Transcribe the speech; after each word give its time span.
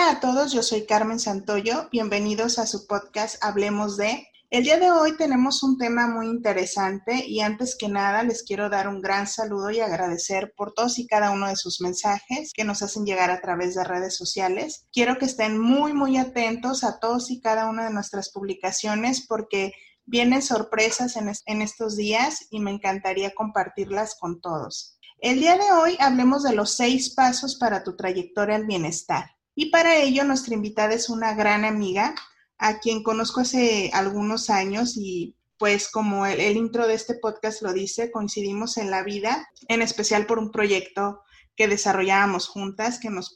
Hola 0.00 0.10
a 0.12 0.20
todos, 0.20 0.52
yo 0.52 0.62
soy 0.62 0.86
Carmen 0.86 1.18
Santoyo, 1.18 1.88
bienvenidos 1.90 2.60
a 2.60 2.68
su 2.68 2.86
podcast 2.86 3.34
Hablemos 3.42 3.96
de. 3.96 4.28
El 4.48 4.62
día 4.62 4.78
de 4.78 4.92
hoy 4.92 5.16
tenemos 5.16 5.64
un 5.64 5.76
tema 5.76 6.06
muy 6.06 6.28
interesante 6.28 7.26
y 7.26 7.40
antes 7.40 7.76
que 7.76 7.88
nada 7.88 8.22
les 8.22 8.44
quiero 8.44 8.70
dar 8.70 8.86
un 8.86 9.00
gran 9.00 9.26
saludo 9.26 9.72
y 9.72 9.80
agradecer 9.80 10.54
por 10.56 10.72
todos 10.72 11.00
y 11.00 11.08
cada 11.08 11.32
uno 11.32 11.48
de 11.48 11.56
sus 11.56 11.80
mensajes 11.80 12.52
que 12.54 12.62
nos 12.62 12.80
hacen 12.80 13.06
llegar 13.06 13.32
a 13.32 13.40
través 13.40 13.74
de 13.74 13.82
redes 13.82 14.16
sociales. 14.16 14.86
Quiero 14.92 15.18
que 15.18 15.24
estén 15.24 15.58
muy, 15.58 15.92
muy 15.92 16.16
atentos 16.16 16.84
a 16.84 17.00
todos 17.00 17.28
y 17.32 17.40
cada 17.40 17.68
una 17.68 17.86
de 17.86 17.92
nuestras 17.92 18.30
publicaciones 18.30 19.26
porque 19.26 19.72
vienen 20.06 20.42
sorpresas 20.42 21.16
en, 21.16 21.32
en 21.46 21.60
estos 21.60 21.96
días 21.96 22.46
y 22.50 22.60
me 22.60 22.70
encantaría 22.70 23.34
compartirlas 23.34 24.14
con 24.14 24.40
todos. 24.40 24.96
El 25.18 25.40
día 25.40 25.58
de 25.58 25.72
hoy 25.72 25.96
hablemos 25.98 26.44
de 26.44 26.54
los 26.54 26.76
seis 26.76 27.14
pasos 27.16 27.56
para 27.56 27.82
tu 27.82 27.96
trayectoria 27.96 28.54
al 28.54 28.64
bienestar. 28.64 29.37
Y 29.60 29.70
para 29.70 29.96
ello 29.96 30.22
nuestra 30.22 30.54
invitada 30.54 30.94
es 30.94 31.08
una 31.08 31.34
gran 31.34 31.64
amiga 31.64 32.14
a 32.58 32.78
quien 32.78 33.02
conozco 33.02 33.40
hace 33.40 33.90
algunos 33.92 34.50
años 34.50 34.96
y 34.96 35.34
pues 35.58 35.90
como 35.90 36.26
el, 36.26 36.56
intro 36.56 36.86
de 36.86 36.94
este 36.94 37.14
podcast 37.14 37.62
lo 37.62 37.72
dice, 37.72 38.12
coincidimos 38.12 38.76
en 38.76 38.88
la 38.88 39.02
vida, 39.02 39.48
en 39.66 39.82
especial 39.82 40.26
por 40.26 40.38
un 40.38 40.52
proyecto 40.52 41.22
que 41.56 41.66
desarrollábamos 41.66 42.46
juntas, 42.46 43.00
que 43.00 43.10
nos, 43.10 43.34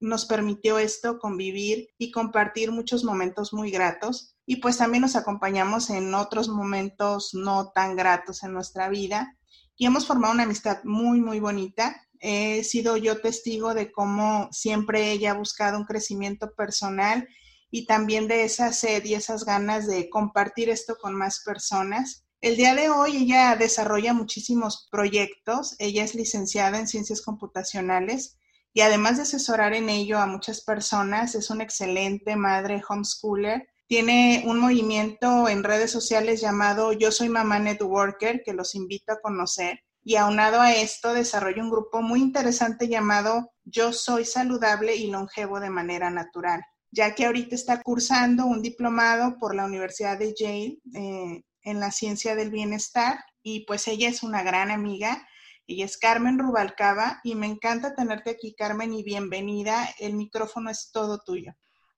nos 0.00 0.24
permitió 0.24 0.78
esto, 0.78 1.18
convivir 1.18 1.90
y 1.98 2.12
compartir 2.12 2.72
muchos 2.72 3.04
momentos 3.04 3.52
muy 3.52 3.70
gratos. 3.70 4.34
Y 4.46 4.62
pues 4.62 4.78
también 4.78 5.02
nos 5.02 5.16
acompañamos 5.16 5.90
en 5.90 6.14
otros 6.14 6.48
momentos 6.48 7.34
no 7.34 7.72
tan 7.74 7.94
gratos 7.94 8.42
en 8.42 8.54
nuestra 8.54 8.88
vida. 8.88 9.36
Y 9.76 9.84
hemos 9.84 10.06
formado 10.06 10.32
una 10.32 10.44
amistad 10.44 10.82
muy, 10.84 11.20
muy 11.20 11.40
bonita. 11.40 12.07
He 12.20 12.64
sido 12.64 12.96
yo 12.96 13.20
testigo 13.20 13.74
de 13.74 13.92
cómo 13.92 14.48
siempre 14.52 15.12
ella 15.12 15.32
ha 15.32 15.34
buscado 15.34 15.78
un 15.78 15.84
crecimiento 15.84 16.54
personal 16.54 17.28
y 17.70 17.86
también 17.86 18.28
de 18.28 18.44
esa 18.44 18.72
sed 18.72 19.04
y 19.04 19.14
esas 19.14 19.44
ganas 19.44 19.86
de 19.86 20.08
compartir 20.08 20.70
esto 20.70 20.96
con 20.96 21.14
más 21.14 21.42
personas. 21.44 22.24
El 22.40 22.56
día 22.56 22.74
de 22.74 22.88
hoy 22.88 23.16
ella 23.16 23.56
desarrolla 23.56 24.14
muchísimos 24.14 24.88
proyectos, 24.90 25.74
ella 25.78 26.04
es 26.04 26.14
licenciada 26.14 26.78
en 26.78 26.86
ciencias 26.86 27.20
computacionales 27.20 28.38
y 28.72 28.80
además 28.82 29.16
de 29.16 29.24
asesorar 29.24 29.74
en 29.74 29.88
ello 29.88 30.18
a 30.18 30.26
muchas 30.26 30.60
personas, 30.60 31.34
es 31.34 31.50
una 31.50 31.64
excelente 31.64 32.36
madre 32.36 32.80
homeschooler. 32.88 33.68
Tiene 33.88 34.44
un 34.46 34.60
movimiento 34.60 35.48
en 35.48 35.64
redes 35.64 35.90
sociales 35.90 36.40
llamado 36.40 36.92
Yo 36.92 37.10
Soy 37.10 37.28
Mamá 37.28 37.58
Networker, 37.58 38.42
que 38.44 38.52
los 38.52 38.74
invito 38.74 39.12
a 39.12 39.20
conocer. 39.20 39.80
Y 40.02 40.16
aunado 40.16 40.60
a 40.60 40.72
esto, 40.72 41.12
desarrolla 41.12 41.62
un 41.62 41.70
grupo 41.70 42.00
muy 42.02 42.20
interesante 42.20 42.88
llamado 42.88 43.52
Yo 43.64 43.92
Soy 43.92 44.24
Saludable 44.24 44.96
y 44.96 45.10
Longevo 45.10 45.60
de 45.60 45.70
manera 45.70 46.10
natural 46.10 46.62
ya 46.90 47.14
que 47.14 47.26
ahorita 47.26 47.54
está 47.54 47.82
cursando 47.82 48.46
un 48.46 48.62
diplomado 48.62 49.36
por 49.38 49.54
la 49.54 49.64
Universidad 49.64 50.18
de 50.18 50.34
Yale 50.34 50.78
eh, 50.94 51.42
en 51.62 51.80
la 51.80 51.90
ciencia 51.90 52.34
del 52.34 52.50
bienestar 52.50 53.18
y 53.42 53.64
pues 53.66 53.88
ella 53.88 54.08
es 54.08 54.22
una 54.22 54.42
gran 54.42 54.70
amiga. 54.70 55.26
Ella 55.66 55.84
es 55.84 55.98
Carmen 55.98 56.38
Rubalcaba 56.38 57.20
y 57.22 57.34
me 57.34 57.46
encanta 57.46 57.94
tenerte 57.94 58.30
aquí, 58.30 58.54
Carmen, 58.54 58.94
y 58.94 59.02
bienvenida. 59.02 59.86
El 59.98 60.14
micrófono 60.14 60.70
es 60.70 60.90
todo 60.92 61.20
tuyo. 61.24 61.52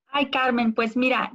Ay, 0.08 0.28
Carmen, 0.30 0.74
pues 0.74 0.96
mira, 0.96 1.32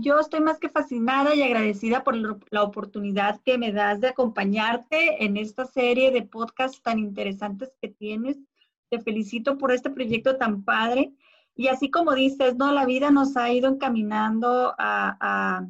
yo 0.00 0.18
estoy 0.18 0.40
más 0.40 0.58
que 0.58 0.68
fascinada 0.68 1.34
y 1.34 1.42
agradecida 1.42 2.02
por 2.02 2.16
la 2.50 2.62
oportunidad 2.62 3.40
que 3.42 3.58
me 3.58 3.72
das 3.72 4.00
de 4.00 4.08
acompañarte 4.08 5.24
en 5.24 5.36
esta 5.36 5.66
serie 5.66 6.10
de 6.10 6.22
podcasts 6.22 6.82
tan 6.82 6.98
interesantes 6.98 7.72
que 7.80 7.88
tienes. 7.88 8.38
Te 8.88 9.00
felicito 9.00 9.58
por 9.58 9.72
este 9.72 9.90
proyecto 9.90 10.36
tan 10.36 10.64
padre. 10.64 11.12
Y 11.54 11.68
así 11.68 11.90
como 11.90 12.14
dices, 12.14 12.56
¿no? 12.56 12.72
La 12.72 12.86
vida 12.86 13.10
nos 13.10 13.36
ha 13.36 13.50
ido 13.50 13.68
encaminando 13.68 14.74
a, 14.78 15.16
a 15.20 15.66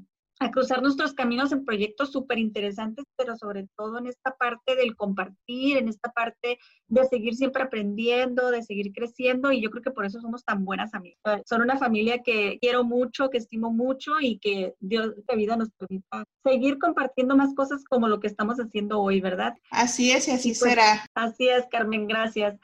cruzar 0.50 0.82
nuestros 0.82 1.14
caminos 1.14 1.52
en 1.52 1.64
proyectos 1.64 2.12
súper 2.12 2.38
interesantes, 2.38 3.04
pero 3.16 3.36
sobre 3.36 3.68
todo 3.76 3.98
en 3.98 4.06
esta 4.06 4.36
parte 4.36 4.76
del 4.76 4.96
compartir, 4.96 5.78
en 5.78 5.88
esta 5.88 6.10
parte 6.12 6.58
de 6.88 7.04
seguir 7.06 7.34
siempre 7.34 7.62
aprendiendo, 7.62 8.50
de 8.50 8.62
seguir 8.62 8.92
creciendo, 8.92 9.52
y 9.52 9.60
yo 9.60 9.70
creo 9.70 9.82
que 9.82 9.90
por 9.90 10.04
eso 10.04 10.20
somos 10.20 10.44
tan 10.44 10.64
buenas 10.64 10.94
amigas. 10.94 11.42
Son 11.46 11.62
una 11.62 11.78
familia 11.78 12.22
que 12.22 12.58
quiero 12.60 12.84
mucho, 12.84 13.30
que 13.30 13.38
estimo 13.38 13.72
mucho 13.72 14.12
y 14.20 14.38
que 14.38 14.74
Dios 14.80 15.14
de 15.26 15.36
vida 15.36 15.56
nos 15.56 15.70
permita 15.70 16.24
seguir 16.44 16.78
compartiendo 16.78 17.36
más 17.36 17.54
cosas 17.54 17.84
como 17.84 18.08
lo 18.08 18.20
que 18.20 18.28
estamos 18.28 18.58
haciendo 18.58 19.00
hoy, 19.00 19.20
¿verdad? 19.20 19.54
Así 19.70 20.12
es 20.12 20.28
y 20.28 20.32
así 20.32 20.50
pues, 20.50 20.58
será. 20.58 21.06
Así 21.14 21.48
es, 21.48 21.66
Carmen, 21.70 22.06
gracias. 22.06 22.58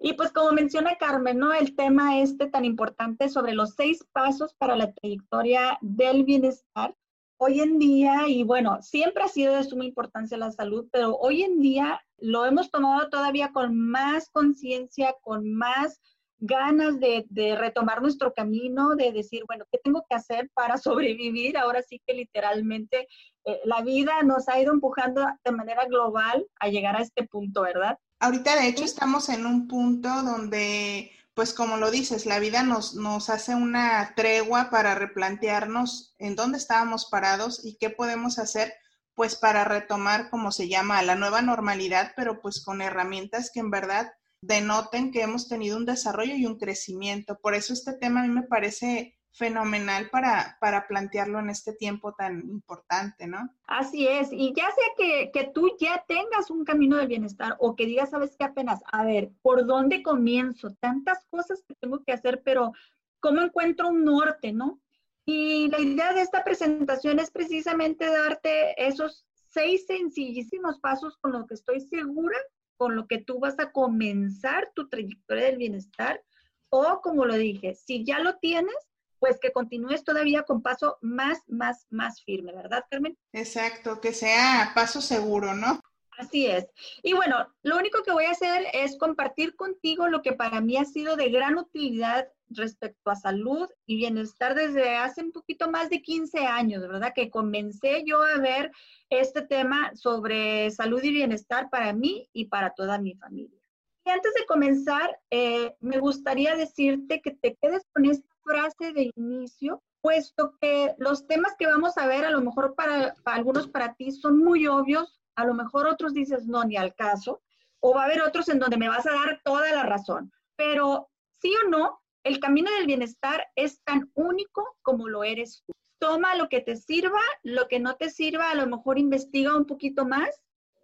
Y 0.00 0.14
pues 0.14 0.32
como 0.32 0.52
menciona 0.52 0.96
Carmen, 0.96 1.38
¿no? 1.38 1.52
El 1.52 1.74
tema 1.76 2.20
este 2.20 2.46
tan 2.48 2.64
importante 2.64 3.28
sobre 3.28 3.54
los 3.54 3.74
seis 3.74 4.04
pasos 4.12 4.54
para 4.54 4.76
la 4.76 4.92
trayectoria 4.92 5.78
del 5.80 6.24
bienestar 6.24 6.94
hoy 7.42 7.60
en 7.60 7.80
día, 7.80 8.28
y 8.28 8.44
bueno, 8.44 8.78
siempre 8.82 9.24
ha 9.24 9.28
sido 9.28 9.56
de 9.56 9.64
suma 9.64 9.84
importancia 9.84 10.38
la 10.38 10.52
salud, 10.52 10.86
pero 10.92 11.16
hoy 11.16 11.42
en 11.42 11.58
día 11.60 12.00
lo 12.18 12.46
hemos 12.46 12.70
tomado 12.70 13.08
todavía 13.08 13.50
con 13.52 13.76
más 13.76 14.28
conciencia, 14.30 15.16
con 15.22 15.52
más 15.52 16.00
ganas 16.38 17.00
de, 17.00 17.26
retomar 17.58 18.00
nuestro 18.00 18.32
camino, 18.32 18.94
de 18.94 19.10
decir, 19.10 19.42
bueno, 19.48 19.64
¿qué 19.72 19.78
tengo 19.82 20.04
que 20.08 20.14
hacer 20.14 20.50
para 20.54 20.76
sobrevivir? 20.78 21.58
Ahora 21.58 21.82
sí 21.82 22.00
que 22.06 22.14
literalmente 22.14 23.08
eh, 23.44 23.60
la 23.64 23.82
vida 23.82 24.22
nos 24.22 24.48
ha 24.48 24.60
ido 24.60 24.72
empujando 24.72 25.26
de 25.44 25.50
manera 25.50 25.86
global 25.86 26.46
a 26.60 26.68
llegar 26.68 26.94
a 26.94 27.02
este 27.02 27.26
punto, 27.26 27.62
¿verdad? 27.62 27.98
Ahorita, 28.20 28.54
de 28.54 28.68
hecho, 28.68 28.84
estamos 28.84 29.28
en 29.28 29.46
un 29.46 29.66
punto 29.66 30.08
donde 30.22 31.10
pues 31.34 31.54
como 31.54 31.76
lo 31.76 31.90
dices, 31.90 32.26
la 32.26 32.38
vida 32.38 32.62
nos, 32.62 32.94
nos 32.94 33.30
hace 33.30 33.54
una 33.54 34.12
tregua 34.14 34.70
para 34.70 34.94
replantearnos 34.94 36.14
en 36.18 36.36
dónde 36.36 36.58
estábamos 36.58 37.06
parados 37.06 37.64
y 37.64 37.76
qué 37.78 37.90
podemos 37.90 38.38
hacer 38.38 38.74
pues 39.14 39.36
para 39.36 39.64
retomar, 39.64 40.30
como 40.30 40.52
se 40.52 40.68
llama, 40.68 41.02
la 41.02 41.14
nueva 41.14 41.42
normalidad, 41.42 42.12
pero 42.16 42.40
pues 42.40 42.64
con 42.64 42.80
herramientas 42.80 43.50
que 43.52 43.60
en 43.60 43.70
verdad 43.70 44.12
denoten 44.42 45.12
que 45.12 45.22
hemos 45.22 45.48
tenido 45.48 45.76
un 45.76 45.86
desarrollo 45.86 46.34
y 46.34 46.46
un 46.46 46.58
crecimiento. 46.58 47.38
Por 47.40 47.54
eso 47.54 47.72
este 47.72 47.92
tema 47.92 48.20
a 48.20 48.26
mí 48.26 48.30
me 48.30 48.42
parece 48.42 49.18
fenomenal 49.32 50.10
para, 50.10 50.58
para 50.60 50.86
plantearlo 50.86 51.40
en 51.40 51.50
este 51.50 51.72
tiempo 51.72 52.12
tan 52.12 52.40
importante, 52.50 53.26
¿no? 53.26 53.50
Así 53.66 54.06
es, 54.06 54.28
y 54.30 54.52
ya 54.54 54.70
sea 54.70 54.84
que, 54.96 55.30
que 55.32 55.50
tú 55.52 55.76
ya 55.80 56.04
tengas 56.06 56.50
un 56.50 56.64
camino 56.64 56.98
del 56.98 57.08
bienestar 57.08 57.56
o 57.58 57.74
que 57.74 57.86
digas, 57.86 58.10
sabes 58.10 58.36
que 58.36 58.44
apenas, 58.44 58.80
a 58.92 59.04
ver, 59.04 59.30
¿por 59.40 59.66
dónde 59.66 60.02
comienzo? 60.02 60.74
Tantas 60.80 61.24
cosas 61.30 61.64
que 61.66 61.74
tengo 61.76 62.02
que 62.04 62.12
hacer, 62.12 62.42
pero 62.44 62.72
¿cómo 63.20 63.40
encuentro 63.40 63.88
un 63.88 64.04
norte, 64.04 64.52
no? 64.52 64.80
Y 65.24 65.68
la 65.68 65.80
idea 65.80 66.12
de 66.12 66.20
esta 66.20 66.44
presentación 66.44 67.18
es 67.18 67.30
precisamente 67.30 68.06
darte 68.06 68.74
esos 68.76 69.24
seis 69.48 69.86
sencillísimos 69.86 70.78
pasos 70.80 71.16
con 71.18 71.32
los 71.32 71.46
que 71.46 71.54
estoy 71.54 71.80
segura, 71.80 72.36
con 72.76 72.96
lo 72.96 73.06
que 73.06 73.18
tú 73.18 73.38
vas 73.38 73.58
a 73.58 73.70
comenzar 73.70 74.72
tu 74.74 74.88
trayectoria 74.88 75.44
del 75.44 75.58
bienestar. 75.58 76.22
O 76.70 77.00
como 77.02 77.24
lo 77.24 77.36
dije, 77.36 77.74
si 77.74 78.04
ya 78.04 78.18
lo 78.18 78.38
tienes, 78.38 78.74
pues 79.22 79.38
que 79.38 79.52
continúes 79.52 80.02
todavía 80.02 80.42
con 80.42 80.62
paso 80.62 80.98
más, 81.00 81.38
más, 81.46 81.86
más 81.90 82.24
firme, 82.24 82.52
¿verdad, 82.52 82.84
Carmen? 82.90 83.16
Exacto, 83.32 84.00
que 84.00 84.12
sea 84.12 84.72
paso 84.74 85.00
seguro, 85.00 85.54
¿no? 85.54 85.80
Así 86.18 86.46
es. 86.46 86.66
Y 87.04 87.12
bueno, 87.12 87.36
lo 87.62 87.78
único 87.78 88.02
que 88.02 88.10
voy 88.10 88.24
a 88.24 88.32
hacer 88.32 88.66
es 88.72 88.98
compartir 88.98 89.54
contigo 89.54 90.08
lo 90.08 90.22
que 90.22 90.32
para 90.32 90.60
mí 90.60 90.76
ha 90.76 90.84
sido 90.84 91.14
de 91.14 91.30
gran 91.30 91.56
utilidad 91.56 92.26
respecto 92.48 93.12
a 93.12 93.14
salud 93.14 93.68
y 93.86 93.94
bienestar 93.94 94.56
desde 94.56 94.96
hace 94.96 95.22
un 95.22 95.30
poquito 95.30 95.70
más 95.70 95.88
de 95.88 96.02
15 96.02 96.40
años, 96.40 96.82
¿verdad? 96.82 97.12
Que 97.14 97.30
comencé 97.30 98.02
yo 98.04 98.24
a 98.24 98.38
ver 98.38 98.72
este 99.08 99.42
tema 99.42 99.94
sobre 99.94 100.68
salud 100.72 101.00
y 101.00 101.12
bienestar 101.12 101.70
para 101.70 101.92
mí 101.92 102.28
y 102.32 102.46
para 102.46 102.74
toda 102.74 102.98
mi 102.98 103.14
familia. 103.14 103.60
Y 104.04 104.10
antes 104.10 104.34
de 104.34 104.46
comenzar, 104.46 105.16
eh, 105.30 105.76
me 105.78 106.00
gustaría 106.00 106.56
decirte 106.56 107.20
que 107.20 107.30
te 107.30 107.54
quedes 107.54 107.86
con 107.92 108.04
esta 108.06 108.31
frase 108.44 108.92
de 108.92 109.10
inicio, 109.16 109.82
puesto 110.00 110.56
que 110.60 110.94
los 110.98 111.26
temas 111.26 111.54
que 111.58 111.66
vamos 111.66 111.96
a 111.96 112.06
ver, 112.06 112.24
a 112.24 112.30
lo 112.30 112.40
mejor 112.40 112.74
para, 112.74 113.14
algunos 113.24 113.68
para 113.68 113.94
ti 113.94 114.10
son 114.10 114.38
muy 114.38 114.66
obvios, 114.66 115.20
a 115.36 115.44
lo 115.44 115.54
mejor 115.54 115.86
otros 115.86 116.12
dices 116.12 116.46
no, 116.46 116.64
ni 116.64 116.76
al 116.76 116.94
caso, 116.94 117.40
o 117.80 117.94
va 117.94 118.02
a 118.02 118.04
haber 118.06 118.22
otros 118.22 118.48
en 118.48 118.58
donde 118.58 118.76
me 118.76 118.88
vas 118.88 119.06
a 119.06 119.12
dar 119.12 119.40
toda 119.44 119.72
la 119.72 119.84
razón. 119.84 120.32
Pero 120.56 121.08
sí 121.40 121.52
o 121.64 121.68
no, 121.68 122.00
el 122.24 122.38
camino 122.40 122.70
del 122.70 122.86
bienestar 122.86 123.46
es 123.56 123.82
tan 123.82 124.10
único 124.14 124.76
como 124.82 125.08
lo 125.08 125.24
eres 125.24 125.62
tú. 125.66 125.72
Toma 125.98 126.34
lo 126.34 126.48
que 126.48 126.60
te 126.60 126.76
sirva, 126.76 127.20
lo 127.42 127.68
que 127.68 127.78
no 127.78 127.96
te 127.96 128.10
sirva, 128.10 128.50
a 128.50 128.54
lo 128.54 128.66
mejor 128.66 128.98
investiga 128.98 129.56
un 129.56 129.66
poquito 129.66 130.04
más, 130.04 130.42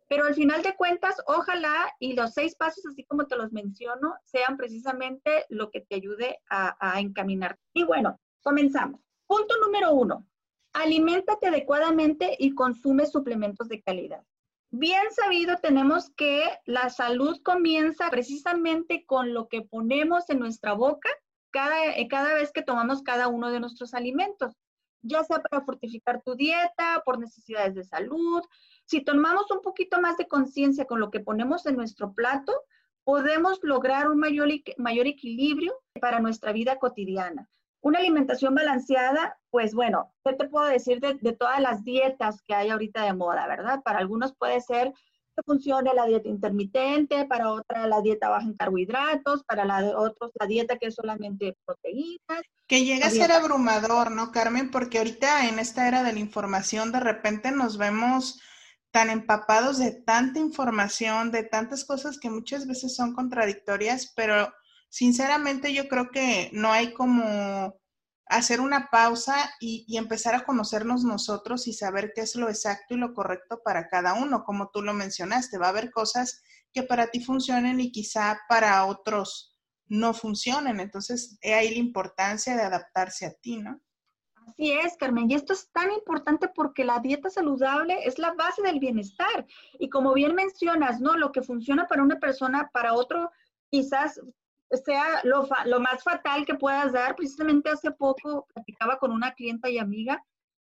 pero 0.08 0.24
al 0.24 0.34
final 0.34 0.62
de 0.62 0.74
cuentas, 0.74 1.16
ojalá 1.26 1.92
y 1.98 2.14
los 2.14 2.32
seis 2.32 2.54
pasos, 2.56 2.84
así 2.86 3.04
como 3.04 3.26
te 3.26 3.36
los 3.36 3.52
menciono, 3.52 4.14
sean 4.24 4.56
precisamente 4.56 5.44
lo 5.50 5.70
que 5.70 5.82
te 5.82 5.96
ayude 5.96 6.38
a, 6.48 6.98
encaminar. 6.98 7.58
Y 7.74 7.84
bueno, 7.84 8.18
comenzamos. 8.42 9.00
Punto 9.26 9.54
número 9.60 9.92
uno, 9.92 10.26
aliméntate 10.72 11.48
adecuadamente 11.48 12.34
y 12.38 12.54
consume 12.54 13.06
suplementos 13.06 13.68
de 13.68 13.82
calidad. 13.82 14.24
Bien 14.70 15.04
sabido 15.12 15.56
tenemos 15.62 16.10
que 16.16 16.44
la 16.64 16.88
salud 16.90 17.40
comienza 17.42 18.10
precisamente 18.10 19.04
con 19.06 19.34
lo 19.34 19.48
que 19.48 19.62
ponemos 19.62 20.28
en 20.30 20.38
nuestra 20.38 20.72
boca 20.72 21.08
cada, 21.50 21.96
eh, 21.96 22.08
cada 22.08 22.34
vez 22.34 22.52
que 22.52 22.62
tomamos 22.62 23.02
cada 23.02 23.28
uno 23.28 23.50
de 23.50 23.60
nuestros 23.60 23.94
alimentos, 23.94 24.54
ya 25.02 25.24
sea 25.24 25.40
para 25.40 25.64
fortificar 25.64 26.22
tu 26.22 26.34
dieta, 26.34 27.02
por 27.04 27.18
necesidades 27.18 27.74
de 27.74 27.84
salud. 27.84 28.42
Si 28.88 29.02
tomamos 29.02 29.50
un 29.50 29.60
poquito 29.60 30.00
más 30.00 30.16
de 30.16 30.26
conciencia 30.26 30.86
con 30.86 30.98
lo 30.98 31.10
que 31.10 31.20
ponemos 31.20 31.66
en 31.66 31.76
nuestro 31.76 32.14
plato, 32.14 32.54
podemos 33.04 33.58
lograr 33.62 34.08
un 34.08 34.18
mayor, 34.18 34.48
mayor 34.78 35.06
equilibrio 35.06 35.74
para 36.00 36.20
nuestra 36.20 36.52
vida 36.52 36.78
cotidiana. 36.78 37.50
Una 37.82 37.98
alimentación 37.98 38.54
balanceada, 38.54 39.38
pues 39.50 39.74
bueno, 39.74 40.14
¿qué 40.24 40.32
te 40.32 40.48
puedo 40.48 40.64
decir 40.64 41.00
de, 41.00 41.32
todas 41.34 41.60
las 41.60 41.84
dietas 41.84 42.40
que 42.40 42.54
hay 42.54 42.70
ahorita 42.70 43.04
de 43.04 43.12
moda, 43.12 43.46
verdad? 43.46 43.82
Para 43.82 43.98
algunos 43.98 44.34
puede 44.34 44.62
ser 44.62 44.94
que 45.36 45.42
funcione 45.44 45.92
la 45.92 46.06
dieta 46.06 46.30
intermitente, 46.30 47.26
para 47.26 47.52
otra 47.52 47.86
la 47.86 48.00
dieta 48.00 48.30
baja 48.30 48.46
en 48.46 48.56
carbohidratos, 48.56 49.44
para 49.44 49.66
la 49.66 49.82
de 49.82 49.94
otros 49.94 50.32
la 50.40 50.46
dieta 50.46 50.78
que 50.78 50.86
es 50.86 50.94
solamente 50.94 51.58
proteínas. 51.66 52.42
Que 52.66 52.86
llega 52.86 53.08
a 53.08 53.10
ser 53.10 53.32
abrumador, 53.32 54.12
¿no, 54.12 54.32
Carmen? 54.32 54.70
Porque 54.70 54.96
ahorita 54.96 55.46
en 55.46 55.58
esta 55.58 55.86
era 55.86 56.02
de 56.02 56.14
la 56.14 56.20
información 56.20 56.90
de 56.90 57.00
repente 57.00 57.52
nos 57.52 57.76
vemos 57.76 58.40
tan 58.90 59.10
empapados 59.10 59.78
de 59.78 59.92
tanta 59.92 60.38
información, 60.38 61.30
de 61.30 61.42
tantas 61.42 61.84
cosas 61.84 62.18
que 62.18 62.30
muchas 62.30 62.66
veces 62.66 62.96
son 62.96 63.14
contradictorias, 63.14 64.12
pero 64.16 64.52
sinceramente 64.88 65.72
yo 65.74 65.88
creo 65.88 66.10
que 66.10 66.50
no 66.52 66.72
hay 66.72 66.94
como 66.94 67.78
hacer 68.28 68.60
una 68.60 68.88
pausa 68.90 69.50
y, 69.60 69.96
empezar 69.96 70.34
a 70.34 70.44
conocernos 70.44 71.04
nosotros 71.04 71.66
y 71.66 71.72
saber 71.72 72.12
qué 72.14 72.22
es 72.22 72.36
lo 72.36 72.48
exacto 72.48 72.94
y 72.94 72.98
lo 72.98 73.14
correcto 73.14 73.60
para 73.64 73.88
cada 73.88 74.14
uno, 74.14 74.44
como 74.44 74.70
tú 74.70 74.82
lo 74.82 74.92
mencionaste. 74.94 75.58
Va 75.58 75.66
a 75.66 75.70
haber 75.70 75.90
cosas 75.90 76.42
que 76.72 76.82
para 76.82 77.08
ti 77.08 77.24
funcionen 77.24 77.80
y 77.80 77.90
quizá 77.90 78.40
para 78.48 78.84
otros 78.84 79.56
no 79.86 80.12
funcionen. 80.12 80.80
Entonces, 80.80 81.38
he 81.40 81.54
ahí 81.54 81.70
la 81.70 81.78
importancia 81.78 82.54
de 82.54 82.62
adaptarse 82.62 83.26
a 83.26 83.32
ti, 83.32 83.56
¿no? 83.56 83.80
Así 84.48 84.72
es, 84.72 84.96
Carmen. 84.96 85.30
Y 85.30 85.34
esto 85.34 85.52
es 85.52 85.70
tan 85.72 85.92
importante 85.92 86.48
porque 86.48 86.84
la 86.84 87.00
dieta 87.00 87.28
saludable 87.28 87.98
es 88.04 88.18
la 88.18 88.32
base 88.32 88.62
del 88.62 88.80
bienestar. 88.80 89.46
Y 89.78 89.90
como 89.90 90.14
bien 90.14 90.34
mencionas, 90.34 91.00
¿no? 91.00 91.16
Lo 91.16 91.32
que 91.32 91.42
funciona 91.42 91.86
para 91.86 92.02
una 92.02 92.18
persona, 92.18 92.70
para 92.72 92.94
otro, 92.94 93.30
quizás 93.70 94.20
sea 94.84 95.20
lo, 95.24 95.46
lo 95.66 95.80
más 95.80 96.02
fatal 96.02 96.46
que 96.46 96.54
puedas 96.54 96.92
dar. 96.92 97.14
Precisamente 97.14 97.68
hace 97.68 97.90
poco 97.90 98.46
platicaba 98.54 98.98
con 98.98 99.12
una 99.12 99.32
clienta 99.34 99.68
y 99.68 99.78
amiga 99.78 100.24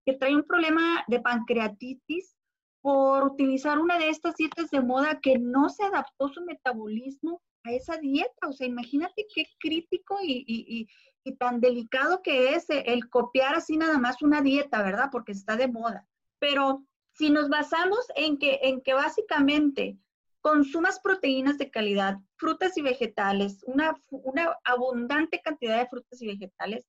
que 0.05 0.13
trae 0.13 0.35
un 0.35 0.43
problema 0.43 1.03
de 1.07 1.19
pancreatitis 1.19 2.37
por 2.81 3.23
utilizar 3.23 3.79
una 3.79 3.97
de 3.97 4.09
estas 4.09 4.35
dietas 4.35 4.69
de 4.69 4.79
moda 4.79 5.19
que 5.19 5.37
no 5.37 5.69
se 5.69 5.83
adaptó 5.83 6.29
su 6.29 6.45
metabolismo 6.45 7.41
a 7.65 7.71
esa 7.71 7.97
dieta. 7.97 8.47
O 8.47 8.53
sea, 8.53 8.67
imagínate 8.67 9.25
qué 9.33 9.45
crítico 9.59 10.17
y, 10.21 10.43
y, 10.47 10.87
y, 11.23 11.35
tan 11.37 11.59
delicado 11.59 12.21
que 12.21 12.53
es 12.53 12.65
el 12.69 13.09
copiar 13.09 13.55
así 13.55 13.77
nada 13.77 13.97
más 13.97 14.21
una 14.21 14.41
dieta, 14.41 14.83
¿verdad? 14.83 15.09
Porque 15.11 15.31
está 15.31 15.57
de 15.57 15.67
moda. 15.67 16.07
Pero 16.39 16.85
si 17.13 17.29
nos 17.29 17.49
basamos 17.49 18.05
en 18.15 18.37
que, 18.37 18.59
en 18.61 18.81
que 18.81 18.93
básicamente 18.93 19.97
consumas 20.41 20.99
proteínas 20.99 21.57
de 21.57 21.71
calidad, 21.71 22.19
frutas 22.35 22.77
y 22.77 22.83
vegetales, 22.83 23.63
una, 23.65 23.99
una 24.11 24.55
abundante 24.63 25.41
cantidad 25.41 25.79
de 25.79 25.87
frutas 25.87 26.21
y 26.21 26.27
vegetales, 26.27 26.87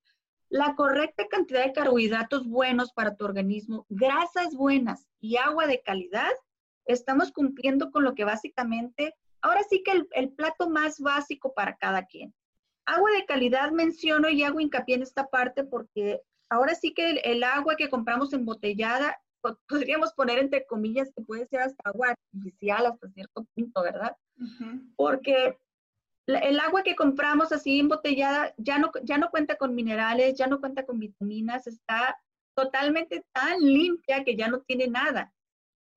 la 0.49 0.75
correcta 0.77 1.27
cantidad 1.29 1.65
de 1.65 1.73
carbohidratos 1.73 2.47
buenos 2.47 2.93
para 2.93 3.17
tu 3.17 3.25
organismo, 3.25 3.87
grasas 3.89 4.55
buenas 4.55 5.09
y 5.21 5.39
agua 5.39 5.67
de 5.67 5.81
calidad, 5.81 6.31
estamos 6.85 7.33
cumpliendo 7.33 7.91
con 7.91 8.05
lo 8.05 8.15
que 8.15 8.25
básicamente, 8.25 9.15
ahora 9.43 9.63
sí 9.69 9.83
que 9.85 10.07
el, 10.13 10.31
plato 10.33 10.69
más 10.69 11.01
básico 11.01 11.55
para 11.55 11.77
cada 11.77 12.05
quien. 12.05 12.35
Agua 12.85 13.11
de 13.11 13.27
calidad 13.27 13.71
menciono 13.73 14.29
y 14.29 14.43
hago 14.43 14.61
hincapié 14.61 14.97
en 14.97 15.03
esta 15.03 15.27
parte 15.27 15.65
porque 15.65 16.21
ahora 16.49 16.75
sí 16.75 16.95
que 16.95 17.11
el 17.25 17.43
agua 17.43 17.77
que 17.77 17.89
compramos 17.89 18.33
embotellada 18.33 19.17
podríamos 19.69 20.13
poner 20.15 20.39
entre 20.39 20.67
comillas 20.67 21.13
que 21.15 21.23
puede 21.23 21.47
ser 21.47 21.61
hasta 21.61 21.89
agua 21.89 22.09
artificial 22.11 22.87
hasta 22.87 23.09
cierto 23.11 23.47
punto, 23.55 23.83
¿verdad? 23.83 24.17
Porque 24.97 25.57
el 26.27 26.59
agua 26.59 26.83
que 26.83 26.97
compramos 26.97 27.53
así 27.53 27.79
embotellada 27.79 28.53
ya 28.57 28.79
no, 28.79 28.91
ya 29.05 29.19
no 29.19 29.31
cuenta 29.31 29.57
con 29.57 29.75
minerales, 29.75 30.35
ya 30.37 30.47
no 30.47 30.61
cuenta 30.61 30.85
con 30.85 30.99
vitaminas, 30.99 31.67
está 31.67 32.19
totalmente 32.55 33.25
tan 33.33 33.61
limpia 33.61 34.25
que 34.25 34.35
ya 34.37 34.49
no 34.49 34.61
tiene 34.61 34.89
nada. 34.89 35.33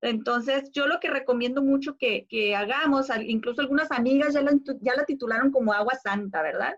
Entonces, 0.01 0.71
yo 0.71 0.87
lo 0.87 0.99
que 0.99 1.09
recomiendo 1.09 1.61
mucho 1.61 1.97
que, 1.97 2.25
que 2.27 2.55
hagamos, 2.55 3.07
incluso 3.25 3.61
algunas 3.61 3.91
amigas 3.91 4.33
ya 4.33 4.41
la, 4.41 4.53
ya 4.81 4.95
la 4.95 5.05
titularon 5.05 5.51
como 5.51 5.73
agua 5.73 5.95
santa, 5.95 6.41
¿verdad? 6.41 6.77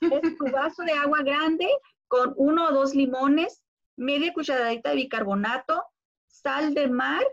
Es 0.00 0.36
tu 0.36 0.44
vaso 0.52 0.82
de 0.82 0.92
agua 0.92 1.22
grande 1.22 1.68
con 2.08 2.34
uno 2.36 2.68
o 2.68 2.72
dos 2.72 2.94
limones, 2.94 3.62
media 3.96 4.32
cucharadita 4.32 4.90
de 4.90 4.96
bicarbonato, 4.96 5.84
sal 6.26 6.74
de 6.74 6.88
mar, 6.88 7.24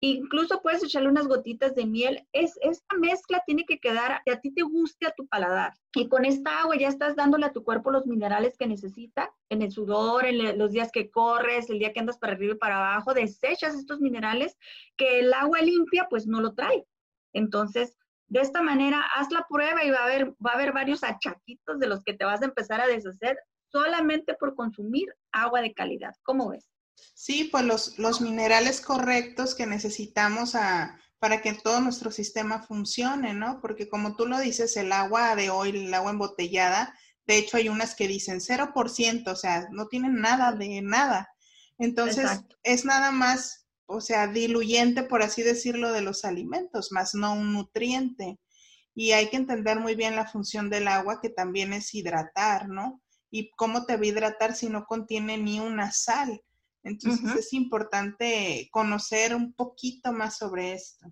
incluso 0.00 0.60
puedes 0.62 0.82
echarle 0.82 1.08
unas 1.08 1.26
gotitas 1.26 1.74
de 1.74 1.86
miel. 1.86 2.26
Es, 2.32 2.58
esta 2.62 2.96
mezcla 2.96 3.42
tiene 3.46 3.64
que 3.64 3.78
quedar 3.78 4.20
que 4.24 4.32
a 4.32 4.40
ti 4.40 4.52
te 4.52 4.62
guste 4.62 5.06
a 5.06 5.12
tu 5.12 5.26
paladar. 5.26 5.74
Y 5.94 6.08
con 6.08 6.24
esta 6.24 6.60
agua 6.60 6.76
ya 6.76 6.88
estás 6.88 7.16
dándole 7.16 7.46
a 7.46 7.52
tu 7.52 7.64
cuerpo 7.64 7.90
los 7.90 8.06
minerales 8.06 8.56
que 8.56 8.66
necesita 8.66 9.32
en 9.48 9.62
el 9.62 9.72
sudor, 9.72 10.26
en 10.26 10.58
los 10.58 10.72
días 10.72 10.90
que 10.92 11.10
corres, 11.10 11.70
el 11.70 11.78
día 11.78 11.92
que 11.92 12.00
andas 12.00 12.18
para 12.18 12.34
arriba 12.34 12.54
y 12.54 12.58
para 12.58 12.76
abajo, 12.76 13.14
desechas 13.14 13.74
estos 13.74 14.00
minerales 14.00 14.56
que 14.96 15.20
el 15.20 15.32
agua 15.32 15.60
limpia 15.62 16.06
pues 16.08 16.26
no 16.26 16.40
lo 16.40 16.54
trae. 16.54 16.86
Entonces, 17.32 17.96
de 18.28 18.40
esta 18.40 18.62
manera, 18.62 19.02
haz 19.16 19.30
la 19.32 19.46
prueba 19.48 19.84
y 19.84 19.90
va 19.90 20.00
a 20.00 20.04
haber, 20.04 20.30
va 20.44 20.52
a 20.52 20.54
haber 20.54 20.72
varios 20.72 21.02
achaquitos 21.02 21.78
de 21.78 21.86
los 21.86 22.02
que 22.04 22.14
te 22.14 22.24
vas 22.24 22.42
a 22.42 22.46
empezar 22.46 22.80
a 22.80 22.86
deshacer 22.86 23.38
solamente 23.70 24.34
por 24.34 24.54
consumir 24.54 25.08
agua 25.32 25.62
de 25.62 25.72
calidad. 25.72 26.14
¿Cómo 26.22 26.50
ves? 26.50 26.70
Sí, 27.14 27.44
pues 27.50 27.64
los, 27.64 27.98
los 27.98 28.20
minerales 28.20 28.80
correctos 28.80 29.54
que 29.54 29.66
necesitamos 29.66 30.54
para 31.18 31.42
que 31.42 31.52
todo 31.52 31.80
nuestro 31.80 32.10
sistema 32.10 32.62
funcione, 32.62 33.34
¿no? 33.34 33.60
Porque 33.60 33.88
como 33.88 34.16
tú 34.16 34.26
lo 34.26 34.38
dices, 34.38 34.76
el 34.76 34.92
agua 34.92 35.34
de 35.34 35.50
hoy, 35.50 35.70
el 35.70 35.92
agua 35.94 36.12
embotellada, 36.12 36.94
de 37.26 37.38
hecho 37.38 37.56
hay 37.56 37.68
unas 37.68 37.94
que 37.94 38.08
dicen 38.08 38.40
0%, 38.40 39.30
o 39.30 39.36
sea, 39.36 39.68
no 39.70 39.88
tienen 39.88 40.20
nada 40.20 40.52
de 40.52 40.80
nada. 40.80 41.28
Entonces, 41.78 42.28
es 42.62 42.84
nada 42.84 43.10
más, 43.10 43.66
o 43.86 44.00
sea, 44.00 44.26
diluyente, 44.26 45.02
por 45.02 45.22
así 45.22 45.42
decirlo, 45.42 45.92
de 45.92 46.02
los 46.02 46.24
alimentos, 46.24 46.90
más 46.90 47.14
no 47.14 47.34
un 47.34 47.52
nutriente. 47.52 48.38
Y 48.94 49.12
hay 49.12 49.28
que 49.28 49.36
entender 49.36 49.78
muy 49.78 49.94
bien 49.94 50.16
la 50.16 50.26
función 50.26 50.70
del 50.70 50.88
agua, 50.88 51.20
que 51.20 51.28
también 51.28 51.72
es 51.72 51.94
hidratar, 51.94 52.68
¿no? 52.68 53.00
Y 53.30 53.50
cómo 53.50 53.86
te 53.86 53.96
va 53.96 54.02
a 54.02 54.06
hidratar 54.06 54.56
si 54.56 54.68
no 54.68 54.86
contiene 54.86 55.38
ni 55.38 55.60
una 55.60 55.92
sal. 55.92 56.42
Entonces 56.82 57.34
es 57.36 57.52
importante 57.52 58.68
conocer 58.70 59.34
un 59.34 59.52
poquito 59.52 60.12
más 60.12 60.38
sobre 60.38 60.72
esto. 60.72 61.06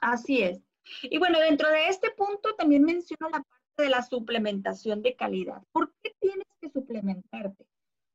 Así 0.00 0.42
es. 0.42 0.60
Y 1.02 1.18
bueno, 1.18 1.38
dentro 1.38 1.68
de 1.70 1.88
este 1.88 2.10
punto 2.10 2.54
también 2.56 2.82
menciono 2.82 3.28
la 3.30 3.42
parte 3.42 3.82
de 3.84 3.88
la 3.88 4.02
suplementación 4.02 5.02
de 5.02 5.14
calidad. 5.14 5.62
¿Por 5.72 5.92
qué 6.02 6.14
tienes 6.20 6.46
que 6.60 6.70
suplementarte? 6.70 7.66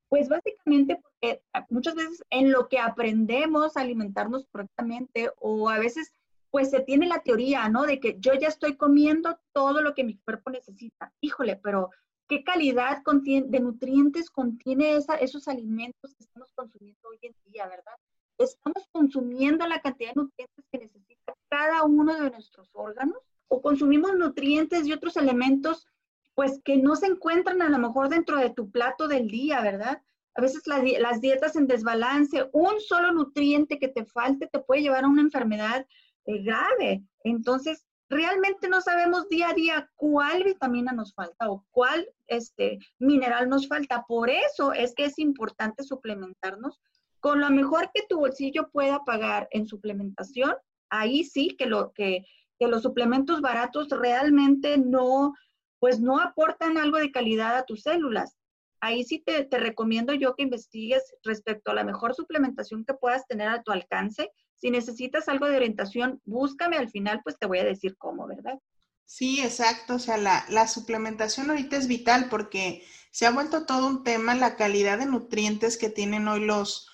Pues 0.09 0.29
básicamente 0.29 1.01
porque 1.01 1.41
muchas 1.69 1.95
veces 1.95 2.23
en 2.29 2.51
lo 2.51 2.67
que 2.67 2.79
aprendemos 2.79 3.77
a 3.77 3.81
alimentarnos 3.81 4.45
correctamente 4.51 5.31
o 5.39 5.69
a 5.69 5.79
veces 5.79 6.11
pues 6.49 6.69
se 6.69 6.79
tiene 6.79 7.07
la 7.07 7.21
teoría, 7.21 7.67
¿no? 7.69 7.83
De 7.83 7.99
que 7.99 8.17
yo 8.19 8.33
ya 8.33 8.47
estoy 8.47 8.77
comiendo 8.77 9.37
todo 9.53 9.81
lo 9.81 9.93
que 9.93 10.05
mi 10.05 10.17
cuerpo 10.17 10.49
necesita. 10.49 11.13
Híjole, 11.19 11.57
pero 11.57 11.89
qué 12.27 12.43
calidad 12.43 13.01
de 13.03 13.59
nutrientes 13.59 14.29
contiene 14.29 14.97
esos 15.21 15.47
alimentos 15.47 16.13
que 16.15 16.23
estamos 16.23 16.51
consumiendo 16.53 17.09
hoy 17.09 17.19
en 17.21 17.35
día, 17.45 17.67
¿verdad? 17.67 17.93
¿Estamos 18.37 18.87
consumiendo 18.91 19.65
la 19.65 19.81
cantidad 19.81 20.09
de 20.09 20.21
nutrientes 20.21 20.65
que 20.71 20.77
necesita 20.77 21.33
cada 21.49 21.83
uno 21.83 22.13
de 22.13 22.29
nuestros 22.29 22.69
órganos? 22.73 23.17
¿O 23.47 23.61
consumimos 23.61 24.15
nutrientes 24.15 24.85
y 24.85 24.93
otros 24.93 25.15
elementos, 25.15 25.87
pues, 26.35 26.61
que 26.63 26.77
no 26.77 26.95
se 26.95 27.07
encuentran 27.07 27.61
a 27.61 27.69
lo 27.69 27.79
mejor 27.79 28.09
dentro 28.09 28.37
de 28.37 28.49
tu 28.49 28.69
plato 28.69 29.07
del 29.07 29.27
día, 29.29 29.61
¿verdad? 29.61 30.01
A 30.35 30.41
veces 30.41 30.63
las 30.67 31.21
dietas 31.21 31.55
en 31.55 31.65
desbalance, 31.65 32.47
un 32.51 32.79
solo 32.79 33.11
nutriente 33.11 33.79
que 33.79 33.87
te 33.87 34.05
falte 34.05 34.47
te 34.47 34.59
puede 34.59 34.81
llevar 34.81 35.05
a 35.05 35.07
una 35.07 35.21
enfermedad 35.21 35.87
eh, 36.25 36.43
grave. 36.43 37.03
Entonces, 37.23 37.86
realmente 38.09 38.69
no 38.69 38.81
sabemos 38.81 39.27
día 39.29 39.49
a 39.49 39.53
día 39.53 39.89
cuál 39.95 40.43
vitamina 40.43 40.91
nos 40.91 41.13
falta 41.13 41.49
o 41.49 41.65
cuál 41.71 42.07
este, 42.27 42.79
mineral 42.99 43.49
nos 43.49 43.67
falta. 43.67 44.05
Por 44.07 44.29
eso 44.29 44.73
es 44.73 44.93
que 44.95 45.05
es 45.05 45.19
importante 45.19 45.83
suplementarnos 45.83 46.79
con 47.19 47.41
lo 47.41 47.49
mejor 47.49 47.89
que 47.93 48.03
tu 48.07 48.19
bolsillo 48.19 48.69
pueda 48.69 49.03
pagar 49.03 49.47
en 49.51 49.67
suplementación. 49.67 50.55
Ahí 50.89 51.23
sí 51.23 51.55
que, 51.57 51.65
lo, 51.65 51.91
que, 51.93 52.25
que 52.59 52.67
los 52.67 52.83
suplementos 52.83 53.41
baratos 53.41 53.89
realmente 53.89 54.77
no, 54.77 55.33
pues 55.79 55.99
no 55.99 56.19
aportan 56.19 56.77
algo 56.77 56.97
de 56.97 57.11
calidad 57.11 57.57
a 57.57 57.65
tus 57.65 57.81
células. 57.81 58.37
Ahí 58.79 59.03
sí 59.03 59.19
te, 59.19 59.43
te 59.43 59.57
recomiendo 59.57 60.13
yo 60.13 60.35
que 60.35 60.43
investigues 60.43 61.15
respecto 61.23 61.71
a 61.71 61.73
la 61.73 61.83
mejor 61.83 62.13
suplementación 62.13 62.85
que 62.85 62.93
puedas 62.93 63.25
tener 63.27 63.49
a 63.49 63.63
tu 63.63 63.71
alcance 63.71 64.31
si 64.57 64.71
necesitas 64.71 65.27
algo 65.29 65.47
de 65.47 65.55
orientación, 65.55 66.21
búscame 66.25 66.77
al 66.77 66.89
final, 66.89 67.21
pues 67.23 67.37
te 67.37 67.47
voy 67.47 67.59
a 67.59 67.63
decir 67.63 67.95
cómo, 67.97 68.27
¿verdad? 68.27 68.59
Sí, 69.05 69.39
exacto. 69.41 69.95
O 69.95 69.99
sea, 69.99 70.17
la, 70.17 70.45
la, 70.49 70.67
suplementación 70.67 71.49
ahorita 71.49 71.77
es 71.77 71.87
vital 71.87 72.27
porque 72.29 72.83
se 73.11 73.25
ha 73.25 73.31
vuelto 73.31 73.65
todo 73.65 73.87
un 73.87 74.03
tema 74.03 74.35
la 74.35 74.55
calidad 74.55 74.97
de 74.97 75.05
nutrientes 75.05 75.77
que 75.77 75.89
tienen 75.89 76.27
hoy 76.27 76.41
los, 76.41 76.89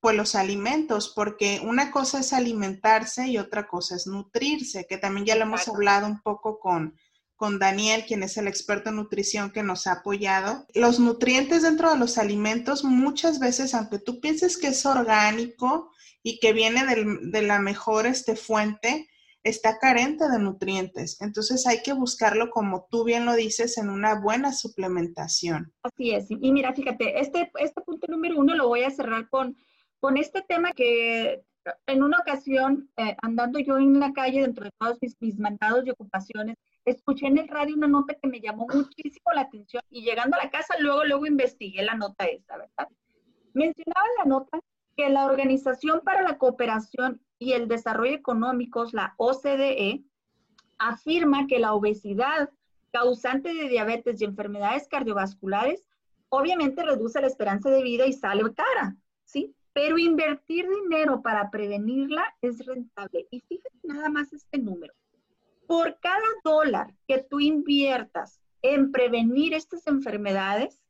pues, 0.00 0.16
los 0.16 0.34
alimentos, 0.34 1.12
porque 1.14 1.60
una 1.62 1.90
cosa 1.90 2.20
es 2.20 2.32
alimentarse 2.32 3.26
y 3.28 3.36
otra 3.36 3.66
cosa 3.66 3.96
es 3.96 4.06
nutrirse, 4.06 4.86
que 4.86 4.96
también 4.96 5.26
ya 5.26 5.36
lo 5.36 5.42
hemos 5.42 5.68
hablado 5.68 6.06
un 6.06 6.22
poco 6.22 6.58
con, 6.58 6.96
con 7.38 7.58
Daniel, 7.58 8.04
quien 8.06 8.22
es 8.22 8.36
el 8.36 8.48
experto 8.48 8.90
en 8.90 8.96
nutrición 8.96 9.50
que 9.50 9.62
nos 9.62 9.86
ha 9.86 9.92
apoyado. 9.92 10.66
Los 10.74 11.00
nutrientes 11.00 11.62
dentro 11.62 11.90
de 11.90 11.98
los 11.98 12.18
alimentos 12.18 12.84
muchas 12.84 13.38
veces, 13.38 13.74
aunque 13.74 13.98
tú 13.98 14.20
pienses 14.20 14.58
que 14.58 14.66
es 14.68 14.84
orgánico, 14.84 15.90
y 16.22 16.40
que 16.40 16.52
viene 16.52 16.82
de 17.22 17.42
la 17.42 17.58
mejor 17.58 18.06
este, 18.06 18.36
fuente, 18.36 19.08
está 19.42 19.78
carente 19.78 20.28
de 20.28 20.38
nutrientes. 20.38 21.20
Entonces 21.20 21.66
hay 21.66 21.80
que 21.82 21.92
buscarlo, 21.92 22.50
como 22.50 22.86
tú 22.90 23.04
bien 23.04 23.24
lo 23.24 23.34
dices, 23.34 23.78
en 23.78 23.88
una 23.88 24.20
buena 24.20 24.52
suplementación. 24.52 25.72
Así 25.82 26.10
es. 26.10 26.26
Y 26.30 26.52
mira, 26.52 26.74
fíjate, 26.74 27.20
este, 27.20 27.50
este 27.60 27.80
punto 27.82 28.06
número 28.08 28.38
uno 28.38 28.54
lo 28.56 28.68
voy 28.68 28.82
a 28.82 28.90
cerrar 28.90 29.28
con, 29.30 29.56
con 30.00 30.16
este 30.16 30.42
tema 30.42 30.72
que 30.72 31.44
en 31.86 32.02
una 32.02 32.18
ocasión, 32.18 32.90
eh, 32.96 33.16
andando 33.22 33.58
yo 33.58 33.78
en 33.78 33.98
la 33.98 34.12
calle 34.12 34.42
dentro 34.42 34.64
de 34.64 34.70
todos 34.78 34.98
mis, 35.00 35.16
mis 35.20 35.38
mandados 35.38 35.86
y 35.86 35.90
ocupaciones, 35.90 36.56
escuché 36.90 37.26
en 37.26 37.38
el 37.38 37.48
radio 37.48 37.74
una 37.74 37.88
nota 37.88 38.14
que 38.14 38.28
me 38.28 38.40
llamó 38.40 38.66
muchísimo 38.72 39.32
la 39.34 39.42
atención 39.42 39.82
y 39.90 40.02
llegando 40.02 40.36
a 40.36 40.44
la 40.44 40.50
casa 40.50 40.74
luego, 40.80 41.04
luego 41.04 41.26
investigué 41.26 41.82
la 41.82 41.94
nota 41.94 42.24
esta, 42.24 42.56
¿verdad? 42.56 42.88
Mencionaba 43.54 44.06
la 44.18 44.24
nota 44.24 44.60
que 44.96 45.08
la 45.08 45.26
Organización 45.26 46.00
para 46.04 46.22
la 46.22 46.38
Cooperación 46.38 47.20
y 47.38 47.52
el 47.52 47.68
Desarrollo 47.68 48.14
Económicos, 48.14 48.92
la 48.92 49.14
OCDE, 49.16 50.04
afirma 50.78 51.46
que 51.46 51.58
la 51.58 51.72
obesidad 51.74 52.50
causante 52.92 53.52
de 53.52 53.68
diabetes 53.68 54.20
y 54.20 54.24
enfermedades 54.24 54.88
cardiovasculares 54.88 55.86
obviamente 56.30 56.82
reduce 56.82 57.20
la 57.20 57.26
esperanza 57.26 57.70
de 57.70 57.82
vida 57.82 58.06
y 58.06 58.12
sale 58.12 58.42
cara, 58.54 58.96
¿sí? 59.24 59.54
Pero 59.72 59.98
invertir 59.98 60.68
dinero 60.68 61.22
para 61.22 61.50
prevenirla 61.50 62.24
es 62.42 62.64
rentable. 62.66 63.26
Y 63.30 63.40
fíjate 63.40 63.78
nada 63.84 64.08
más 64.08 64.32
este 64.32 64.58
número. 64.58 64.94
Por 65.68 65.98
cada 66.00 66.24
dólar 66.44 66.94
que 67.06 67.18
tú 67.18 67.40
inviertas 67.40 68.40
en 68.62 68.90
prevenir 68.90 69.52
estas 69.52 69.86
enfermedades, 69.86 70.80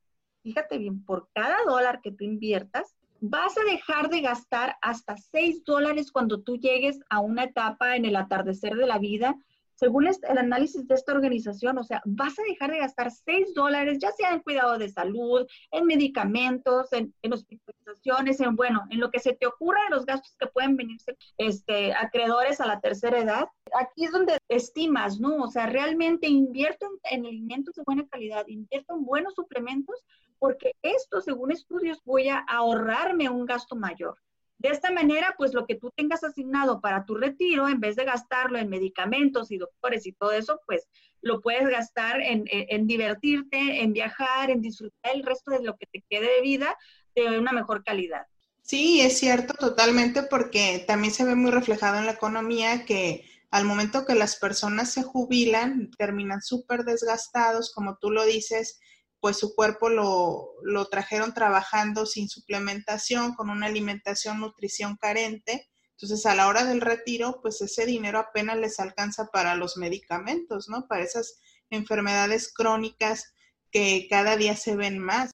fíjate 0.45 0.79
bien, 0.79 1.05
por 1.05 1.29
cada 1.35 1.57
dólar 1.67 2.01
que 2.01 2.13
tú 2.13 2.23
inviertas, 2.23 2.95
vas 3.21 3.59
a 3.59 3.65
dejar 3.65 4.09
de 4.09 4.21
gastar 4.21 4.77
hasta 4.81 5.17
6 5.17 5.65
dólares 5.65 6.13
cuando 6.13 6.43
tú 6.43 6.59
llegues 6.59 7.01
a 7.11 7.19
una 7.19 7.43
etapa 7.43 7.97
en 7.97 8.05
el 8.05 8.15
atardecer 8.15 8.77
de 8.77 8.87
la 8.87 9.01
vida. 9.01 9.37
Según 9.79 10.09
el 10.09 10.39
análisis 10.39 10.89
de 10.89 10.95
esta 10.97 11.13
organización, 11.13 11.79
o 11.79 11.85
sea, 11.85 12.03
vas 12.05 12.37
a 12.37 12.43
dejar 12.43 12.73
de 12.73 12.79
gastar 12.79 13.13
6 13.13 13.55
dólares, 13.55 13.99
ya 14.01 14.11
sea 14.11 14.33
en 14.33 14.41
cuidado 14.41 14.77
de 14.77 14.89
salud, 14.89 15.47
en 15.71 15.87
medicamentos, 15.87 16.93
en, 16.93 17.15
hospitalizaciones, 17.33 18.41
en, 18.41 18.57
bueno, 18.57 18.83
en 18.91 18.99
lo 18.99 19.13
que 19.13 19.21
se 19.21 19.35
te 19.35 19.47
ocurra 19.47 19.81
de 19.85 19.95
los 19.95 20.05
gastos 20.05 20.35
que 20.37 20.49
pueden 20.49 20.77
venirse 20.77 21.17
este, 21.37 21.95
acreedores 21.95 22.61
a 22.61 22.67
la 22.67 22.81
tercera 22.81 23.21
edad. 23.21 23.49
Aquí 23.79 24.05
es 24.05 24.11
donde 24.11 24.39
estimas, 24.49 25.21
¿no? 25.21 25.37
O 25.37 25.49
sea, 25.49 25.67
realmente 25.67 26.27
invierto 26.27 26.89
en 27.05 27.25
alimentos 27.25 27.77
de 27.77 27.85
buena 27.87 28.05
calidad, 28.09 28.49
invierto 28.49 28.97
en 28.97 29.05
buenos 29.05 29.35
suplementos 29.35 30.05
porque 30.41 30.73
esto, 30.83 31.21
según 31.21 31.53
estudios, 31.53 32.01
voy 32.05 32.29
a 32.29 32.39
ahorrarme 32.39 33.29
un 33.29 33.47
gasto 33.47 33.77
mayor. 33.77 34.17
De 34.59 34.71
esta 34.71 34.91
manera, 34.91 35.35
pues 35.39 35.55
lo 35.55 35.67
que 35.67 35.77
tú 35.77 35.93
tengas 35.95 36.25
asignado 36.25 36.81
para 36.81 37.05
tu 37.05 37.15
retiro, 37.15 37.69
en 37.69 37.79
vez 37.79 37.95
de 37.95 38.05
gastarlo 38.05 38.59
en 38.59 38.69
medicamentos 38.69 39.53
y 39.53 39.59
doctores 39.59 40.05
y 40.05 40.13
todo 40.13 40.33
eso, 40.33 40.61
pues 40.67 40.89
lo 41.21 41.41
puedes 41.41 41.69
gastar 41.69 42.21
en, 42.21 42.87
divertirte, 42.87 43.83
en 43.83 43.93
viajar, 43.93 44.51
en 44.51 44.61
disfrutar 44.61 45.15
el 45.15 45.23
resto 45.23 45.53
de 45.53 45.63
lo 45.63 45.77
que 45.77 45.87
te 45.87 46.05
quede 46.09 46.37
de 46.37 46.43
vida 46.43 46.77
de 47.15 47.39
una 47.39 47.53
mejor 47.53 47.85
calidad. 47.85 48.27
Sí, 48.63 49.01
es 49.01 49.19
cierto 49.19 49.55
totalmente 49.55 50.25
porque 50.25 50.85
también 50.87 51.13
se 51.13 51.25
ve 51.25 51.35
muy 51.35 51.51
reflejado 51.51 51.99
en 51.99 52.07
la 52.07 52.13
economía 52.13 52.85
que 52.85 53.25
al 53.51 53.65
momento 53.65 54.05
que 54.05 54.15
las 54.15 54.37
personas 54.37 54.93
se 54.93 55.03
jubilan, 55.03 55.91
terminan 55.97 56.43
súper 56.43 56.85
desgastados, 56.85 57.73
como 57.73 57.97
tú 57.97 58.11
lo 58.11 58.25
dices, 58.25 58.79
pues 59.21 59.39
su 59.39 59.55
cuerpo 59.55 59.89
lo, 59.89 60.55
lo, 60.63 60.87
trajeron 60.87 61.35
trabajando 61.35 62.07
sin 62.07 62.29
suplementación, 62.29 63.35
con 63.35 63.51
una 63.51 63.67
alimentación, 63.67 64.41
nutrición 64.41 64.97
carente. 64.97 65.69
Entonces, 65.93 66.25
a 66.27 66.35
la 66.35 66.47
hora 66.47 66.65
del 66.65 66.81
retiro, 66.81 67.41
pues 67.43 67.61
ese 67.61 67.85
dinero 67.85 68.19
apenas 68.21 68.59
les 68.59 68.79
alcanza 68.79 69.27
para 69.33 69.57
los 69.57 69.77
medicamentos, 69.77 70.69
¿no? 70.69 70.87
Para 70.87 71.03
esas 71.03 71.41
enfermedades 71.71 72.53
crónicas 72.53 73.35
que 73.71 74.07
cada 74.09 74.37
día 74.37 74.57
se 74.57 74.77
ven 74.77 74.99
más. 74.99 75.33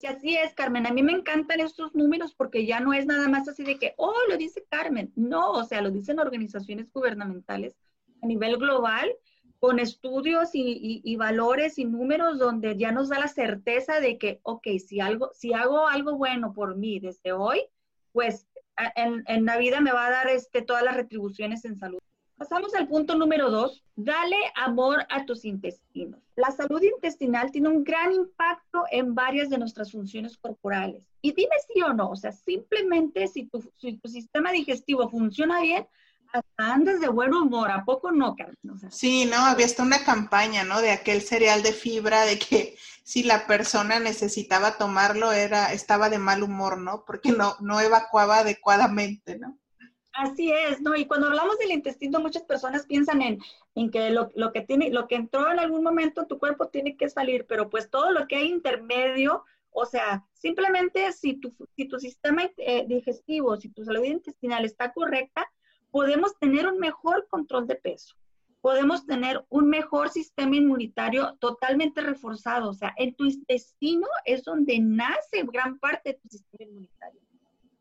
Y 0.00 0.06
así 0.06 0.36
es, 0.36 0.52
Carmen. 0.54 0.86
A 0.86 0.92
mí 0.92 1.02
me 1.02 1.12
encantan 1.12 1.60
estos 1.60 1.94
números 1.94 2.34
porque 2.34 2.66
ya 2.66 2.78
no 2.78 2.92
es 2.92 3.06
nada 3.06 3.26
más 3.26 3.48
así 3.48 3.64
de 3.64 3.78
que, 3.78 3.94
oh, 3.96 4.14
lo 4.28 4.36
dice 4.36 4.64
Carmen. 4.68 5.12
No, 5.16 5.52
o 5.52 5.64
sea, 5.64 5.80
lo 5.80 5.90
dicen 5.90 6.18
organizaciones 6.18 6.92
gubernamentales 6.92 7.74
a 8.22 8.26
nivel 8.26 8.58
global 8.58 9.10
con 9.64 9.78
estudios 9.78 10.50
y, 10.52 11.16
valores 11.16 11.78
y 11.78 11.86
números 11.86 12.38
donde 12.38 12.76
ya 12.76 12.92
nos 12.92 13.08
da 13.08 13.18
la 13.18 13.28
certeza 13.28 13.98
de 13.98 14.18
que, 14.18 14.38
ok, 14.42 14.66
si, 14.86 15.00
algo, 15.00 15.30
si 15.32 15.54
hago 15.54 15.88
algo 15.88 16.18
bueno 16.18 16.52
por 16.52 16.76
mí 16.76 17.00
desde 17.00 17.32
hoy, 17.32 17.62
pues 18.12 18.46
en, 18.94 19.24
en 19.26 19.46
la 19.46 19.56
vida 19.56 19.80
me 19.80 19.90
va 19.90 20.06
a 20.06 20.10
dar 20.10 20.28
este, 20.28 20.60
todas 20.60 20.82
las 20.82 20.96
retribuciones 20.96 21.64
en 21.64 21.78
salud. 21.78 21.98
Pasamos 22.36 22.74
al 22.74 22.88
punto 22.88 23.14
número 23.14 23.50
dos, 23.50 23.82
dale 23.96 24.36
amor 24.54 25.06
a 25.08 25.24
tus 25.24 25.46
intestinos. 25.46 26.20
La 26.36 26.50
salud 26.50 26.82
intestinal 26.82 27.50
tiene 27.50 27.70
un 27.70 27.84
gran 27.84 28.12
impacto 28.12 28.84
en 28.90 29.14
varias 29.14 29.48
de 29.48 29.56
nuestras 29.56 29.92
funciones 29.92 30.36
corporales. 30.36 31.08
Y 31.22 31.32
dime 31.32 31.56
sí 31.72 31.80
o 31.80 31.94
no, 31.94 32.10
o 32.10 32.16
sea, 32.16 32.32
simplemente 32.32 33.28
si 33.28 33.46
tu, 33.46 33.62
si 33.76 33.96
tu 33.96 34.10
sistema 34.10 34.52
digestivo 34.52 35.08
funciona 35.08 35.62
bien, 35.62 35.86
andas 36.56 37.00
de 37.00 37.08
buen 37.08 37.34
humor, 37.34 37.70
¿a 37.70 37.84
poco 37.84 38.10
no, 38.12 38.34
Carmen? 38.34 38.56
sí, 38.90 39.26
no, 39.26 39.36
había 39.36 39.66
hasta 39.66 39.82
una 39.82 40.04
campaña, 40.04 40.64
¿no? 40.64 40.80
De 40.80 40.90
aquel 40.90 41.22
cereal 41.22 41.62
de 41.62 41.72
fibra, 41.72 42.24
de 42.24 42.38
que 42.38 42.76
si 43.02 43.22
la 43.22 43.46
persona 43.46 44.00
necesitaba 44.00 44.78
tomarlo, 44.78 45.32
era, 45.32 45.72
estaba 45.72 46.08
de 46.08 46.18
mal 46.18 46.42
humor, 46.42 46.78
¿no? 46.78 47.04
Porque 47.06 47.32
no, 47.32 47.56
no 47.60 47.80
evacuaba 47.80 48.38
adecuadamente, 48.38 49.38
¿no? 49.38 49.58
Así 50.12 50.52
es, 50.52 50.80
¿no? 50.80 50.94
Y 50.94 51.06
cuando 51.06 51.26
hablamos 51.26 51.58
del 51.58 51.72
intestino, 51.72 52.20
muchas 52.20 52.44
personas 52.44 52.86
piensan 52.86 53.20
en, 53.20 53.40
en 53.74 53.90
que 53.90 54.10
lo, 54.10 54.30
lo, 54.36 54.52
que 54.52 54.62
tiene, 54.62 54.90
lo 54.90 55.08
que 55.08 55.16
entró 55.16 55.50
en 55.50 55.58
algún 55.58 55.82
momento 55.82 56.26
tu 56.26 56.38
cuerpo 56.38 56.68
tiene 56.68 56.96
que 56.96 57.08
salir, 57.08 57.46
pero 57.46 57.68
pues 57.68 57.90
todo 57.90 58.12
lo 58.12 58.28
que 58.28 58.36
hay 58.36 58.48
intermedio, 58.48 59.44
o 59.70 59.86
sea, 59.86 60.24
simplemente 60.32 61.12
si 61.12 61.34
tu, 61.34 61.52
si 61.76 61.86
tu 61.88 61.98
sistema 61.98 62.48
eh, 62.58 62.84
digestivo, 62.86 63.56
si 63.56 63.70
tu 63.70 63.84
salud 63.84 64.04
intestinal 64.04 64.64
está 64.64 64.92
correcta, 64.92 65.50
podemos 65.94 66.36
tener 66.40 66.66
un 66.66 66.80
mejor 66.80 67.28
control 67.28 67.68
de 67.68 67.76
peso, 67.76 68.16
podemos 68.60 69.06
tener 69.06 69.46
un 69.48 69.68
mejor 69.68 70.08
sistema 70.08 70.56
inmunitario 70.56 71.36
totalmente 71.38 72.00
reforzado. 72.00 72.70
O 72.70 72.74
sea, 72.74 72.92
en 72.96 73.14
tu 73.14 73.26
intestino 73.26 74.08
es 74.24 74.42
donde 74.42 74.80
nace 74.80 75.44
gran 75.44 75.78
parte 75.78 76.10
de 76.10 76.14
tu 76.14 76.28
sistema 76.30 76.64
inmunitario. 76.64 77.20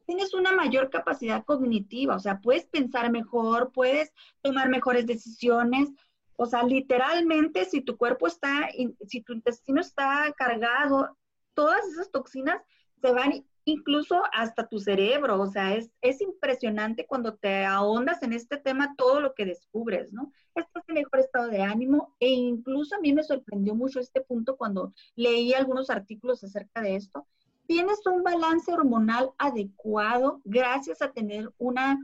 Tienes 0.05 0.36
una 0.36 0.51
mayor 0.51 0.91
capacidad 0.91 1.43
cognitiva, 1.43 2.15
o 2.15 2.20
sea, 2.20 2.39
puedes 2.39 2.67
pensar 2.67 3.12
mejor, 3.12 3.72
puedes 3.72 4.13
tomar 4.43 4.70
mejores 4.70 5.08
decisiones. 5.08 5.89
O 6.36 6.46
sea, 6.46 6.62
literalmente, 6.62 7.65
si 7.65 7.82
tu 7.82 7.98
cuerpo 7.98 8.27
está, 8.27 8.70
si 9.08 9.22
tu 9.22 9.34
intestino 9.34 9.82
está 9.82 10.32
cargado, 10.38 11.17
todas 11.55 11.84
esas 11.88 12.12
toxinas 12.12 12.62
se 13.01 13.12
van 13.12 13.43
incluso 13.65 14.22
hasta 14.32 14.67
tu 14.67 14.79
cerebro, 14.79 15.41
o 15.41 15.48
sea, 15.48 15.75
es, 15.75 15.91
es 16.01 16.22
impresionante 16.22 17.05
cuando 17.05 17.36
te 17.36 17.65
ahondas 17.65 18.22
en 18.24 18.34
este 18.34 18.58
tema 18.58 18.96
todo 18.98 19.20
lo 19.20 19.34
que 19.34 19.46
descubres, 19.46 20.12
¿no? 20.12 20.32
Estás 20.55 20.84
en 20.88 20.96
mejor 20.96 21.20
estado 21.20 21.48
de 21.50 21.62
ánimo 21.62 22.15
e 22.20 22.29
incluso 22.29 22.96
a 22.96 23.00
mí 23.00 23.13
me 23.13 23.24
sorprendió 23.24 23.75
mucho 23.75 24.00
este 24.00 24.22
punto 24.22 24.58
cuando 24.58 24.93
leí 25.15 25.53
algunos 25.53 25.89
artículos 25.89 26.43
acerca 26.43 26.82
de 26.82 26.96
esto. 26.96 27.27
Tienes 27.65 28.05
un 28.05 28.24
balance 28.24 28.72
hormonal 28.72 29.32
adecuado 29.38 30.41
gracias 30.43 31.01
a 31.01 31.12
tener 31.12 31.51
una 31.58 31.98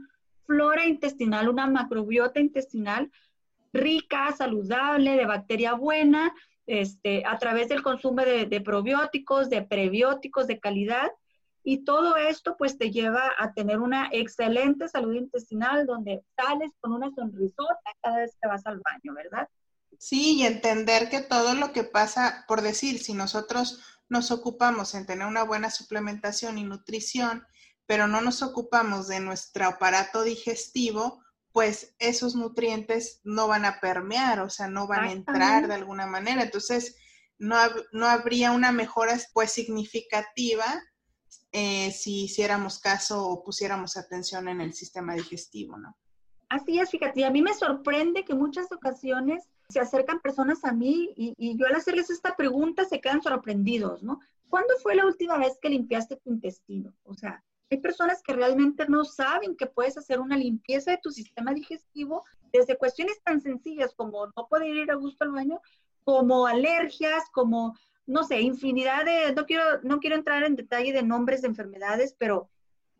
flora 0.46 0.86
intestinal, 0.86 1.48
una 1.48 1.66
macrobiota 1.66 2.40
intestinal 2.40 3.10
rica, 3.72 4.32
saludable, 4.32 5.16
de 5.16 5.26
bacteria 5.26 5.74
buena, 5.74 6.34
este, 6.66 7.24
a 7.26 7.38
través 7.38 7.68
del 7.68 7.82
consumo 7.82 8.22
de, 8.22 8.46
de 8.46 8.60
probióticos, 8.60 9.50
de 9.50 9.62
prebióticos 9.62 10.46
de 10.46 10.60
calidad. 10.60 11.10
Y 11.62 11.84
todo 11.84 12.16
esto 12.16 12.56
pues 12.56 12.78
te 12.78 12.90
lleva 12.90 13.32
a 13.38 13.52
tener 13.52 13.78
una 13.78 14.08
excelente 14.12 14.88
salud 14.88 15.14
intestinal 15.14 15.86
donde 15.86 16.22
sales 16.36 16.72
con 16.80 16.92
una 16.92 17.10
sonrisota 17.14 17.76
cada 18.02 18.18
vez 18.18 18.36
que 18.40 18.48
vas 18.48 18.66
al 18.66 18.80
baño, 18.80 19.14
¿verdad? 19.14 19.48
Sí, 19.98 20.38
y 20.38 20.46
entender 20.46 21.10
que 21.10 21.20
todo 21.20 21.54
lo 21.54 21.72
que 21.72 21.84
pasa, 21.84 22.44
por 22.48 22.62
decir, 22.62 22.98
si 22.98 23.12
nosotros 23.12 23.82
nos 24.08 24.30
ocupamos 24.30 24.94
en 24.94 25.06
tener 25.06 25.26
una 25.26 25.42
buena 25.42 25.70
suplementación 25.70 26.56
y 26.56 26.64
nutrición, 26.64 27.46
pero 27.86 28.06
no 28.06 28.20
nos 28.20 28.42
ocupamos 28.42 29.08
de 29.08 29.20
nuestro 29.20 29.66
aparato 29.66 30.22
digestivo, 30.22 31.22
pues 31.52 31.94
esos 31.98 32.34
nutrientes 32.34 33.20
no 33.24 33.48
van 33.48 33.64
a 33.64 33.80
permear, 33.80 34.40
o 34.40 34.48
sea, 34.48 34.68
no 34.68 34.86
van 34.86 35.04
a 35.04 35.12
entrar 35.12 35.68
de 35.68 35.74
alguna 35.74 36.06
manera. 36.06 36.42
Entonces, 36.42 36.96
no, 37.38 37.56
no 37.92 38.06
habría 38.06 38.52
una 38.52 38.72
mejora 38.72 39.18
pues 39.32 39.50
significativa 39.50 40.82
eh, 41.52 41.90
si 41.92 42.24
hiciéramos 42.24 42.78
caso 42.78 43.26
o 43.26 43.42
pusiéramos 43.42 43.96
atención 43.96 44.48
en 44.48 44.60
el 44.60 44.72
sistema 44.72 45.14
digestivo, 45.14 45.76
¿no? 45.76 45.96
Así 46.48 46.80
es, 46.80 46.90
fíjate, 46.90 47.24
a 47.24 47.30
mí 47.30 47.42
me 47.42 47.54
sorprende 47.54 48.24
que 48.24 48.34
muchas 48.34 48.72
ocasiones 48.72 49.48
se 49.68 49.78
acercan 49.78 50.20
personas 50.20 50.64
a 50.64 50.72
mí 50.72 51.12
y, 51.16 51.34
y, 51.38 51.56
yo 51.56 51.66
al 51.66 51.76
hacerles 51.76 52.10
esta 52.10 52.34
pregunta 52.34 52.84
se 52.84 53.00
quedan 53.00 53.22
sorprendidos, 53.22 54.02
¿no? 54.02 54.18
¿Cuándo 54.48 54.74
fue 54.82 54.96
la 54.96 55.06
última 55.06 55.38
vez 55.38 55.58
que 55.62 55.68
limpiaste 55.68 56.16
tu 56.16 56.30
intestino? 56.30 56.92
O 57.04 57.14
sea, 57.14 57.44
hay 57.70 57.78
personas 57.78 58.20
que 58.22 58.32
realmente 58.32 58.84
no 58.88 59.04
saben 59.04 59.56
que 59.56 59.66
puedes 59.66 59.96
hacer 59.96 60.18
una 60.18 60.36
limpieza 60.36 60.90
de 60.90 60.98
tu 60.98 61.12
sistema 61.12 61.54
digestivo 61.54 62.24
desde 62.52 62.76
cuestiones 62.76 63.22
tan 63.22 63.40
sencillas 63.40 63.94
como 63.94 64.26
no 64.26 64.48
poder 64.48 64.74
ir 64.74 64.90
a 64.90 64.96
gusto 64.96 65.22
al 65.22 65.30
baño, 65.30 65.60
como 66.02 66.48
alergias, 66.48 67.22
como, 67.32 67.76
no 68.06 68.24
sé, 68.24 68.40
infinidad 68.40 69.04
de, 69.04 69.32
no 69.34 69.46
quiero, 69.46 69.80
no 69.82 70.00
quiero 70.00 70.16
entrar 70.16 70.42
en 70.44 70.56
detalle 70.56 70.92
de 70.92 71.02
nombres 71.02 71.42
de 71.42 71.48
enfermedades, 71.48 72.14
pero 72.18 72.50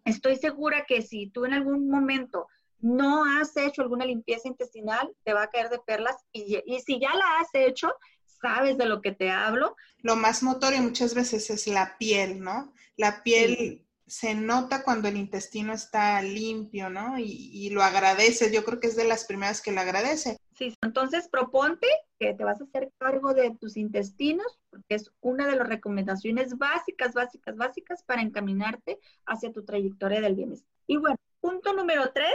estoy 0.04 0.37
segura 0.37 0.85
que 0.87 1.02
si 1.02 1.28
tú 1.28 1.45
en 1.45 1.54
algún 1.54 1.88
momento 1.88 2.47
no 2.80 3.25
has 3.25 3.57
hecho 3.57 3.83
alguna 3.83 4.04
limpieza 4.04 4.49
intestinal, 4.49 5.11
te 5.25 5.35
va 5.35 5.42
a 5.42 5.50
caer 5.50 5.69
de 5.69 5.78
perlas 5.80 6.16
y, 6.33 6.62
y 6.64 6.80
si 6.80 6.99
ya 6.99 7.14
la 7.14 7.40
has 7.40 7.49
hecho, 7.52 7.92
sabes 8.25 8.78
de 8.78 8.87
lo 8.87 9.02
que 9.02 9.12
te 9.12 9.30
hablo. 9.30 9.76
Lo 9.99 10.16
más 10.16 10.42
notorio 10.42 10.80
muchas 10.80 11.14
veces 11.14 11.50
es 11.50 11.66
la 11.66 11.99
piel, 11.99 12.40
¿no? 12.40 12.73
La 12.97 13.23
piel 13.23 13.57
sí 13.57 13.87
se 14.11 14.35
nota 14.35 14.83
cuando 14.83 15.07
el 15.07 15.17
intestino 15.17 15.73
está 15.73 16.21
limpio, 16.21 16.90
¿no? 16.90 17.17
Y, 17.17 17.71
lo 17.71 17.83
agradece. 17.83 18.52
Yo 18.52 18.64
creo 18.64 18.81
que 18.81 18.88
es 18.88 18.97
de 18.97 19.05
las 19.05 19.25
primeras 19.25 19.62
que 19.62 19.71
le 19.71 19.79
agradece. 19.79 20.37
Sí, 20.52 20.75
entonces 20.83 21.29
proponte 21.29 21.87
que 22.19 22.35
te 22.35 22.43
vas 22.43 22.61
a 22.61 22.64
hacer 22.64 22.90
cargo 22.99 23.35
de 23.35 23.57
tus 23.61 23.76
intestinos, 23.76 24.59
porque 24.69 24.97
es 24.97 25.12
una 25.21 25.47
de 25.47 25.55
las 25.55 25.69
recomendaciones 25.69 26.59
básicas, 26.59 27.14
básicas, 27.14 27.57
básicas 27.57 28.02
para 28.02 28.21
encaminarte 28.21 28.99
hacia 29.26 29.52
tu 29.52 29.64
trayectoria 29.64 30.21
del 30.21 30.35
bienestar. 30.35 30.69
Y 30.88 30.97
bueno, 30.97 31.17
punto 31.40 31.73
número 31.73 32.11
tres, 32.12 32.35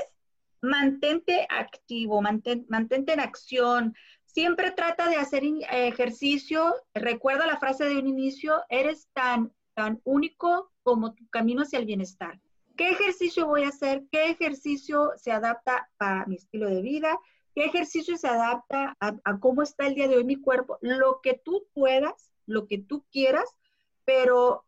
mantente 0.62 1.46
activo, 1.50 2.22
mantente 2.22 3.12
en 3.12 3.20
acción. 3.20 3.94
Siempre 4.24 4.72
trata 4.72 5.10
de 5.10 5.18
hacer 5.18 5.44
ejercicio. 5.72 6.74
Recuerda 6.94 7.46
la 7.46 7.60
frase 7.60 7.84
de 7.84 7.98
un 7.98 8.08
inicio, 8.08 8.64
eres 8.70 9.10
tan 9.14 9.52
tan 9.76 10.02
único 10.04 10.72
como 10.84 11.14
tu 11.14 11.28
camino 11.30 11.62
hacia 11.62 11.80
el 11.80 11.86
bienestar. 11.86 12.40
¿Qué 12.76 12.90
ejercicio 12.90 13.46
voy 13.46 13.64
a 13.64 13.70
hacer? 13.70 14.04
¿Qué 14.12 14.32
ejercicio 14.32 15.12
se 15.18 15.32
adapta 15.32 15.90
a 16.00 16.26
mi 16.26 16.36
estilo 16.36 16.68
de 16.68 16.82
vida? 16.82 17.20
¿Qué 17.54 17.66
ejercicio 17.66 18.18
se 18.18 18.28
adapta 18.28 18.98
a, 19.00 19.40
cómo 19.40 19.62
está 19.62 19.88
el 19.88 19.96
día 19.96 20.10
de 20.10 20.18
hoy 20.18 20.26
mi 20.26 20.36
cuerpo? 20.36 20.78
Lo 20.82 21.22
que 21.22 21.40
tú 21.42 21.68
puedas, 21.74 22.34
lo 22.46 22.68
que 22.68 22.80
tú 22.80 23.06
quieras, 23.12 23.50
pero 24.04 24.66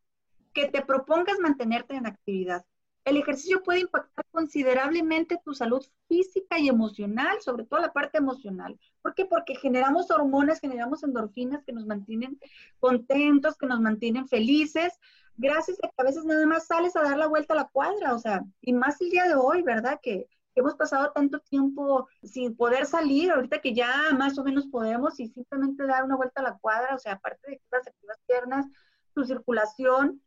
que 0.53 0.67
te 0.67 0.81
propongas 0.81 1.39
mantenerte 1.39 1.95
en 1.95 2.07
actividad. 2.07 2.65
El 3.07 3.15
ejercicio 3.15 3.63
puede 3.63 3.79
impactar 3.79 4.25
considerablemente 4.31 5.39
tu 5.41 5.53
salud 5.53 5.81
física 6.09 6.59
y 6.59 6.67
emocional, 6.67 7.41
sobre 7.41 7.63
todo 7.63 7.79
la 7.79 7.93
parte 7.93 8.17
emocional. 8.17 8.77
¿Por 9.01 9.15
qué? 9.15 9.23
Porque 9.23 9.55
generamos 9.55 10.11
hormonas, 10.11 10.59
generamos 10.59 11.03
endorfinas 11.03 11.63
que 11.63 11.71
nos 11.71 11.85
mantienen 11.85 12.37
contentos, 12.81 13.55
que 13.55 13.65
nos 13.65 13.79
mantienen 13.79 14.27
felices, 14.27 14.99
gracias 15.37 15.77
a 15.81 15.87
que 15.87 15.93
a 15.95 16.03
veces 16.03 16.25
nada 16.25 16.45
más 16.47 16.67
sales 16.67 16.97
a 16.97 17.01
dar 17.01 17.17
la 17.17 17.27
vuelta 17.27 17.53
a 17.53 17.57
la 17.57 17.69
cuadra, 17.69 18.13
o 18.13 18.19
sea, 18.19 18.43
y 18.59 18.73
más 18.73 18.99
el 18.99 19.09
día 19.09 19.23
de 19.23 19.35
hoy, 19.35 19.61
¿verdad? 19.61 20.01
Que, 20.03 20.27
hemos 20.55 20.75
pasado 20.75 21.11
tanto 21.13 21.39
tiempo 21.39 22.09
sin 22.23 22.57
poder 22.57 22.87
salir, 22.87 23.31
ahorita 23.31 23.61
que 23.61 23.75
ya 23.75 23.93
más 24.17 24.39
o 24.39 24.43
menos 24.43 24.65
podemos 24.65 25.19
y 25.19 25.27
simplemente 25.27 25.85
dar 25.85 26.03
una 26.03 26.17
vuelta 26.17 26.41
a 26.41 26.43
la 26.43 26.57
cuadra, 26.57 26.95
o 26.95 26.97
sea, 26.97 27.13
aparte 27.13 27.51
de 27.51 27.57
que 27.57 28.07
las 28.07 28.19
piernas, 28.27 28.65
tu 29.13 29.23
circulación, 29.23 30.19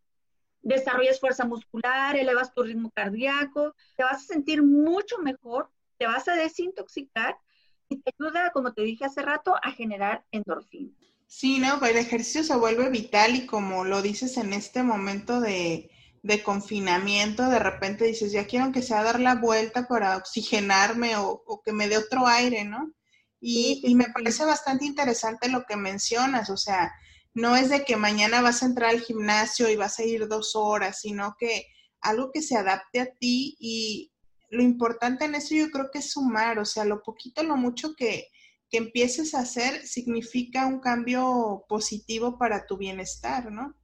desarrollas 0.62 1.20
fuerza 1.20 1.44
muscular, 1.44 2.16
elevas 2.16 2.52
tu 2.52 2.62
ritmo 2.62 2.90
cardíaco, 2.90 3.74
te 3.96 4.04
vas 4.04 4.22
a 4.22 4.26
sentir 4.26 4.62
mucho 4.62 5.18
mejor, 5.18 5.70
te 5.98 6.06
vas 6.06 6.26
a 6.28 6.34
desintoxicar 6.34 7.36
y 7.88 7.96
te 7.96 8.12
ayuda, 8.18 8.50
como 8.52 8.72
te 8.72 8.82
dije 8.82 9.04
hace 9.04 9.22
rato, 9.22 9.54
a 9.62 9.72
generar 9.72 10.24
endorfina. 10.30 10.92
Sí, 11.26 11.58
no, 11.58 11.84
el 11.84 11.96
ejercicio 11.96 12.42
se 12.42 12.56
vuelve 12.56 12.88
vital 12.90 13.36
y 13.36 13.46
como 13.46 13.84
lo 13.84 14.02
dices 14.02 14.36
en 14.36 14.52
este 14.52 14.82
momento 14.82 15.40
de, 15.40 15.90
de 16.22 16.42
confinamiento, 16.42 17.48
de 17.48 17.58
repente 17.58 18.04
dices, 18.04 18.32
ya 18.32 18.46
quiero 18.46 18.72
que 18.72 18.82
sea 18.82 19.02
dar 19.02 19.20
la 19.20 19.36
vuelta 19.36 19.86
para 19.86 20.16
oxigenarme 20.16 21.16
o, 21.16 21.42
o 21.46 21.62
que 21.62 21.72
me 21.72 21.88
dé 21.88 21.98
otro 21.98 22.26
aire, 22.26 22.64
¿no? 22.64 22.92
Y, 23.40 23.80
y, 23.84 23.94
me 23.94 24.06
parece 24.12 24.44
bastante 24.44 24.84
interesante 24.84 25.48
lo 25.48 25.64
que 25.64 25.76
mencionas, 25.76 26.50
o 26.50 26.58
sea, 26.58 26.92
no 27.34 27.56
es 27.56 27.70
de 27.70 27.84
que 27.84 27.96
mañana 27.96 28.42
vas 28.42 28.62
a 28.62 28.66
entrar 28.66 28.90
al 28.90 29.00
gimnasio 29.00 29.68
y 29.70 29.76
vas 29.76 29.98
a 29.98 30.04
ir 30.04 30.26
dos 30.28 30.56
horas, 30.56 31.00
sino 31.00 31.36
que 31.38 31.66
algo 32.00 32.30
que 32.32 32.42
se 32.42 32.56
adapte 32.56 33.00
a 33.00 33.14
ti 33.14 33.56
y 33.58 34.12
lo 34.50 34.62
importante 34.62 35.24
en 35.24 35.34
eso 35.34 35.54
yo 35.54 35.70
creo 35.70 35.90
que 35.92 35.98
es 35.98 36.10
sumar, 36.10 36.58
o 36.58 36.64
sea, 36.64 36.84
lo 36.84 37.02
poquito, 37.02 37.42
lo 37.42 37.56
mucho 37.56 37.94
que, 37.94 38.28
que 38.68 38.78
empieces 38.78 39.34
a 39.34 39.40
hacer 39.40 39.86
significa 39.86 40.66
un 40.66 40.80
cambio 40.80 41.64
positivo 41.68 42.36
para 42.36 42.66
tu 42.66 42.76
bienestar, 42.76 43.52
¿no? 43.52 43.76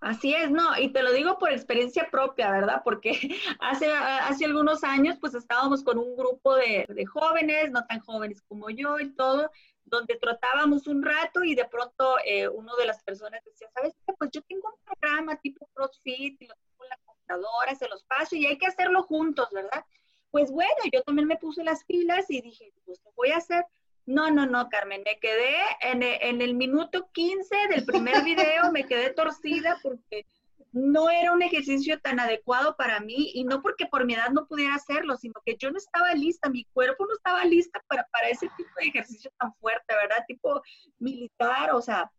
Así 0.00 0.32
es, 0.32 0.50
no, 0.50 0.78
y 0.78 0.92
te 0.92 1.02
lo 1.02 1.12
digo 1.12 1.38
por 1.38 1.52
experiencia 1.52 2.08
propia, 2.10 2.50
¿verdad? 2.52 2.82
Porque 2.84 3.12
hace, 3.60 3.90
hace 3.90 4.44
algunos 4.44 4.84
años 4.84 5.16
pues 5.20 5.34
estábamos 5.34 5.82
con 5.82 5.98
un 5.98 6.16
grupo 6.16 6.54
de, 6.54 6.86
de 6.88 7.04
jóvenes, 7.04 7.70
no 7.72 7.84
tan 7.86 8.00
jóvenes 8.00 8.40
como 8.42 8.70
yo 8.70 9.00
y 9.00 9.14
todo, 9.14 9.50
donde 9.88 10.16
tratábamos 10.16 10.86
un 10.86 11.02
rato 11.02 11.42
y 11.44 11.54
de 11.54 11.64
pronto 11.64 12.16
eh, 12.24 12.48
uno 12.48 12.76
de 12.76 12.86
las 12.86 13.02
personas 13.02 13.44
decía, 13.44 13.68
¿sabes 13.74 13.94
qué? 14.06 14.12
Pues 14.18 14.30
yo 14.32 14.42
tengo 14.42 14.68
un 14.68 14.80
programa 14.84 15.36
tipo 15.36 15.68
CrossFit 15.74 16.40
y 16.40 16.46
lo 16.46 16.54
tengo 16.54 16.84
en 16.84 16.90
la 16.90 16.98
computadora, 17.04 17.74
se 17.74 17.88
los 17.88 18.04
paso 18.04 18.36
y 18.36 18.46
hay 18.46 18.58
que 18.58 18.66
hacerlo 18.66 19.02
juntos, 19.02 19.48
¿verdad? 19.52 19.84
Pues 20.30 20.50
bueno, 20.50 20.82
yo 20.92 21.02
también 21.02 21.26
me 21.26 21.36
puse 21.36 21.64
las 21.64 21.84
pilas 21.84 22.26
y 22.30 22.40
dije, 22.40 22.72
pues 22.84 23.00
¿qué 23.00 23.10
voy 23.16 23.30
a 23.30 23.38
hacer? 23.38 23.64
No, 24.06 24.30
no, 24.30 24.46
no, 24.46 24.68
Carmen, 24.68 25.02
me 25.04 25.18
quedé 25.18 25.54
en, 25.82 26.02
en 26.02 26.40
el 26.40 26.54
minuto 26.54 27.10
15 27.12 27.68
del 27.68 27.84
primer 27.84 28.22
video, 28.24 28.72
me 28.72 28.86
quedé 28.86 29.10
torcida 29.10 29.78
porque 29.82 30.26
no 30.72 31.10
era 31.10 31.32
un 31.32 31.42
ejercicio 31.42 31.98
tan 32.00 32.20
adecuado 32.20 32.76
para 32.76 33.00
mí 33.00 33.30
y 33.34 33.44
no 33.44 33.62
porque 33.62 33.86
por 33.86 34.04
mi 34.04 34.14
edad 34.14 34.30
no 34.30 34.46
pudiera 34.46 34.74
hacerlo, 34.74 35.16
sino 35.16 35.34
que 35.44 35.56
yo 35.56 35.70
no 35.70 35.78
estaba 35.78 36.14
lista, 36.14 36.48
mi 36.50 36.64
cuerpo 36.72 37.06
no 37.06 37.14
estaba 37.14 37.44
lista 37.44 37.82
para, 37.88 38.06
para 38.12 38.28
ese 38.28 38.48
tipo 38.56 38.70
de 38.78 38.88
ejercicio 38.88 39.30
tan 39.38 39.54
fuerte, 39.54 39.94
¿verdad? 39.94 40.24
Tipo 40.26 40.62
militar, 40.98 41.72
o 41.72 41.80
sea, 41.80 42.10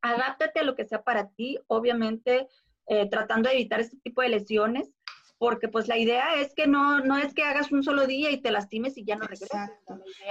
adáptate 0.00 0.60
a 0.60 0.64
lo 0.64 0.74
que 0.74 0.84
sea 0.84 1.02
para 1.02 1.28
ti, 1.30 1.58
obviamente 1.66 2.48
eh, 2.86 3.08
tratando 3.08 3.48
de 3.48 3.56
evitar 3.56 3.80
este 3.80 3.96
tipo 3.98 4.22
de 4.22 4.30
lesiones, 4.30 4.90
porque 5.38 5.68
pues 5.68 5.88
la 5.88 5.98
idea 5.98 6.36
es 6.36 6.54
que 6.54 6.66
no, 6.66 7.00
no 7.00 7.16
es 7.18 7.34
que 7.34 7.42
hagas 7.42 7.72
un 7.72 7.82
solo 7.82 8.06
día 8.06 8.30
y 8.30 8.40
te 8.40 8.50
lastimes 8.50 8.96
y 8.96 9.04
ya 9.04 9.16
no 9.16 9.26
regresas. 9.26 9.70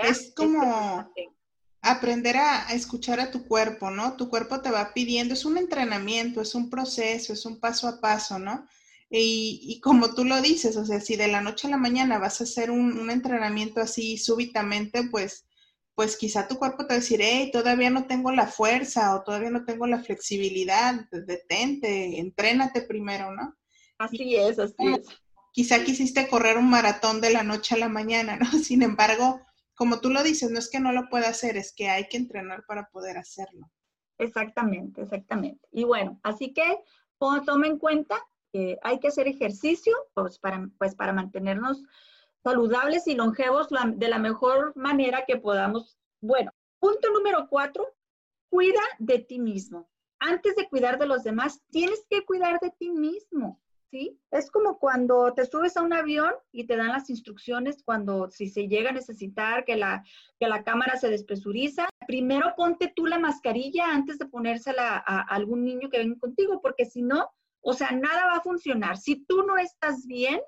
Es 0.03 0.33
como 0.35 1.11
aprender 1.81 2.37
a, 2.37 2.71
escuchar 2.73 3.19
a 3.19 3.31
tu 3.31 3.45
cuerpo, 3.45 3.89
¿no? 3.89 4.15
Tu 4.15 4.29
cuerpo 4.29 4.61
te 4.61 4.71
va 4.71 4.93
pidiendo, 4.93 5.33
es 5.33 5.45
un 5.45 5.57
entrenamiento, 5.57 6.41
es 6.41 6.53
un 6.55 6.69
proceso, 6.69 7.33
es 7.33 7.45
un 7.45 7.59
paso 7.59 7.87
a 7.87 7.99
paso, 7.99 8.39
¿no? 8.39 8.67
Y, 9.09 9.81
como 9.83 10.13
tú 10.13 10.23
lo 10.23 10.41
dices, 10.41 10.77
o 10.77 10.85
sea, 10.85 11.01
si 11.01 11.17
de 11.17 11.27
la 11.27 11.41
noche 11.41 11.67
a 11.67 11.71
la 11.71 11.77
mañana 11.77 12.17
vas 12.17 12.39
a 12.39 12.45
hacer 12.45 12.71
un, 12.71 13.09
entrenamiento 13.09 13.81
así 13.81 14.17
súbitamente, 14.17 15.03
pues, 15.11 15.45
pues 15.95 16.15
quizá 16.15 16.47
tu 16.47 16.55
cuerpo 16.55 16.85
te 16.85 16.93
va 16.93 16.93
a 16.93 16.99
decir, 16.99 17.19
hey, 17.21 17.49
todavía 17.51 17.89
no 17.89 18.05
tengo 18.05 18.31
la 18.31 18.47
fuerza 18.47 19.13
o 19.13 19.23
todavía 19.23 19.49
no 19.49 19.65
tengo 19.65 19.85
la 19.85 20.01
flexibilidad, 20.01 20.95
detente, 21.11 22.19
entrénate 22.19 22.83
primero, 22.83 23.33
¿no? 23.33 23.57
Así 23.97 24.35
es, 24.37 24.57
así 24.57 24.75
es. 24.79 25.07
Quizá 25.51 25.83
quisiste 25.83 26.29
correr 26.29 26.57
un 26.57 26.69
maratón 26.69 27.19
de 27.19 27.31
la 27.31 27.43
noche 27.43 27.75
a 27.75 27.79
la 27.79 27.89
mañana, 27.89 28.37
¿no? 28.37 28.49
Sin 28.63 28.81
embargo, 28.81 29.41
como 29.81 29.99
tú 29.99 30.11
lo 30.11 30.21
dices, 30.21 30.51
no 30.51 30.59
es 30.59 30.69
que 30.69 30.79
no 30.79 30.91
lo 30.91 31.09
pueda 31.09 31.29
hacer, 31.29 31.57
es 31.57 31.73
que 31.73 31.89
hay 31.89 32.07
que 32.07 32.15
entrenar 32.15 32.63
para 32.67 32.87
poder 32.89 33.17
hacerlo. 33.17 33.67
Exactamente, 34.19 35.01
exactamente. 35.01 35.67
Y 35.71 35.85
bueno, 35.85 36.19
así 36.21 36.53
que 36.53 36.83
toma 37.17 37.65
en 37.65 37.79
cuenta 37.79 38.15
que 38.53 38.77
hay 38.83 38.99
que 38.99 39.07
hacer 39.07 39.27
ejercicio 39.27 39.97
pues 40.13 40.37
para, 40.37 40.69
pues 40.77 40.93
para 40.93 41.13
mantenernos 41.13 41.81
saludables 42.43 43.07
y 43.07 43.15
longevos 43.15 43.69
de 43.95 44.07
la 44.07 44.19
mejor 44.19 44.71
manera 44.75 45.25
que 45.25 45.37
podamos. 45.37 45.97
Bueno, 46.19 46.51
punto 46.77 47.11
número 47.11 47.47
cuatro, 47.49 47.83
cuida 48.51 48.81
de 48.99 49.17
ti 49.17 49.39
mismo. 49.39 49.89
Antes 50.19 50.55
de 50.57 50.69
cuidar 50.69 50.99
de 50.99 51.07
los 51.07 51.23
demás, 51.23 51.59
tienes 51.71 52.05
que 52.07 52.23
cuidar 52.23 52.59
de 52.59 52.69
ti 52.77 52.91
mismo. 52.91 53.59
¿Sí? 53.91 54.17
Es 54.31 54.49
como 54.49 54.79
cuando 54.79 55.33
te 55.33 55.45
subes 55.45 55.75
a 55.75 55.81
un 55.81 55.93
avión 55.93 56.31
y 56.51 56.65
te 56.65 56.77
dan 56.77 56.87
las 56.87 57.09
instrucciones 57.09 57.83
cuando 57.83 58.29
si 58.29 58.47
se 58.47 58.67
llega 58.67 58.89
a 58.89 58.93
necesitar 58.93 59.65
que 59.65 59.75
la, 59.75 60.03
que 60.39 60.47
la 60.47 60.63
cámara 60.63 60.95
se 60.97 61.09
despresuriza. 61.09 61.89
Primero 62.07 62.53
ponte 62.55 62.91
tú 62.95 63.05
la 63.05 63.19
mascarilla 63.19 63.93
antes 63.93 64.17
de 64.17 64.25
ponérsela 64.25 65.03
a, 65.05 65.21
algún 65.21 65.65
niño 65.65 65.89
que 65.89 65.99
venga 65.99 66.17
contigo, 66.17 66.61
porque 66.61 66.85
si 66.85 67.01
no, 67.01 67.29
o 67.59 67.73
sea, 67.73 67.91
nada 67.91 68.27
va 68.27 68.37
a 68.37 68.41
funcionar. 68.41 68.97
Si 68.97 69.25
tú 69.25 69.43
no 69.43 69.57
estás 69.57 70.07
bien, 70.07 70.39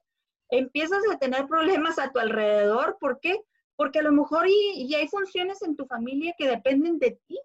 empiezas 0.50 1.04
a 1.12 1.20
tener 1.20 1.46
problemas 1.46 2.00
a 2.00 2.12
tu 2.12 2.20
alrededor. 2.20 2.98
¿Por 3.00 3.20
qué? 3.20 3.42
Porque 3.76 4.00
a 4.00 4.04
lo 4.04 4.14
mejor 4.14 4.48
y, 4.48 4.86
y 4.88 4.96
hay 4.96 5.08
funciones 5.10 5.62
en 5.64 5.76
tu 5.76 5.86
familia 5.86 6.34
que 6.38 6.48
dependen 6.48 6.98
de 6.98 7.20
ti 7.28 7.40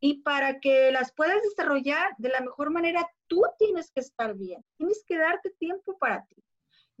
y 0.00 0.22
para 0.22 0.60
que 0.60 0.92
las 0.92 1.12
puedas 1.12 1.42
desarrollar 1.42 2.14
de 2.18 2.28
la 2.28 2.40
mejor 2.40 2.70
manera, 2.70 3.08
tú 3.26 3.42
tienes 3.58 3.90
que 3.90 4.00
estar 4.00 4.34
bien, 4.34 4.64
tienes 4.76 5.04
que 5.06 5.18
darte 5.18 5.50
tiempo 5.58 5.98
para 5.98 6.24
ti. 6.26 6.36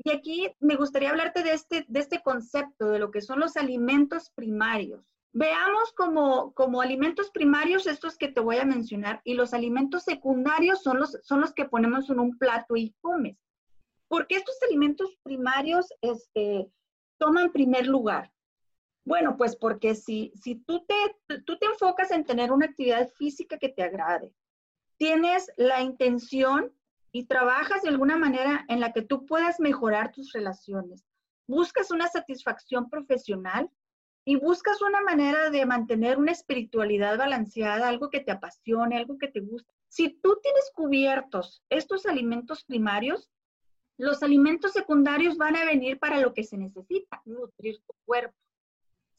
Y 0.04 0.10
aquí 0.10 0.48
me 0.60 0.76
gustaría 0.76 1.10
hablarte 1.10 1.42
de 1.42 1.52
este, 1.52 1.84
de 1.88 2.00
este 2.00 2.22
concepto, 2.22 2.90
de 2.90 2.98
lo 2.98 3.10
que 3.10 3.20
son 3.20 3.40
los 3.40 3.56
alimentos 3.56 4.30
primarios. 4.30 5.04
Veamos 5.32 5.92
como, 5.94 6.52
como 6.54 6.80
alimentos 6.80 7.30
primarios 7.30 7.86
estos 7.86 8.16
que 8.16 8.28
te 8.28 8.40
voy 8.40 8.58
a 8.58 8.64
mencionar 8.64 9.20
y 9.24 9.34
los 9.34 9.54
alimentos 9.54 10.04
secundarios 10.04 10.82
son 10.82 11.00
los, 11.00 11.18
son 11.22 11.40
los 11.40 11.52
que 11.52 11.64
ponemos 11.64 12.08
en 12.10 12.20
un 12.20 12.38
plato 12.38 12.76
y 12.76 12.94
comes. 13.00 13.36
Porque 14.08 14.36
estos 14.36 14.56
alimentos 14.62 15.18
primarios 15.22 15.92
este, 16.00 16.70
toman 17.18 17.52
primer 17.52 17.86
lugar. 17.86 18.32
Bueno, 19.08 19.38
pues 19.38 19.56
porque 19.56 19.94
si, 19.94 20.34
si 20.34 20.56
tú, 20.56 20.84
te, 20.84 21.38
tú 21.46 21.56
te 21.56 21.64
enfocas 21.64 22.10
en 22.10 22.26
tener 22.26 22.52
una 22.52 22.66
actividad 22.66 23.08
física 23.08 23.56
que 23.56 23.70
te 23.70 23.82
agrade, 23.82 24.34
tienes 24.98 25.50
la 25.56 25.80
intención 25.80 26.74
y 27.10 27.24
trabajas 27.24 27.80
de 27.80 27.88
alguna 27.88 28.18
manera 28.18 28.66
en 28.68 28.80
la 28.80 28.92
que 28.92 29.00
tú 29.00 29.24
puedas 29.24 29.60
mejorar 29.60 30.12
tus 30.12 30.34
relaciones, 30.34 31.06
buscas 31.46 31.90
una 31.90 32.06
satisfacción 32.08 32.90
profesional 32.90 33.70
y 34.26 34.36
buscas 34.36 34.82
una 34.82 35.00
manera 35.00 35.48
de 35.48 35.64
mantener 35.64 36.18
una 36.18 36.32
espiritualidad 36.32 37.16
balanceada, 37.16 37.88
algo 37.88 38.10
que 38.10 38.20
te 38.20 38.30
apasione, 38.30 38.98
algo 38.98 39.16
que 39.16 39.28
te 39.28 39.40
guste. 39.40 39.72
Si 39.88 40.10
tú 40.20 40.38
tienes 40.42 40.70
cubiertos 40.74 41.62
estos 41.70 42.04
alimentos 42.04 42.62
primarios, 42.62 43.30
los 43.96 44.22
alimentos 44.22 44.72
secundarios 44.72 45.38
van 45.38 45.56
a 45.56 45.64
venir 45.64 45.98
para 45.98 46.20
lo 46.20 46.34
que 46.34 46.44
se 46.44 46.58
necesita, 46.58 47.22
nutrir 47.24 47.80
tu 47.86 47.94
cuerpo. 48.04 48.36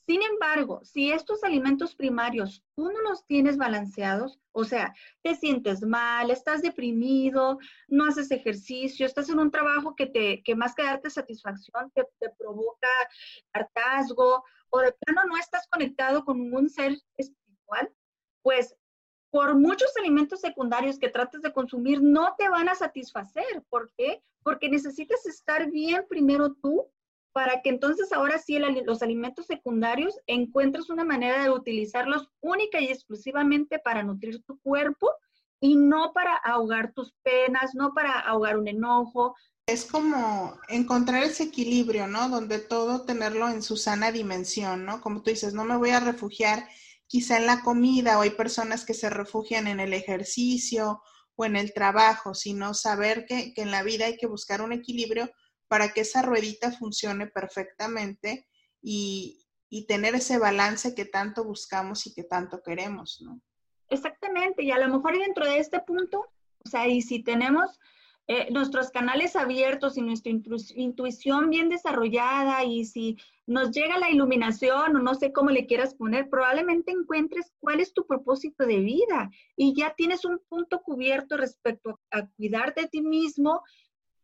Sin 0.10 0.24
embargo, 0.24 0.84
si 0.84 1.12
estos 1.12 1.44
alimentos 1.44 1.94
primarios 1.94 2.64
tú 2.76 2.92
no 2.92 3.00
los 3.02 3.28
tienes 3.28 3.58
balanceados, 3.58 4.40
o 4.54 4.64
sea, 4.64 4.92
te 5.22 5.36
sientes 5.36 5.84
mal, 5.84 6.32
estás 6.32 6.64
deprimido, 6.64 7.60
no 7.88 8.06
haces 8.06 8.32
ejercicio, 8.32 9.06
estás 9.06 9.30
en 9.30 9.38
un 9.38 9.52
trabajo 9.52 9.96
que, 9.96 10.08
te, 10.08 10.42
que 10.42 10.56
más 10.56 10.74
que 10.74 10.82
darte 10.82 11.12
satisfacción 11.12 11.92
te, 11.94 12.08
te 12.18 12.32
provoca 12.40 12.88
hartazgo, 13.54 14.44
o 14.72 14.80
de 14.80 14.94
plano 14.94 15.28
no 15.28 15.38
estás 15.38 15.68
conectado 15.68 16.26
con 16.26 16.56
un 16.56 16.70
ser 16.72 17.00
espiritual, 17.16 17.94
pues 18.42 18.76
por 19.30 19.54
muchos 19.60 19.96
alimentos 19.96 20.42
secundarios 20.42 20.98
que 20.98 21.10
trates 21.10 21.44
de 21.44 21.54
consumir 21.54 22.02
no 22.02 22.34
te 22.36 22.50
van 22.50 22.68
a 22.68 22.74
satisfacer. 22.74 23.64
¿Por 23.70 23.92
qué? 23.96 24.24
Porque 24.42 24.72
necesitas 24.72 25.24
estar 25.28 25.70
bien 25.70 26.08
primero 26.10 26.56
tú 26.56 26.92
para 27.32 27.62
que 27.62 27.70
entonces 27.70 28.12
ahora 28.12 28.40
sí 28.40 28.60
los 28.60 29.02
alimentos 29.02 29.46
secundarios 29.46 30.16
encuentres 30.28 30.90
una 30.90 31.04
manera 31.04 31.44
de 31.44 31.50
utilizarlos 31.50 32.30
única 32.42 32.82
y 32.82 32.88
exclusivamente 32.88 33.80
para 33.80 34.04
nutrir 34.04 34.44
tu 34.44 34.60
cuerpo 34.60 35.12
y 35.60 35.76
no 35.76 36.14
para 36.14 36.36
ahogar 36.36 36.94
tus 36.94 37.14
penas, 37.22 37.76
no 37.76 37.94
para 37.94 38.20
ahogar 38.20 38.58
un 38.58 38.68
enojo. 38.68 39.36
Es 39.68 39.86
como 39.86 40.58
encontrar 40.70 41.24
ese 41.24 41.44
equilibrio, 41.44 42.08
¿no? 42.08 42.30
Donde 42.30 42.60
todo 42.60 43.06
tenerlo 43.06 43.48
en 43.50 43.62
su 43.62 43.78
sana 43.78 44.12
dimensión, 44.12 44.86
¿no? 44.86 45.02
Como 45.02 45.22
tú 45.22 45.30
dices, 45.30 45.54
no 45.54 45.66
me 45.66 45.78
voy 45.78 45.92
a 45.92 46.00
refugiar 46.00 46.68
quizá 47.06 47.38
en 47.38 47.46
la 47.46 47.62
comida 47.62 48.18
o 48.18 48.22
hay 48.22 48.32
personas 48.32 48.86
que 48.86 48.94
se 48.94 49.10
refugian 49.10 49.68
en 49.68 49.80
el 49.80 49.94
ejercicio 49.94 51.02
o 51.36 51.46
en 51.46 51.56
el 51.56 51.74
trabajo, 51.74 52.34
sino 52.34 52.74
saber 52.74 53.26
que, 53.26 53.54
que 53.54 53.62
en 53.62 53.72
la 53.72 53.84
vida 53.84 54.06
hay 54.06 54.18
que 54.18 54.28
buscar 54.28 54.62
un 54.62 54.74
equilibrio 54.74 55.30
para 55.70 55.94
que 55.94 56.02
esa 56.02 56.24
ruedita 56.24 56.72
funcione 56.72 57.28
perfectamente 57.28 58.48
y, 58.82 59.46
tener 59.88 60.16
ese 60.16 60.40
balance 60.40 60.96
que 60.96 61.06
tanto 61.06 61.44
buscamos 61.44 62.08
y 62.08 62.14
que 62.14 62.24
tanto 62.24 62.62
queremos, 62.64 63.22
¿no? 63.22 63.40
Exactamente, 63.90 64.64
y 64.64 64.72
a 64.72 64.80
lo 64.80 64.88
mejor 64.88 65.18
dentro 65.18 65.46
de 65.46 65.60
este 65.60 65.80
punto, 65.80 66.26
o 66.66 66.70
sea, 66.70 66.88
y 66.88 67.02
si 67.04 67.24
tenemos 67.24 67.80
eh, 68.28 68.48
nuestros 68.52 68.90
canales 68.90 69.36
abiertos 69.36 69.96
y 69.98 70.02
nuestra 70.02 70.32
intuición 70.32 71.50
bien 71.52 71.70
desarrollada 71.70 72.64
y 72.64 72.86
si 72.86 73.18
nos 73.46 73.72
llega 73.72 74.00
la 74.00 74.10
iluminación 74.10 74.96
o 74.96 75.00
no 75.00 75.14
sé 75.14 75.32
cómo 75.32 75.52
le 75.52 75.68
quieras 75.68 75.94
poner, 75.94 76.30
probablemente 76.30 76.92
encuentres 76.92 77.52
cuál 77.60 77.80
es 77.80 77.94
tu 77.94 78.08
propósito 78.08 78.66
de 78.66 78.80
vida 78.80 79.30
y 79.56 79.76
ya 79.76 79.94
tienes 79.96 80.26
un 80.26 80.40
punto 80.50 80.82
cubierto 80.82 81.38
respecto 81.38 82.00
a, 82.12 82.20
a 82.20 82.28
cuidar 82.38 82.74
de 82.74 82.88
ti 82.88 83.02
mismo 83.02 83.62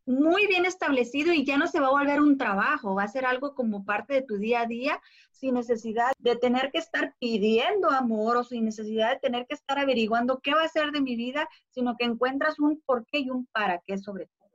muy 0.06 0.46
bien 0.46 0.64
establecido 0.64 1.32
y 1.32 1.44
ya 1.44 1.58
no 1.58 1.66
se 1.66 1.80
va 1.80 1.88
a 1.88 1.90
volver 1.90 2.20
un 2.20 2.38
trabajo, 2.38 2.94
va 2.94 3.02
a 3.02 3.08
ser 3.08 3.26
algo 3.26 3.54
como 3.54 3.84
parte 3.84 4.14
de 4.14 4.22
tu 4.22 4.38
día 4.38 4.60
a 4.60 4.66
día 4.66 5.00
sin 5.32 5.54
necesidad 5.54 6.12
de 6.18 6.36
tener 6.36 6.70
que 6.70 6.78
estar 6.78 7.14
pidiendo 7.18 7.90
amor 7.90 8.36
o 8.36 8.44
sin 8.44 8.64
necesidad 8.64 9.10
de 9.10 9.18
tener 9.18 9.46
que 9.46 9.54
estar 9.54 9.78
averiguando 9.78 10.40
qué 10.42 10.54
va 10.54 10.62
a 10.62 10.68
ser 10.68 10.92
de 10.92 11.00
mi 11.00 11.16
vida, 11.16 11.48
sino 11.70 11.96
que 11.98 12.06
encuentras 12.06 12.58
un 12.58 12.80
por 12.86 13.04
qué 13.06 13.18
y 13.18 13.30
un 13.30 13.46
para 13.46 13.82
qué 13.84 13.98
sobre 13.98 14.26
todo. 14.26 14.48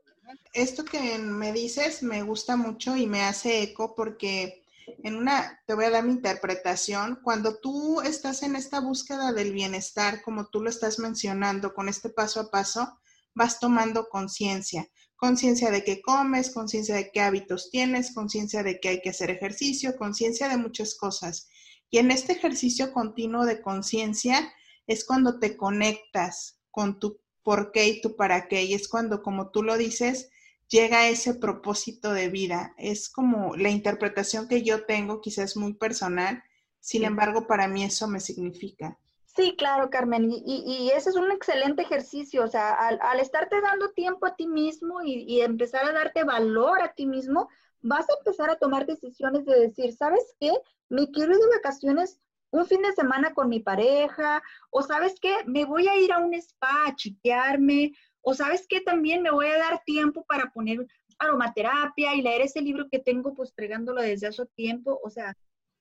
Esto 0.53 0.85
que 0.85 1.17
me 1.17 1.51
dices 1.51 2.01
me 2.01 2.23
gusta 2.23 2.55
mucho 2.55 2.95
y 2.95 3.05
me 3.05 3.23
hace 3.23 3.61
eco 3.61 3.93
porque 3.95 4.63
en 5.03 5.15
una, 5.15 5.59
te 5.67 5.73
voy 5.73 5.85
a 5.85 5.89
dar 5.89 6.03
mi 6.03 6.13
interpretación, 6.13 7.19
cuando 7.23 7.59
tú 7.59 8.01
estás 8.01 8.41
en 8.43 8.55
esta 8.55 8.79
búsqueda 8.79 9.31
del 9.31 9.51
bienestar, 9.51 10.21
como 10.21 10.47
tú 10.47 10.61
lo 10.61 10.69
estás 10.69 10.99
mencionando, 10.99 11.73
con 11.73 11.89
este 11.89 12.09
paso 12.09 12.39
a 12.39 12.49
paso, 12.49 12.99
vas 13.33 13.59
tomando 13.59 14.07
conciencia 14.09 14.87
conciencia 15.21 15.69
de 15.69 15.83
qué 15.83 16.01
comes, 16.01 16.49
conciencia 16.49 16.95
de 16.95 17.11
qué 17.11 17.21
hábitos 17.21 17.69
tienes, 17.69 18.11
conciencia 18.11 18.63
de 18.63 18.79
que 18.79 18.89
hay 18.89 19.01
que 19.01 19.11
hacer 19.11 19.29
ejercicio, 19.29 19.95
conciencia 19.95 20.49
de 20.49 20.57
muchas 20.57 20.95
cosas. 20.95 21.47
Y 21.91 21.99
en 21.99 22.09
este 22.09 22.33
ejercicio 22.33 22.91
continuo 22.91 23.45
de 23.45 23.61
conciencia 23.61 24.51
es 24.87 25.05
cuando 25.05 25.37
te 25.37 25.55
conectas 25.55 26.59
con 26.71 26.97
tu 26.99 27.19
por 27.43 27.71
qué 27.71 27.87
y 27.87 28.01
tu 28.01 28.15
para 28.15 28.47
qué. 28.47 28.63
Y 28.63 28.73
es 28.73 28.87
cuando, 28.87 29.21
como 29.21 29.51
tú 29.51 29.61
lo 29.61 29.77
dices, 29.77 30.31
llega 30.67 31.07
ese 31.07 31.35
propósito 31.35 32.13
de 32.13 32.29
vida. 32.29 32.73
Es 32.79 33.07
como 33.07 33.55
la 33.55 33.69
interpretación 33.69 34.47
que 34.47 34.63
yo 34.63 34.85
tengo, 34.85 35.21
quizás 35.21 35.55
muy 35.55 35.75
personal, 35.75 36.43
sin 36.79 37.03
embargo, 37.03 37.45
para 37.45 37.67
mí 37.67 37.83
eso 37.83 38.07
me 38.07 38.19
significa. 38.19 38.97
Sí, 39.35 39.55
claro, 39.57 39.89
Carmen, 39.89 40.29
y, 40.29 40.41
y, 40.45 40.89
ese 40.89 41.09
es 41.09 41.15
un 41.15 41.31
excelente 41.31 41.83
ejercicio, 41.83 42.43
o 42.43 42.47
sea, 42.47 42.73
al, 42.73 43.19
estarte 43.19 43.61
dando 43.61 43.91
tiempo 43.91 44.25
a 44.25 44.35
ti 44.35 44.45
mismo 44.45 45.01
y, 45.01 45.23
y, 45.23 45.41
empezar 45.41 45.85
a 45.85 45.93
darte 45.93 46.25
valor 46.25 46.81
a 46.81 46.93
ti 46.93 47.05
mismo, 47.05 47.47
vas 47.79 48.09
a 48.09 48.13
empezar 48.17 48.49
a 48.49 48.57
tomar 48.57 48.85
decisiones 48.85 49.45
de 49.45 49.57
decir, 49.57 49.93
¿sabes 49.93 50.35
qué? 50.39 50.51
Me 50.89 51.09
quiero 51.11 51.31
ir 51.31 51.39
de 51.39 51.47
vacaciones 51.47 52.19
un 52.49 52.65
fin 52.65 52.81
de 52.81 52.91
semana 52.91 53.33
con 53.33 53.47
mi 53.47 53.61
pareja, 53.61 54.43
o 54.69 54.81
¿sabes 54.81 55.15
qué? 55.21 55.33
Me 55.45 55.63
voy 55.63 55.87
a 55.87 55.97
ir 55.97 56.11
a 56.11 56.19
un 56.19 56.33
spa 56.33 56.87
a 56.87 56.95
chiquearme, 56.95 57.93
o 58.21 58.33
¿sabes 58.33 58.65
qué? 58.67 58.81
También 58.81 59.21
me 59.21 59.31
voy 59.31 59.47
a 59.47 59.57
dar 59.57 59.81
tiempo 59.85 60.25
para 60.25 60.51
poner 60.51 60.85
aromaterapia 61.19 62.15
y 62.15 62.21
leer 62.21 62.41
ese 62.41 62.61
libro 62.61 62.89
que 62.91 62.99
tengo 62.99 63.33
postergándolo 63.33 64.01
desde 64.01 64.27
hace 64.27 64.45
tiempo, 64.47 64.99
o 65.03 65.09
sea, 65.09 65.37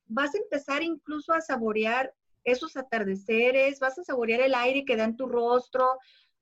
vas 0.07 0.35
a 0.35 0.39
empezar 0.39 0.83
incluso 0.83 1.33
a 1.33 1.41
saborear 1.41 2.15
esos 2.45 2.77
atardeceres, 2.77 3.81
vas 3.81 3.99
a 3.99 4.05
saborear 4.05 4.41
el 4.41 4.55
aire 4.55 4.85
que 4.85 4.97
da 4.97 5.05
en 5.05 5.17
tu 5.17 5.27
rostro, 5.27 5.99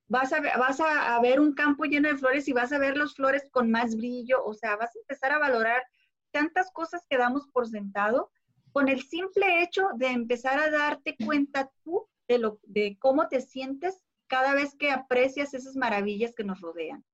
vas 0.09 0.33
a, 0.33 0.41
vas 0.41 0.81
a, 0.81 1.21
ver 1.21 1.41
un 1.41 1.55
campo 1.55 1.85
lleno 1.85 2.09
de 2.09 2.17
flores 2.17 2.49
y 2.49 2.53
vas 2.53 2.73
a 2.73 2.79
ver 2.79 2.97
las 2.97 3.15
flores 3.15 3.49
con 3.51 3.71
más 3.71 3.97
brillo, 3.97 4.45
o 4.45 4.55
sea, 4.55 4.77
vas 4.77 4.95
a 4.95 4.99
empezar 4.99 5.33
a 5.33 5.39
valorar 5.39 5.83
tantas 6.31 6.71
cosas 6.73 7.05
que 7.09 7.19
damos 7.19 7.47
por 7.49 7.69
sentado 7.69 8.31
con 8.73 8.89
el 8.89 9.03
simple 9.03 9.63
hecho 9.63 9.89
de 9.97 10.09
empezar 10.09 10.59
a 10.59 10.71
darte 10.71 11.17
cuenta 11.25 11.71
tú 11.85 12.07
de, 12.27 12.39
lo, 12.39 12.61
de 12.65 12.97
cómo 12.99 13.29
te 13.29 13.41
sientes 13.41 14.03
cada 14.27 14.55
vez 14.55 14.75
que 14.77 14.91
aprecias 14.91 15.55
esas 15.55 15.75
maravillas 15.75 16.35
que 16.35 16.45
nos 16.45 16.61
rodean. 16.61 17.05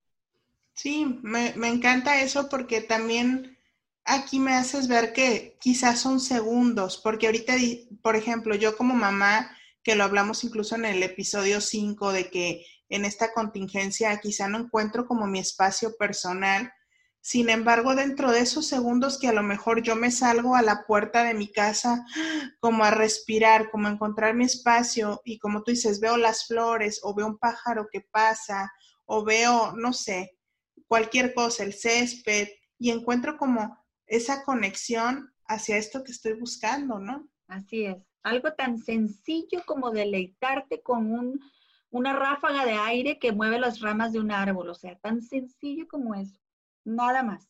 Sí, 0.72 1.20
me, 1.22 1.54
me 1.56 1.68
encanta 1.68 2.20
eso 2.20 2.48
porque 2.48 2.80
también 2.80 3.56
aquí 4.04 4.38
me 4.38 4.54
haces 4.54 4.88
ver 4.88 5.12
que 5.12 5.56
quizás 5.60 6.00
son 6.00 6.20
segundos, 6.20 7.00
porque 7.02 7.26
ahorita, 7.26 7.54
por 8.02 8.16
ejemplo, 8.16 8.54
yo 8.54 8.76
como 8.76 8.94
mamá, 8.94 9.50
que 9.82 9.94
lo 9.94 10.04
hablamos 10.04 10.44
incluso 10.44 10.74
en 10.76 10.84
el 10.84 11.02
episodio 11.02 11.60
5, 11.60 12.12
de 12.12 12.30
que 12.30 12.66
en 12.88 13.04
esta 13.04 13.32
contingencia 13.32 14.18
quizá 14.20 14.48
no 14.48 14.58
encuentro 14.58 15.06
como 15.06 15.26
mi 15.26 15.38
espacio 15.40 15.96
personal, 15.96 16.72
Sin 17.26 17.48
embargo, 17.48 17.94
dentro 17.94 18.32
de 18.32 18.40
esos 18.40 18.66
segundos 18.66 19.18
que 19.18 19.28
a 19.28 19.32
lo 19.32 19.42
mejor 19.42 19.82
yo 19.82 19.96
me 19.96 20.10
salgo 20.10 20.56
a 20.56 20.60
la 20.60 20.84
puerta 20.86 21.24
de 21.24 21.32
mi 21.32 21.50
casa 21.50 22.04
como 22.60 22.84
a 22.84 22.90
respirar, 22.90 23.70
como 23.70 23.88
a 23.88 23.92
encontrar 23.92 24.34
mi 24.34 24.44
espacio 24.44 25.22
y 25.24 25.38
como 25.38 25.62
tú 25.62 25.70
dices, 25.70 26.00
veo 26.00 26.18
las 26.18 26.46
flores 26.46 27.00
o 27.02 27.14
veo 27.14 27.26
un 27.26 27.38
pájaro 27.38 27.88
que 27.90 28.02
pasa 28.02 28.70
o 29.06 29.24
veo, 29.24 29.72
no 29.74 29.94
sé, 29.94 30.36
cualquier 30.86 31.32
cosa, 31.32 31.62
el 31.64 31.72
césped 31.72 32.48
y 32.78 32.90
encuentro 32.90 33.38
como 33.38 33.74
esa 34.06 34.44
conexión 34.44 35.32
hacia 35.46 35.76
esto 35.76 36.04
que 36.04 36.12
estoy 36.12 36.34
buscando, 36.34 36.98
¿no? 36.98 37.28
Así 37.46 37.84
es. 37.84 37.98
Algo 38.22 38.52
tan 38.54 38.78
sencillo 38.78 39.62
como 39.66 39.90
deleitarte 39.90 40.82
con 40.82 41.12
un, 41.12 41.40
una 41.90 42.14
ráfaga 42.14 42.64
de 42.64 42.72
aire 42.72 43.18
que 43.18 43.32
mueve 43.32 43.58
las 43.58 43.80
ramas 43.80 44.12
de 44.12 44.20
un 44.20 44.30
árbol, 44.30 44.70
o 44.70 44.74
sea, 44.74 44.98
tan 44.98 45.20
sencillo 45.22 45.86
como 45.88 46.14
eso 46.14 46.38
nada 46.84 47.22
más. 47.22 47.48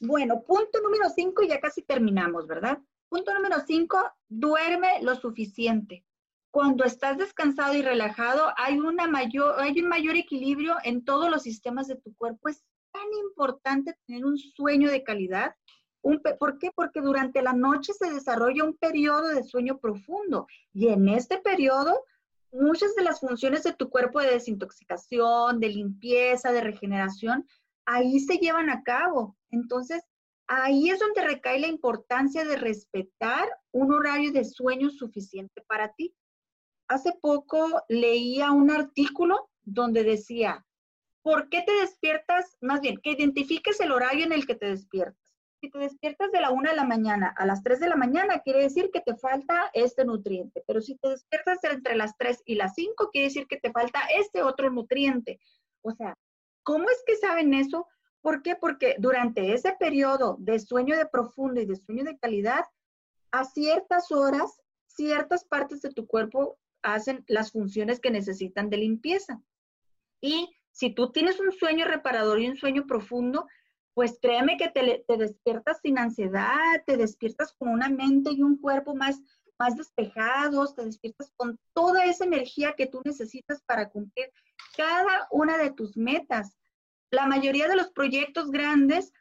Bueno, 0.00 0.42
punto 0.42 0.80
número 0.82 1.08
cinco, 1.14 1.42
ya 1.42 1.60
casi 1.60 1.82
terminamos, 1.82 2.46
¿verdad? 2.46 2.78
Punto 3.08 3.32
número 3.34 3.56
cinco, 3.66 3.98
duerme 4.28 5.02
lo 5.02 5.14
suficiente. 5.14 6.04
Cuando 6.50 6.84
estás 6.84 7.18
descansado 7.18 7.74
y 7.74 7.82
relajado, 7.82 8.52
hay, 8.56 8.78
una 8.78 9.06
mayor, 9.06 9.54
hay 9.58 9.80
un 9.80 9.88
mayor 9.88 10.16
equilibrio 10.16 10.76
en 10.82 11.04
todos 11.04 11.30
los 11.30 11.42
sistemas 11.42 11.86
de 11.86 11.96
tu 11.96 12.14
cuerpo. 12.16 12.48
Es 12.48 12.64
tan 12.90 13.06
importante 13.26 13.96
tener 14.06 14.24
un 14.24 14.36
sueño 14.36 14.90
de 14.90 15.02
calidad. 15.02 15.54
Un, 16.02 16.20
¿Por 16.38 16.58
qué? 16.58 16.70
Porque 16.74 17.00
durante 17.00 17.42
la 17.42 17.52
noche 17.52 17.92
se 17.92 18.10
desarrolla 18.10 18.64
un 18.64 18.76
periodo 18.76 19.28
de 19.28 19.44
sueño 19.44 19.78
profundo 19.78 20.46
y 20.72 20.88
en 20.88 21.08
este 21.08 21.38
periodo 21.38 22.04
muchas 22.52 22.94
de 22.94 23.02
las 23.02 23.20
funciones 23.20 23.62
de 23.62 23.72
tu 23.72 23.88
cuerpo 23.88 24.20
de 24.20 24.32
desintoxicación, 24.32 25.58
de 25.58 25.68
limpieza, 25.68 26.52
de 26.52 26.60
regeneración, 26.60 27.46
ahí 27.86 28.20
se 28.20 28.36
llevan 28.36 28.70
a 28.70 28.82
cabo. 28.82 29.36
Entonces, 29.50 30.02
ahí 30.46 30.90
es 30.90 30.98
donde 31.00 31.22
recae 31.22 31.58
la 31.58 31.68
importancia 31.68 32.44
de 32.44 32.56
respetar 32.56 33.48
un 33.72 33.92
horario 33.92 34.32
de 34.32 34.44
sueño 34.44 34.90
suficiente 34.90 35.62
para 35.66 35.92
ti. 35.94 36.14
Hace 36.88 37.12
poco 37.20 37.82
leía 37.88 38.52
un 38.52 38.70
artículo 38.70 39.48
donde 39.62 40.04
decía, 40.04 40.64
¿por 41.22 41.48
qué 41.48 41.62
te 41.62 41.72
despiertas? 41.72 42.56
Más 42.60 42.80
bien, 42.80 42.98
que 43.02 43.12
identifiques 43.12 43.80
el 43.80 43.92
horario 43.92 44.26
en 44.26 44.32
el 44.32 44.46
que 44.46 44.56
te 44.56 44.66
despiertas. 44.66 45.21
Si 45.62 45.70
te 45.70 45.78
despiertas 45.78 46.30
de 46.30 46.40
la 46.42 46.50
1 46.50 46.70
de 46.70 46.76
la 46.76 46.84
mañana 46.84 47.32
a 47.38 47.46
las 47.46 47.62
3 47.62 47.80
de 47.80 47.88
la 47.88 47.96
mañana, 47.96 48.40
quiere 48.40 48.62
decir 48.62 48.90
que 48.92 49.00
te 49.00 49.16
falta 49.16 49.70
este 49.72 50.04
nutriente. 50.04 50.62
Pero 50.66 50.82
si 50.82 50.96
te 50.96 51.08
despiertas 51.08 51.64
entre 51.64 51.96
las 51.96 52.14
3 52.18 52.42
y 52.44 52.56
las 52.56 52.74
5, 52.74 53.08
quiere 53.10 53.28
decir 53.28 53.46
que 53.46 53.58
te 53.58 53.72
falta 53.72 54.00
este 54.14 54.42
otro 54.42 54.70
nutriente. 54.70 55.40
O 55.80 55.92
sea, 55.92 56.14
¿Cómo 56.62 56.88
es 56.90 57.02
que 57.06 57.16
saben 57.16 57.54
eso? 57.54 57.88
¿Por 58.20 58.42
qué? 58.42 58.54
Porque 58.54 58.94
durante 58.98 59.52
ese 59.52 59.74
periodo 59.78 60.36
de 60.38 60.60
sueño 60.60 60.96
de 60.96 61.06
profundo 61.06 61.60
y 61.60 61.66
de 61.66 61.76
sueño 61.76 62.04
de 62.04 62.18
calidad, 62.18 62.64
a 63.32 63.44
ciertas 63.44 64.12
horas, 64.12 64.60
ciertas 64.86 65.44
partes 65.44 65.82
de 65.82 65.90
tu 65.90 66.06
cuerpo 66.06 66.58
hacen 66.82 67.24
las 67.26 67.50
funciones 67.50 68.00
que 68.00 68.10
necesitan 68.10 68.70
de 68.70 68.76
limpieza. 68.76 69.42
Y 70.20 70.54
si 70.70 70.94
tú 70.94 71.10
tienes 71.10 71.40
un 71.40 71.50
sueño 71.52 71.84
reparador 71.84 72.40
y 72.40 72.48
un 72.48 72.56
sueño 72.56 72.86
profundo, 72.86 73.46
pues 73.94 74.18
créeme 74.20 74.56
que 74.56 74.68
te, 74.68 75.16
despiertas 75.16 75.80
sin 75.82 75.98
ansiedad, 75.98 76.82
te 76.86 76.96
despiertas 76.96 77.52
con 77.52 77.68
una 77.68 77.88
mente 77.88 78.30
y 78.32 78.42
un 78.42 78.58
cuerpo 78.58 78.94
más, 78.94 79.20
más 79.58 79.76
despejados, 79.76 80.74
te 80.74 80.84
despiertas 80.84 81.32
con 81.36 81.58
toda 81.74 82.04
esa 82.04 82.24
energía 82.24 82.74
que 82.76 82.86
tú 82.86 83.02
necesitas 83.04 83.62
para 83.62 83.90
cumplir 83.90 84.32
cada 84.76 85.28
una 85.30 85.58
de 85.58 85.70
tus 85.72 85.96
metas. 85.96 86.56
La 87.10 87.26
mayoría 87.26 87.68
de 87.68 87.76
los 87.76 87.90
proyectos 87.90 88.50
grandes 88.50 89.12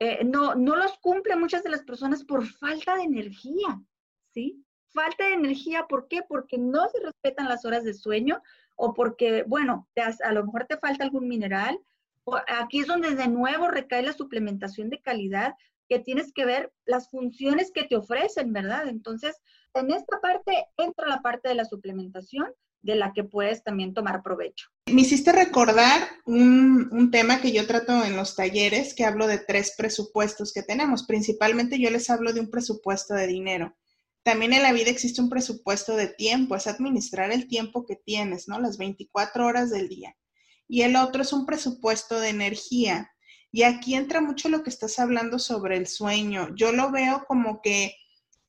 eh, 0.00 0.24
no, 0.24 0.54
no 0.54 0.76
los 0.76 0.98
cumplen 0.98 1.40
muchas 1.40 1.62
de 1.62 1.70
las 1.70 1.82
personas 1.82 2.24
por 2.24 2.46
falta 2.46 2.96
de 2.96 3.04
energía, 3.04 3.80
¿sí? 4.32 4.64
Falta 4.90 5.26
de 5.26 5.34
energía, 5.34 5.86
¿por 5.88 6.06
qué? 6.08 6.22
Porque 6.22 6.58
no 6.58 6.88
se 6.88 7.00
respetan 7.00 7.48
las 7.48 7.64
horas 7.64 7.84
de 7.84 7.94
sueño 7.94 8.42
o 8.76 8.94
porque, 8.94 9.42
bueno, 9.46 9.88
a 10.22 10.32
lo 10.32 10.44
mejor 10.44 10.66
te 10.66 10.78
falta 10.78 11.04
algún 11.04 11.28
mineral. 11.28 11.78
Aquí 12.36 12.80
es 12.80 12.86
donde 12.86 13.14
de 13.14 13.28
nuevo 13.28 13.68
recae 13.68 14.02
la 14.02 14.12
suplementación 14.12 14.90
de 14.90 15.00
calidad, 15.00 15.54
que 15.88 15.98
tienes 15.98 16.32
que 16.32 16.44
ver 16.44 16.72
las 16.84 17.10
funciones 17.10 17.70
que 17.72 17.84
te 17.84 17.96
ofrecen, 17.96 18.52
¿verdad? 18.52 18.88
Entonces, 18.88 19.36
en 19.74 19.90
esta 19.90 20.20
parte 20.20 20.66
entra 20.76 21.08
la 21.08 21.22
parte 21.22 21.48
de 21.48 21.54
la 21.54 21.64
suplementación 21.64 22.48
de 22.82 22.94
la 22.94 23.12
que 23.12 23.24
puedes 23.24 23.64
también 23.64 23.94
tomar 23.94 24.22
provecho. 24.22 24.68
Me 24.86 25.00
hiciste 25.00 25.32
recordar 25.32 26.08
un, 26.26 26.88
un, 26.92 27.10
tema 27.10 27.40
que 27.40 27.52
yo 27.52 27.66
trato 27.66 28.04
en 28.04 28.16
los 28.16 28.36
talleres, 28.36 28.94
que 28.94 29.04
hablo 29.04 29.26
de 29.26 29.38
tres 29.38 29.74
presupuestos 29.76 30.52
que 30.52 30.62
tenemos. 30.62 31.04
Principalmente 31.04 31.80
yo 31.80 31.90
les 31.90 32.08
hablo 32.08 32.32
de 32.32 32.40
un 32.40 32.50
presupuesto 32.50 33.14
de 33.14 33.26
dinero. 33.26 33.74
También 34.22 34.52
en 34.52 34.62
la 34.62 34.72
vida 34.72 34.90
existe 34.90 35.20
un 35.20 35.30
presupuesto 35.30 35.96
de 35.96 36.08
tiempo, 36.08 36.54
es 36.54 36.66
administrar 36.66 37.32
el 37.32 37.48
tiempo 37.48 37.86
que 37.86 37.96
tienes, 37.96 38.46
¿no? 38.46 38.60
Las 38.60 38.78
24 38.78 39.46
horas 39.46 39.70
del 39.70 39.88
día. 39.88 40.14
Y 40.68 40.82
el 40.82 40.96
otro 40.96 41.22
es 41.22 41.32
un 41.32 41.46
presupuesto 41.46 42.20
de 42.20 42.28
energía. 42.28 43.10
Y 43.50 43.62
aquí 43.62 43.94
entra 43.94 44.20
mucho 44.20 44.48
lo 44.48 44.62
que 44.62 44.70
estás 44.70 44.98
hablando 44.98 45.38
sobre 45.38 45.76
el 45.76 45.86
sueño. 45.86 46.54
Yo 46.54 46.72
lo 46.72 46.90
veo 46.90 47.24
como 47.26 47.62
que 47.62 47.94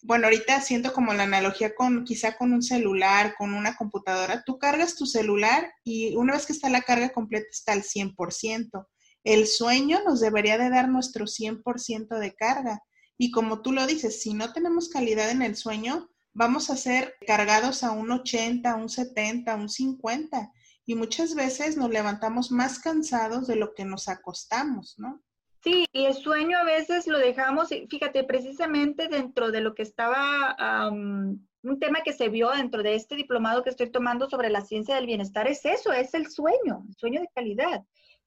bueno, 0.02 0.26
ahorita 0.26 0.62
siento 0.62 0.94
como 0.94 1.14
la 1.14 1.24
analogía 1.24 1.76
con 1.76 2.06
quizá 2.06 2.38
con 2.38 2.54
un 2.54 2.64
celular, 2.64 3.36
con 3.38 3.54
una 3.54 3.76
computadora. 3.76 4.44
Tú 4.46 4.58
cargas 4.58 4.96
tu 4.96 5.06
celular 5.06 5.72
y 5.84 6.16
una 6.16 6.34
vez 6.34 6.46
que 6.46 6.54
está 6.54 6.70
la 6.70 6.82
carga 6.82 7.10
completa 7.10 7.48
está 7.52 7.74
al 7.74 7.84
100%. 7.84 8.88
El 9.26 9.48
sueño 9.48 10.00
nos 10.06 10.22
debería 10.22 10.58
de 10.58 10.70
dar 10.70 10.88
nuestro 10.88 11.26
100% 11.26 12.18
de 12.18 12.34
carga. 12.34 12.82
Y 13.18 13.32
como 13.32 13.62
tú 13.62 13.74
lo 13.74 13.86
dices, 13.86 14.22
si 14.22 14.34
no 14.34 14.54
tenemos 14.54 14.88
calidad 14.88 15.30
en 15.32 15.42
el 15.42 15.58
sueño, 15.58 16.10
vamos 16.34 16.70
a 16.70 16.78
ser 16.78 17.16
cargados 17.28 17.84
a 17.84 17.92
un 17.92 18.10
80, 18.12 18.72
a 18.72 18.76
un 18.76 18.88
70, 18.88 19.52
a 19.52 19.56
un 19.58 19.68
50. 19.68 20.54
Y 20.90 20.96
muchas 20.96 21.36
veces 21.36 21.78
nos 21.78 21.92
levantamos 21.92 22.50
más 22.50 22.80
cansados 22.80 23.46
de 23.46 23.56
lo 23.56 23.76
que 23.76 23.86
nos 23.86 24.10
acostamos, 24.10 24.98
¿no? 24.98 25.22
Sí, 25.64 25.86
y 25.94 26.06
el 26.06 26.16
sueño 26.16 26.58
a 26.58 26.64
veces 26.64 27.06
lo 27.06 27.20
dejamos, 27.20 27.70
fíjate, 27.70 28.24
precisamente 28.24 29.08
dentro 29.08 29.52
de 29.52 29.62
lo 29.62 29.76
que 29.76 29.84
estaba, 29.84 30.90
un 30.90 31.80
tema 31.80 32.02
que 32.04 32.12
se 32.12 32.30
vio 32.30 32.50
dentro 32.50 32.82
de 32.82 32.96
este 32.96 33.16
diplomado 33.16 33.62
que 33.62 33.70
estoy 33.70 33.92
tomando 33.92 34.28
sobre 34.32 34.50
la 34.50 34.62
ciencia 34.62 34.96
del 34.96 35.06
bienestar 35.06 35.48
es 35.48 35.64
eso, 35.64 35.94
es 35.94 36.16
el 36.16 36.28
sueño, 36.32 36.84
el 36.88 36.96
sueño 36.96 37.22
de 37.22 37.30
calidad. 37.36 37.84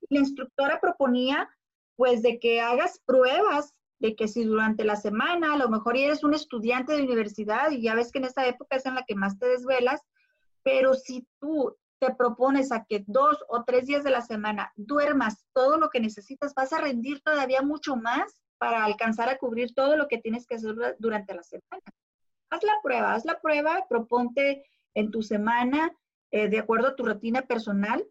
La 0.08 0.20
instructora 0.20 0.78
proponía, 0.80 1.50
pues, 1.96 2.22
de 2.22 2.38
que 2.38 2.60
hagas 2.60 3.00
pruebas 3.04 3.74
de 3.98 4.14
que 4.14 4.28
si 4.28 4.44
durante 4.44 4.84
la 4.84 4.94
semana, 4.94 5.54
a 5.54 5.58
lo 5.58 5.68
mejor 5.68 5.96
eres 5.96 6.22
un 6.22 6.34
estudiante 6.34 6.92
de 6.92 7.02
universidad 7.02 7.72
y 7.72 7.82
ya 7.82 7.96
ves 7.96 8.12
que 8.12 8.20
en 8.20 8.26
esa 8.26 8.46
época 8.46 8.76
es 8.76 8.86
en 8.86 8.94
la 8.94 9.02
que 9.02 9.16
más 9.16 9.36
te 9.40 9.48
desvelas, 9.48 10.00
pero 10.62 10.94
si 10.94 11.26
tú 11.40 11.76
te 12.02 12.12
propones 12.16 12.72
a 12.72 12.84
que 12.84 13.04
dos 13.06 13.44
o 13.48 13.62
tres 13.62 13.86
días 13.86 14.02
de 14.02 14.10
la 14.10 14.22
semana 14.22 14.72
duermas 14.74 15.46
todo 15.52 15.76
lo 15.76 15.88
que 15.88 16.00
necesitas, 16.00 16.52
vas 16.52 16.72
a 16.72 16.80
rendir 16.80 17.22
todavía 17.22 17.62
mucho 17.62 17.94
más 17.94 18.42
para 18.58 18.84
alcanzar 18.84 19.28
a 19.28 19.38
cubrir 19.38 19.72
todo 19.72 19.96
lo 19.96 20.08
que 20.08 20.18
tienes 20.18 20.44
que 20.44 20.56
hacer 20.56 20.74
durante 20.98 21.32
la 21.32 21.44
semana. 21.44 21.84
Haz 22.50 22.64
la 22.64 22.74
prueba, 22.82 23.14
haz 23.14 23.24
la 23.24 23.40
prueba, 23.40 23.86
proponte 23.88 24.64
en 24.94 25.12
tu 25.12 25.22
semana, 25.22 25.92
eh, 26.32 26.48
de 26.48 26.58
acuerdo 26.58 26.88
a 26.88 26.96
tu 26.96 27.04
rutina 27.04 27.42
personal, 27.42 28.04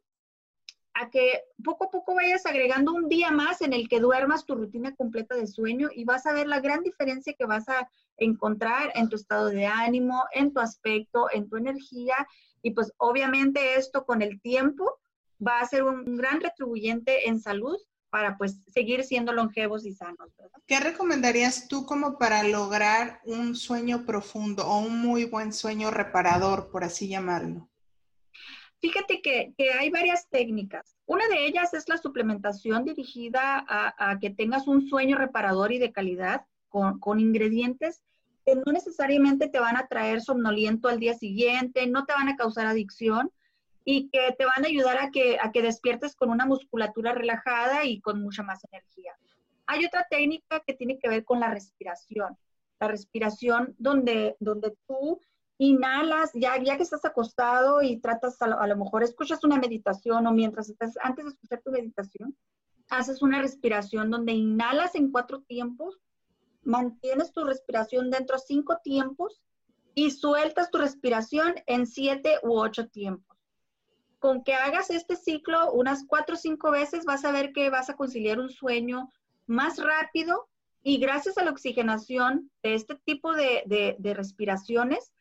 a 0.94 1.10
que 1.10 1.44
poco 1.62 1.86
a 1.86 1.92
poco 1.92 2.16
vayas 2.16 2.46
agregando 2.46 2.94
un 2.94 3.10
día 3.10 3.30
más 3.30 3.62
en 3.62 3.74
el 3.74 3.90
que 3.90 4.00
duermas 4.00 4.46
tu 4.46 4.56
rutina 4.56 4.96
completa 4.96 5.36
de 5.36 5.48
sueño 5.48 5.90
y 5.94 6.06
vas 6.06 6.26
a 6.26 6.34
ver 6.34 6.48
la 6.48 6.62
gran 6.62 6.82
diferencia 6.82 7.34
que 7.38 7.46
vas 7.46 7.68
a 7.68 7.90
encontrar 8.16 8.92
en 8.96 9.10
tu 9.10 9.18
estado 9.18 9.48
de 9.48 9.66
ánimo, 9.66 10.24
en 10.34 10.54
tu 10.54 10.62
aspecto, 10.62 11.28
en 11.34 11.50
tu 11.50 11.58
energía 11.58 12.16
y 12.62 12.72
pues 12.72 12.92
obviamente 12.98 13.76
esto 13.76 14.06
con 14.06 14.22
el 14.22 14.42
tiempo 14.42 15.00
va 15.46 15.60
a 15.60 15.68
ser 15.68 15.84
un 15.84 16.18
gran 16.18 16.42
retribuyente 16.42 17.28
en 17.28 17.40
salud 17.40 17.78
para 18.12 18.38
pues 18.38 18.58
seguir 18.72 19.04
siendo 19.04 19.32
longevos 19.32 19.86
y 19.86 19.94
sanos. 19.94 20.30
¿Qué 20.68 20.80
recomendarías 20.80 21.68
tú 21.68 21.86
como 21.86 22.18
para 22.18 22.44
lograr 22.44 23.22
un 23.24 23.56
sueño 23.56 24.06
profundo 24.06 24.68
o 24.68 24.80
un 24.80 25.00
muy 25.00 25.26
buen 25.26 25.54
sueño 25.54 25.92
reparador, 25.92 26.70
por 26.72 26.84
así 26.84 27.08
llamarlo? 27.08 27.70
Fíjate 28.82 29.22
que, 29.22 29.54
hay 29.80 29.90
varias 29.90 30.28
técnicas. 30.30 30.98
Una 31.06 31.28
de 31.28 31.46
ellas 31.46 31.74
es 31.74 31.88
la 31.88 31.98
suplementación 31.98 32.84
dirigida 32.84 33.64
a, 33.68 34.18
que 34.20 34.32
tengas 34.32 34.68
un 34.68 34.90
sueño 34.90 35.18
reparador 35.18 35.72
y 35.72 35.80
de 35.80 35.92
calidad 35.92 36.46
con, 36.68 37.00
con 37.00 37.20
ingredientes 37.20 38.02
que 38.02 38.11
no 38.56 38.72
necesariamente 38.72 39.50
te 39.50 39.60
van 39.60 39.78
a 39.78 39.88
traer 39.88 40.22
somnoliento 40.22 40.88
al 40.88 41.00
día 41.00 41.14
siguiente, 41.14 41.88
no 41.88 42.06
te 42.06 42.14
van 42.14 42.30
a 42.30 42.36
causar 42.36 42.68
adicción 42.68 43.32
y 43.84 44.10
que 44.10 44.36
te 44.38 44.46
van 44.46 44.64
a 44.64 44.68
ayudar 44.68 44.98
a 45.00 45.12
que, 45.12 45.38
a 45.42 45.52
que 45.52 45.62
despiertes 45.62 46.16
con 46.16 46.30
una 46.30 46.46
musculatura 46.46 47.14
relajada 47.14 47.86
y 47.86 48.00
con 48.02 48.22
mucha 48.22 48.44
más 48.44 48.64
energía. 48.72 49.14
Hay 49.66 49.86
otra 49.86 50.08
técnica 50.10 50.62
que 50.66 50.74
tiene 50.74 51.00
que 51.00 51.10
ver 51.10 51.24
con 51.24 51.40
la 51.40 51.50
respiración. 51.50 52.38
La 52.80 52.88
respiración 52.88 53.76
donde, 53.78 54.36
donde 54.40 54.76
tú 54.88 55.20
inhalas, 55.58 56.32
ya, 56.34 56.62
ya 56.62 56.78
que 56.78 56.84
estás 56.84 57.06
acostado 57.06 57.82
y 57.82 58.00
tratas, 58.00 58.42
a 58.42 58.48
lo, 58.48 58.60
a 58.60 58.68
lo 58.68 58.76
mejor 58.76 59.04
escuchas 59.04 59.44
una 59.44 59.58
meditación 59.58 60.26
o 60.26 60.32
mientras 60.32 60.70
estás, 60.70 60.96
antes 61.02 61.26
de 61.26 61.32
escuchar 61.32 61.62
tu 61.62 61.72
meditación, 61.72 62.36
haces 62.90 63.22
una 63.22 63.42
respiración 63.42 64.10
donde 64.10 64.34
inhalas 64.34 64.96
en 64.96 65.12
cuatro 65.12 65.42
tiempos, 65.42 66.00
mantienes 66.64 67.32
tu 67.32 67.44
respiración 67.44 68.10
dentro 68.10 68.38
cinco 68.38 68.80
tiempos 68.84 69.42
y 69.94 70.12
sueltas 70.12 70.72
tu 70.72 70.78
respiración 70.78 71.56
en 71.66 71.86
siete 71.86 72.40
u 72.44 72.58
ocho 72.58 72.88
tiempos. 72.88 73.38
Con 74.20 74.44
que 74.44 74.54
hagas 74.54 74.90
este 74.90 75.16
ciclo 75.16 75.72
unas 75.72 76.06
cuatro 76.08 76.36
o 76.36 76.38
cinco 76.38 76.72
veces, 76.72 77.06
vas 77.06 77.26
a 77.26 77.32
ver 77.32 77.54
que 77.54 77.70
vas 77.70 77.90
a 77.90 77.96
conciliar 77.96 78.40
un 78.40 78.50
sueño 78.50 79.12
más 79.48 79.80
rápido 79.80 80.48
y 80.84 80.98
gracias 81.00 81.38
a 81.38 81.44
la 81.44 81.52
oxigenación 81.52 82.52
de 82.64 82.76
este 82.76 82.96
tipo 83.06 83.34
de, 83.34 83.96
de 83.98 84.14
respiraciones, 84.14 85.12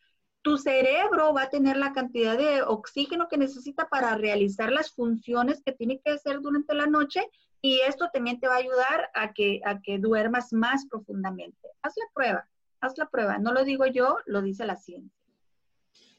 tu 0.43 0.57
cerebro 0.57 1.35
va 1.35 1.43
a 1.43 1.51
tener 1.51 1.77
la 1.77 1.93
cantidad 1.93 2.37
de 2.37 2.63
oxígeno 2.63 3.29
que 3.29 3.37
necesita 3.37 3.89
para 3.89 4.15
realizar 4.15 4.73
las 4.73 4.93
funciones 4.93 5.63
que 5.63 5.73
tiene 5.73 6.01
que 6.01 6.13
hacer 6.13 6.41
durante 6.41 6.75
la 6.75 6.87
noche 6.87 7.27
y 7.63 7.81
esto 7.81 8.09
también 8.13 8.41
te 8.41 8.49
va 8.49 8.55
a 8.55 8.59
ayudar 8.59 9.11
a 9.15 9.33
que, 9.33 9.61
a 9.65 9.81
que 9.81 9.99
duermas 9.99 10.53
más 10.53 10.87
profundamente. 10.87 11.69
Haz 11.83 11.95
la 11.97 12.07
prueba, 12.15 12.49
haz 12.81 12.97
la 12.97 13.09
prueba. 13.09 13.39
No 13.39 13.53
lo 13.53 13.65
digo 13.65 13.87
yo, 13.87 14.19
lo 14.27 14.43
dice 14.43 14.65
la 14.65 14.77
ciencia. 14.77 15.11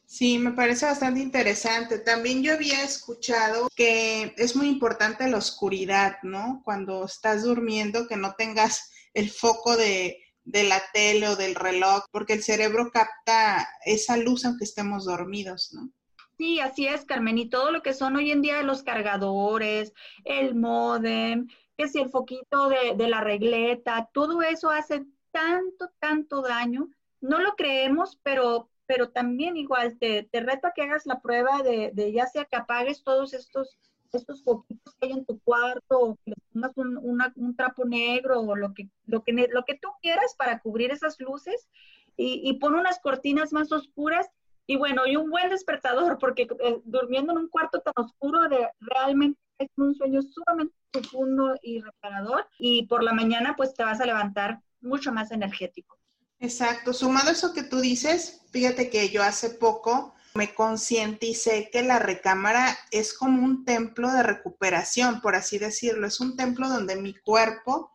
Sí, 0.05 0.37
me 0.37 0.51
parece 0.51 0.85
bastante 0.85 1.21
interesante. 1.21 1.97
También 1.97 2.43
yo 2.43 2.53
había 2.53 2.83
escuchado 2.83 3.69
que 3.75 4.33
es 4.37 4.55
muy 4.57 4.67
importante 4.67 5.29
la 5.29 5.37
oscuridad, 5.37 6.17
¿no? 6.21 6.61
Cuando 6.65 7.05
estás 7.05 7.43
durmiendo, 7.43 8.07
que 8.07 8.17
no 8.17 8.33
tengas 8.33 8.91
el 9.13 9.29
foco 9.29 9.77
de, 9.77 10.17
de 10.43 10.63
la 10.63 10.81
tele 10.93 11.29
o 11.29 11.37
del 11.37 11.55
reloj, 11.55 12.03
porque 12.11 12.33
el 12.33 12.43
cerebro 12.43 12.91
capta 12.91 13.67
esa 13.85 14.17
luz 14.17 14.43
aunque 14.43 14.65
estemos 14.65 15.05
dormidos, 15.05 15.71
¿no? 15.73 15.91
Sí, 16.37 16.59
así 16.59 16.87
es, 16.87 17.05
Carmen. 17.05 17.37
Y 17.37 17.49
todo 17.49 17.71
lo 17.71 17.81
que 17.81 17.93
son 17.93 18.15
hoy 18.15 18.31
en 18.31 18.41
día 18.41 18.63
los 18.63 18.83
cargadores, 18.83 19.93
el 20.23 20.55
modem, 20.55 21.47
que 21.77 21.87
si 21.87 21.99
el 21.99 22.09
foquito 22.09 22.69
de, 22.69 23.07
la 23.07 23.21
regleta, 23.21 24.09
todo 24.13 24.41
eso 24.41 24.69
hace 24.69 25.05
tanto, 25.31 25.89
tanto 25.99 26.41
daño. 26.41 26.89
No 27.21 27.39
lo 27.39 27.55
creemos, 27.55 28.19
pero, 28.23 28.69
pero 28.87 29.09
también 29.09 29.55
igual 29.55 29.97
te, 29.99 30.23
te 30.23 30.39
reto 30.41 30.67
a 30.67 30.71
que 30.73 30.81
hagas 30.81 31.05
la 31.05 31.21
prueba 31.21 31.61
de, 31.61 31.91
de, 31.93 32.11
ya 32.11 32.25
sea 32.25 32.45
que 32.45 32.55
apagues 32.55 33.03
todos 33.03 33.33
estos, 33.33 33.77
estos 34.11 34.43
foquitos 34.43 34.95
que 34.95 35.07
hay 35.07 35.11
en 35.13 35.25
tu 35.25 35.39
cuarto 35.41 35.99
o 35.99 36.15
que 36.25 36.31
le 36.31 36.35
pongas 36.51 36.75
un, 36.77 36.97
un 37.35 37.55
trapo 37.55 37.85
negro 37.85 38.41
o 38.41 38.55
lo 38.55 38.73
que, 38.73 38.89
lo, 39.05 39.23
que, 39.23 39.33
lo 39.51 39.63
que 39.65 39.75
tú 39.75 39.89
quieras 40.01 40.35
para 40.35 40.59
cubrir 40.59 40.91
esas 40.91 41.19
luces 41.19 41.69
y, 42.17 42.41
y 42.43 42.53
pon 42.53 42.73
unas 42.75 42.99
cortinas 42.99 43.53
más 43.53 43.71
oscuras 43.71 44.29
y 44.67 44.77
bueno, 44.77 45.05
y 45.05 45.15
un 45.15 45.29
buen 45.29 45.49
despertador, 45.49 46.17
porque 46.19 46.43
eh, 46.43 46.81
durmiendo 46.85 47.33
en 47.33 47.39
un 47.39 47.49
cuarto 47.49 47.81
tan 47.81 47.93
oscuro 47.95 48.39
realmente 48.79 49.39
es 49.57 49.69
un 49.77 49.95
sueño 49.95 50.21
sumamente 50.21 50.73
profundo 50.91 51.55
y 51.61 51.81
reparador. 51.81 52.47
Y 52.57 52.85
por 52.87 53.03
la 53.03 53.13
mañana, 53.13 53.55
pues 53.55 53.73
te 53.73 53.83
vas 53.83 53.99
a 54.01 54.05
levantar 54.05 54.61
mucho 54.81 55.11
más 55.11 55.31
energético. 55.31 55.97
Exacto. 56.39 56.93
Sumado 56.93 57.29
a 57.29 57.33
eso 57.33 57.53
que 57.53 57.63
tú 57.63 57.79
dices, 57.79 58.41
fíjate 58.51 58.89
que 58.89 59.09
yo 59.09 59.23
hace 59.23 59.51
poco 59.51 60.13
me 60.33 60.53
concienticé 60.53 61.69
que 61.71 61.83
la 61.83 61.99
recámara 61.99 62.77
es 62.89 63.13
como 63.13 63.43
un 63.43 63.65
templo 63.65 64.11
de 64.11 64.23
recuperación, 64.23 65.21
por 65.21 65.35
así 65.35 65.59
decirlo. 65.59 66.07
Es 66.07 66.19
un 66.19 66.37
templo 66.37 66.69
donde 66.69 66.95
mi 66.95 67.13
cuerpo, 67.13 67.91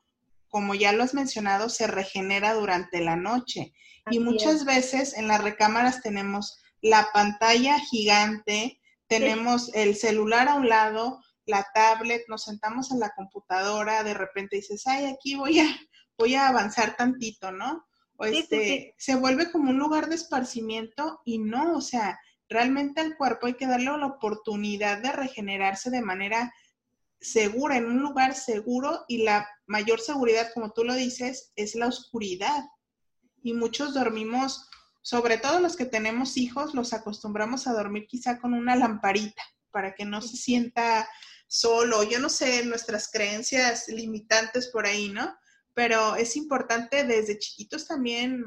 como 0.49 0.75
ya 0.75 0.93
lo 0.93 1.03
has 1.03 1.15
mencionado, 1.15 1.69
se 1.69 1.87
regenera 1.87 2.55
durante 2.55 3.01
la 3.01 3.17
noche. 3.17 3.73
Y 4.11 4.21
muchas 4.21 4.65
veces 4.65 5.15
en 5.15 5.29
las 5.29 5.43
recámaras 5.43 6.03
tenemos 6.03 6.59
la 6.81 7.09
pantalla 7.13 7.79
gigante, 7.81 8.81
tenemos 9.09 9.73
el 9.75 9.97
celular 9.97 10.49
a 10.49 10.55
un 10.55 10.69
lado, 10.69 11.21
la 11.47 11.67
tablet, 11.75 12.25
nos 12.29 12.45
sentamos 12.45 12.91
en 12.91 13.01
la 13.01 13.11
computadora, 13.11 14.03
de 14.03 14.15
repente 14.15 14.57
dices, 14.57 14.87
ay, 14.87 15.07
aquí 15.07 15.37
voy 15.37 15.61
a, 15.61 15.67
voy 16.19 16.35
a 16.35 16.49
avanzar 16.49 16.97
tantito, 16.97 17.53
¿no? 17.53 17.87
O 18.17 18.25
este, 18.25 18.95
se 18.97 19.15
vuelve 19.15 19.51
como 19.53 19.71
un 19.71 19.79
lugar 19.79 20.09
de 20.09 20.15
esparcimiento 20.15 21.21
y 21.25 21.39
no, 21.39 21.77
o 21.77 21.81
sea, 21.81 22.19
realmente 22.49 23.01
al 23.01 23.17
cuerpo 23.17 23.47
hay 23.47 23.55
que 23.55 23.67
darle 23.67 23.87
la 23.87 24.07
oportunidad 24.07 25.03
de 25.03 25.13
regenerarse 25.13 25.91
de 25.91 26.03
manera 26.03 26.53
segura, 27.21 27.77
en 27.77 27.87
un 27.87 28.01
lugar 28.01 28.35
seguro 28.35 29.05
y 29.09 29.19
la 29.19 29.49
mayor 29.67 30.01
seguridad, 30.01 30.51
como 30.55 30.73
tú 30.73 30.85
lo 30.85 30.95
dices, 30.95 31.53
es 31.57 31.75
la 31.75 31.87
oscuridad. 31.89 32.65
Y 33.47 33.53
muchos 33.53 33.95
dormimos 33.95 34.69
sobre 35.03 35.39
todo 35.39 35.61
los 35.61 35.77
que 35.77 35.85
tenemos 35.85 36.37
hijos, 36.37 36.75
los 36.75 36.93
acostumbramos 36.93 37.69
a 37.69 37.75
dormir 37.75 38.09
quizá 38.09 38.41
con 38.41 38.55
una 38.55 38.75
lamparita 38.75 39.41
para 39.71 39.95
que 39.95 40.05
no 40.05 40.21
se 40.21 40.37
sienta 40.37 41.09
solo. 41.47 42.03
Yo 42.03 42.19
no 42.19 42.29
sé 42.29 42.65
nuestras 42.65 43.09
creencias 43.09 43.87
limitantes 43.87 44.67
por 44.67 44.85
ahí, 44.85 45.11
¿no? 45.11 45.33
Pero 45.75 46.17
es 46.17 46.35
importante 46.35 47.05
desde 47.05 47.39
chiquitos 47.39 47.87
también 47.87 48.43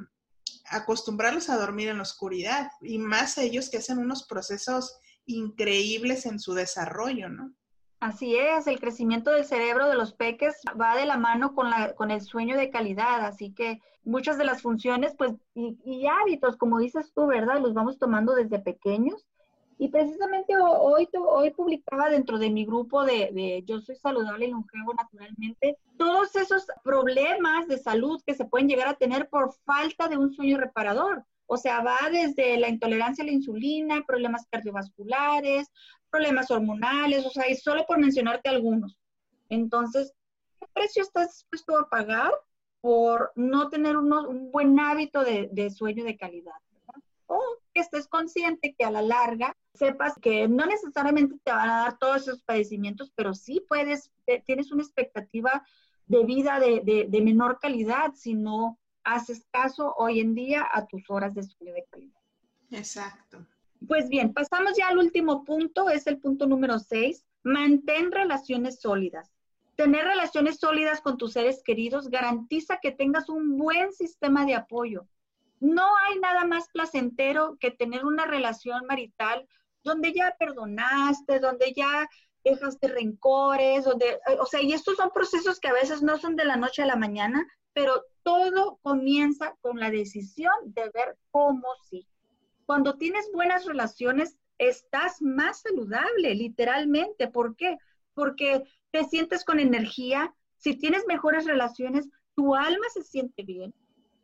acostumbrarlos 0.65 1.49
a 1.49 1.55
dormir 1.55 1.87
en 1.87 1.95
la 1.95 2.03
oscuridad 2.03 2.69
y 2.81 2.97
más 2.97 3.37
ellos 3.37 3.69
que 3.69 3.77
hacen 3.77 3.99
unos 3.99 4.23
procesos 4.27 4.97
increíbles 5.25 6.25
en 6.25 6.41
su 6.41 6.53
desarrollo, 6.53 7.29
¿no? 7.29 7.55
Así 7.99 8.37
es, 8.37 8.65
el 8.67 8.79
crecimiento 8.79 9.31
del 9.31 9.43
cerebro 9.43 9.89
de 9.89 9.95
los 9.95 10.13
peques 10.13 10.61
va 10.79 10.95
de 10.95 11.05
la 11.05 11.17
mano 11.17 11.53
con, 11.53 11.69
con 11.97 12.11
el 12.11 12.21
sueño 12.21 12.55
de 12.55 12.69
calidad, 12.69 13.25
así 13.25 13.53
que 13.53 13.81
muchas 14.05 14.37
de 14.37 14.45
las 14.45 14.61
funciones, 14.61 15.15
pues, 15.17 15.33
y, 15.53 16.07
hábitos, 16.07 16.55
como 16.55 16.79
dices 16.79 17.11
tú, 17.13 17.27
¿verdad? 17.27 17.59
Los 17.59 17.73
vamos 17.73 17.99
tomando 17.99 18.33
desde 18.35 18.59
pequeños. 18.59 19.27
Y 19.77 19.89
precisamente 19.89 20.53
hoy, 20.57 21.07
hoy 21.13 21.51
publicaba 21.51 22.09
dentro 22.09 22.37
de 22.37 22.49
mi 22.49 22.65
grupo 22.65 23.05
de, 23.05 23.31
de 23.33 23.63
Yo 23.65 23.79
Soy 23.79 23.95
Saludable 23.95 24.45
y 24.45 24.51
Longevo 24.51 24.93
Naturalmente, 24.93 25.77
todos 25.97 26.35
esos 26.35 26.67
problemas 26.83 27.67
de 27.67 27.77
salud 27.77 28.21
que 28.25 28.33
se 28.33 28.45
pueden 28.45 28.67
llegar 28.67 28.89
a 28.89 28.95
tener 28.95 29.29
por 29.29 29.53
falta 29.65 30.09
de 30.09 30.17
un 30.17 30.33
sueño 30.33 30.57
reparador. 30.57 31.25
O 31.51 31.57
sea, 31.57 31.81
va 31.81 31.97
desde 32.11 32.59
la 32.59 32.69
intolerancia 32.69 33.23
a 33.23 33.25
la 33.25 33.33
insulina, 33.33 34.03
problemas 34.05 34.45
cardiovasculares, 34.51 35.67
problemas 36.11 36.51
hormonales, 36.51 37.25
o 37.25 37.31
sea, 37.31 37.49
y 37.49 37.55
solo 37.55 37.87
por 37.87 37.97
mencionarte 37.97 38.49
algunos. 38.49 38.99
Entonces, 39.49 40.13
¿qué 40.59 40.67
precio 40.73 41.01
estás 41.01 41.37
dispuesto 41.37 41.75
a 41.75 41.89
pagar 41.89 42.31
por 42.81 43.31
no 43.35 43.67
tener 43.69 43.97
un 43.97 44.51
buen 44.51 44.79
hábito 44.79 45.23
de, 45.23 45.71
sueño 45.71 46.03
de 46.03 46.17
calidad? 46.17 46.53
O 47.25 47.41
que 47.73 47.81
estés 47.81 48.07
consciente 48.07 48.75
que 48.77 48.85
a 48.85 48.91
la 48.91 49.01
larga 49.01 49.57
sepas 49.73 50.13
que 50.21 50.47
no 50.47 50.67
necesariamente 50.67 51.35
te 51.43 51.51
van 51.51 51.67
a 51.67 51.79
dar 51.79 51.97
todos 51.97 52.27
esos 52.27 52.43
padecimientos, 52.43 53.11
pero 53.15 53.33
sí 53.33 53.65
puedes, 53.67 54.11
tienes 54.45 54.71
una 54.71 54.83
expectativa 54.83 55.65
de 56.05 56.23
vida 56.25 56.59
de, 56.59 57.07
de 57.09 57.21
menor 57.21 57.57
calidad 57.59 58.13
si 58.13 58.35
no 58.35 58.77
haces 59.13 59.45
caso 59.51 59.93
hoy 59.97 60.19
en 60.19 60.35
día 60.35 60.67
a 60.71 60.85
tus 60.85 61.09
horas 61.09 61.33
de 61.35 61.43
sueño 61.43 61.73
de 61.73 61.85
calidad. 61.89 62.19
Exacto. 62.71 63.45
Pues 63.87 64.09
bien, 64.09 64.33
pasamos 64.33 64.73
ya 64.77 64.89
al 64.89 64.97
último 64.97 65.43
punto, 65.43 65.89
es 65.89 66.05
el 66.07 66.19
punto 66.19 66.45
número 66.45 66.79
seis. 66.79 67.25
Mantén 67.43 68.11
relaciones 68.11 68.81
sólidas. 68.81 69.31
Tener 69.75 70.05
relaciones 70.05 70.57
sólidas 70.57 70.99
con 70.99 71.17
tus 71.17 71.33
seres 71.33 71.63
queridos 71.63 72.09
garantiza 72.09 72.79
que 72.81 72.91
tengas 72.91 73.29
un 73.29 73.57
buen 73.57 73.93
sistema 73.93 74.45
de 74.45 74.55
apoyo. 74.55 75.07
No 75.61 75.85
hay 76.05 76.19
nada 76.19 76.45
más 76.45 76.67
placentero 76.69 77.57
que 77.59 77.71
tener 77.71 78.05
una 78.05 78.25
relación 78.25 78.85
marital 78.85 79.47
donde 79.83 80.11
ya 80.13 80.35
perdonaste, 80.37 81.39
donde 81.39 81.73
ya 81.73 82.09
dejaste 82.43 82.87
rencores, 82.87 83.85
donde, 83.85 84.19
o 84.39 84.45
sea, 84.45 84.61
y 84.61 84.73
estos 84.73 84.95
son 84.97 85.11
procesos 85.11 85.59
que 85.59 85.67
a 85.67 85.73
veces 85.73 86.01
no 86.01 86.17
son 86.17 86.35
de 86.35 86.45
la 86.45 86.57
noche 86.57 86.81
a 86.81 86.87
la 86.87 86.95
mañana, 86.95 87.45
pero 87.73 88.03
todo 88.23 88.79
comienza 88.81 89.55
con 89.61 89.79
la 89.79 89.89
decisión 89.91 90.53
de 90.65 90.89
ver 90.93 91.17
cómo 91.31 91.67
sí. 91.89 92.07
Cuando 92.65 92.97
tienes 92.97 93.29
buenas 93.33 93.65
relaciones, 93.65 94.37
estás 94.57 95.21
más 95.21 95.61
saludable, 95.61 96.35
literalmente. 96.35 97.27
¿Por 97.27 97.55
qué? 97.55 97.77
Porque 98.13 98.63
te 98.91 99.05
sientes 99.05 99.43
con 99.43 99.59
energía. 99.59 100.35
Si 100.57 100.75
tienes 100.75 101.05
mejores 101.07 101.45
relaciones, 101.45 102.09
tu 102.35 102.55
alma 102.55 102.85
se 102.93 103.03
siente 103.03 103.43
bien. 103.43 103.73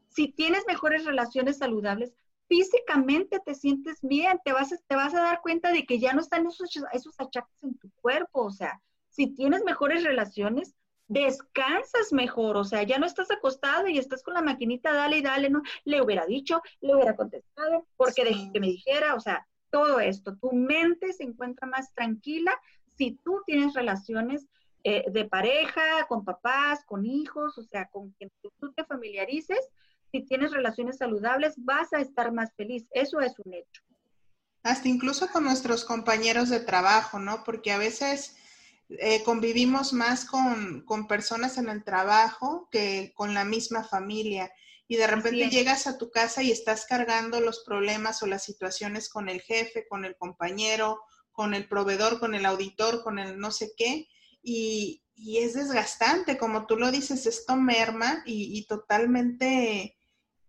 Si 0.10 0.28
tienes 0.32 0.63
mejores 0.67 1.06
relaciones 1.06 1.58
saludables, 1.58 2.13
físicamente 2.48 3.39
te 3.46 3.56
sientes 3.56 4.00
bien, 4.02 4.39
te 4.43 4.54
vas, 4.54 4.69
te 4.87 4.96
vas 4.96 5.13
a 5.13 5.21
dar 5.21 5.41
cuenta 5.41 5.71
de 5.71 5.85
que 5.85 6.00
ya 6.00 6.13
no 6.13 6.21
están 6.21 6.46
esos, 6.48 6.69
esos 6.93 7.19
achaques 7.19 7.63
en 7.63 7.77
tu 7.77 7.89
cuerpo. 8.02 8.43
O 8.43 8.52
sea, 8.52 8.81
si 9.10 9.27
tienes 9.27 9.63
mejores 9.63 10.04
relaciones, 10.04 10.75
descansas 11.08 12.12
mejor, 12.12 12.58
o 12.58 12.63
sea, 12.63 12.83
ya 12.83 12.98
no 12.98 13.06
estás 13.06 13.29
acostado 13.31 13.87
y 13.87 13.98
estás 13.98 14.23
con 14.23 14.33
la 14.33 14.41
maquinita, 14.41 14.91
dale 14.93 15.17
y 15.17 15.21
dale, 15.21 15.50
no, 15.50 15.62
le 15.83 16.02
hubiera 16.02 16.25
dicho, 16.25 16.62
le 16.81 16.96
hubiera 16.96 17.15
contestado, 17.15 17.85
porque 17.96 18.23
de 18.23 18.50
que 18.52 18.60
me 18.60 18.67
dijera, 18.67 19.13
o 19.13 19.19
sea, 19.19 19.48
todo 19.69 20.00
esto, 20.00 20.35
tu 20.37 20.52
mente 20.54 21.13
se 21.13 21.23
encuentra 21.23 21.67
más 21.67 21.93
tranquila 21.93 22.58
si 22.98 23.19
tú 23.23 23.41
tienes 23.46 23.73
relaciones 23.73 24.48
eh, 24.83 25.04
de 25.12 25.25
pareja, 25.25 26.06
con 26.08 26.23
papás, 26.23 26.83
con 26.85 27.06
hijos, 27.06 27.58
o 27.58 27.63
sea, 27.63 27.87
con 27.89 28.12
quien 28.12 28.31
tú 28.41 28.73
te 28.73 28.85
familiarices, 28.85 29.60
si 30.15 30.25
tienes 30.25 30.51
relaciones 30.51 30.97
saludables, 30.97 31.55
vas 31.57 31.91
a 31.91 31.99
estar 31.99 32.31
más 32.31 32.53
feliz, 32.55 32.85
eso 32.91 33.19
es 33.19 33.33
un 33.43 33.53
hecho. 33.53 33.81
Hasta 34.63 34.87
incluso 34.87 35.27
con 35.27 35.43
nuestros 35.43 35.83
compañeros 35.83 36.49
de 36.49 36.61
trabajo, 36.61 37.19
¿no? 37.19 37.43
Porque 37.43 37.71
a 37.71 37.77
veces 37.77 38.35
eh, 38.89 39.21
convivimos 39.23 39.91
más 39.91 40.25
con, 40.25 40.83
con, 40.85 41.07
personas 41.07 41.57
en 41.57 41.69
el 41.69 41.83
trabajo 41.83 42.69
que 42.71 43.11
con 43.13 43.33
la 43.33 43.43
misma 43.43 43.83
familia. 43.83 44.51
Y 44.87 44.95
de 44.95 45.07
repente 45.07 45.49
llegas 45.49 45.85
a 45.85 45.97
tu 45.97 46.09
casa 46.09 46.41
y 46.41 46.51
estás 46.51 46.85
cargando 46.85 47.41
los 47.41 47.63
problemas 47.65 48.23
o 48.23 48.27
las 48.27 48.43
situaciones 48.43 49.09
con 49.09 49.27
el 49.27 49.41
jefe, 49.41 49.85
con 49.87 50.05
el 50.05 50.15
compañero, 50.15 51.01
con 51.31 51.53
el 51.53 51.67
proveedor, 51.67 52.19
con 52.19 52.35
el 52.35 52.45
auditor, 52.45 53.03
con 53.03 53.19
el 53.19 53.37
no 53.37 53.51
sé 53.51 53.73
qué. 53.77 54.07
Y, 54.41 55.03
y 55.15 55.37
es 55.39 55.53
desgastante, 55.53 56.37
como 56.37 56.65
tú 56.67 56.75
lo 56.77 56.91
dices, 56.91 57.25
esto 57.25 57.55
merma 57.55 58.21
y, 58.25 58.57
y 58.57 58.65
totalmente, 58.65 59.97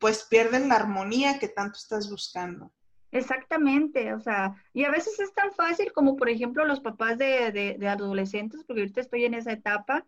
pues 0.07 0.23
pierden 0.23 0.69
la 0.69 0.77
armonía 0.77 1.41
que 1.41 1.49
tanto 1.49 1.79
estás 1.79 2.09
buscando. 2.09 2.71
Exactamente, 3.11 4.15
o 4.15 4.21
sea, 4.21 4.55
y 4.73 4.85
a 4.85 4.91
veces 4.93 5.19
es 5.19 5.35
tan 5.35 5.53
fácil 5.53 5.93
como 5.93 6.15
por 6.17 6.29
ejemplo 6.29 6.65
los 6.65 6.79
papás 6.79 7.19
de, 7.19 7.51
de, 7.77 7.89
adolescentes, 7.89 8.63
porque 8.65 8.83
ahorita 8.83 9.01
estoy 9.01 9.25
en 9.25 9.35
esa 9.35 9.51
etapa, 9.51 10.07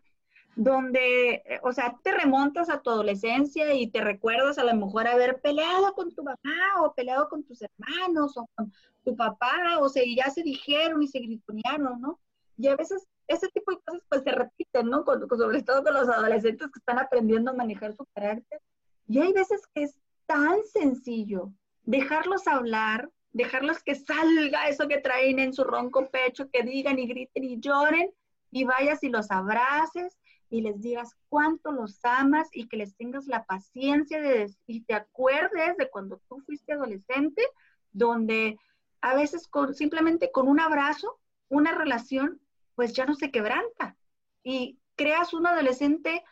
donde, 0.55 1.43
eh, 1.45 1.59
o 1.63 1.73
sea, 1.73 1.97
te 2.01 2.13
remontas 2.13 2.69
a 2.69 2.81
tu 2.81 2.89
adolescencia 2.91 3.73
y 3.73 3.91
te 3.91 3.99
recuerdas 3.99 4.57
a 4.57 4.63
lo 4.63 4.73
mejor 4.73 5.05
haber 5.05 5.41
peleado 5.41 5.93
con 5.95 6.15
tu 6.15 6.23
mamá 6.23 6.81
o 6.81 6.93
peleado 6.93 7.27
con 7.27 7.43
tus 7.43 7.61
hermanos 7.61 8.37
o 8.37 8.47
con 8.55 8.71
tu 9.03 9.17
papá, 9.17 9.79
o 9.81 9.89
sea, 9.89 10.05
y 10.05 10.15
ya 10.15 10.29
se 10.29 10.43
dijeron 10.43 11.03
y 11.03 11.09
se 11.09 11.19
gritonearon, 11.19 11.99
¿no? 11.99 12.21
Y 12.55 12.69
a 12.69 12.77
veces 12.77 13.05
ese 13.27 13.49
tipo 13.49 13.71
de 13.71 13.79
cosas 13.85 14.01
pues 14.07 14.23
se 14.23 14.31
repiten, 14.31 14.89
¿no? 14.89 15.03
sobre 15.03 15.61
todo 15.61 15.83
con 15.83 15.93
los 15.93 16.07
adolescentes 16.07 16.69
que 16.71 16.79
están 16.79 16.99
aprendiendo 16.99 17.51
a 17.51 17.55
manejar 17.55 17.93
su 17.97 18.05
carácter. 18.15 18.61
Y 19.09 19.19
hay 19.19 19.33
veces 19.33 19.61
que 19.73 19.83
es 19.83 19.99
tan 20.27 20.63
sencillo 20.71 21.51
dejarlos 21.83 22.47
hablar, 22.47 23.09
dejarlos 23.31 23.83
que 23.83 23.95
salga 23.95 24.69
eso 24.69 24.87
que 24.87 24.99
traen 24.99 25.39
en 25.39 25.51
su 25.51 25.63
ronco 25.63 26.09
pecho, 26.11 26.49
que 26.51 26.61
digan 26.61 26.99
y 26.99 27.07
griten 27.07 27.43
y 27.43 27.59
lloren, 27.59 28.11
y 28.51 28.63
vayas 28.63 29.03
y 29.03 29.09
los 29.09 29.31
abraces 29.31 30.15
y 30.51 30.61
les 30.61 30.79
digas 30.81 31.15
cuánto 31.27 31.71
los 31.71 31.99
amas 32.03 32.49
y 32.53 32.67
que 32.67 32.77
les 32.77 32.95
tengas 32.95 33.25
la 33.25 33.45
paciencia 33.45 34.21
de 34.21 34.51
y 34.67 34.81
te 34.81 34.93
acuerdes 34.93 35.75
de 35.77 35.89
cuando 35.89 36.21
tú 36.29 36.39
fuiste 36.45 36.73
adolescente, 36.73 37.43
donde 37.91 38.57
a 39.01 39.15
veces 39.15 39.47
con, 39.47 39.73
simplemente 39.73 40.31
con 40.31 40.47
un 40.47 40.59
abrazo, 40.59 41.19
una 41.49 41.73
relación, 41.73 42.39
pues 42.75 42.93
ya 42.93 43.05
no 43.05 43.15
se 43.15 43.31
quebranta. 43.31 43.95
Y 44.43 44.79
creas 44.95 45.33
un 45.33 45.47
adolescente 45.47 46.23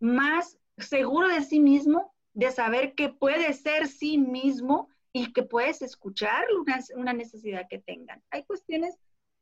más 0.00 0.58
seguro 0.78 1.28
de 1.28 1.42
sí 1.42 1.60
mismo, 1.60 2.14
de 2.36 2.52
saber 2.52 2.94
que 2.94 3.08
puede 3.08 3.50
ser 3.54 3.88
sí 3.88 4.18
mismo 4.18 4.90
y 5.10 5.32
que 5.32 5.42
puedes 5.42 5.80
escuchar 5.80 6.44
una, 6.60 6.78
una 6.94 7.14
necesidad 7.14 7.66
que 7.68 7.78
tengan. 7.78 8.22
Hay 8.30 8.44
cuestiones 8.44 8.94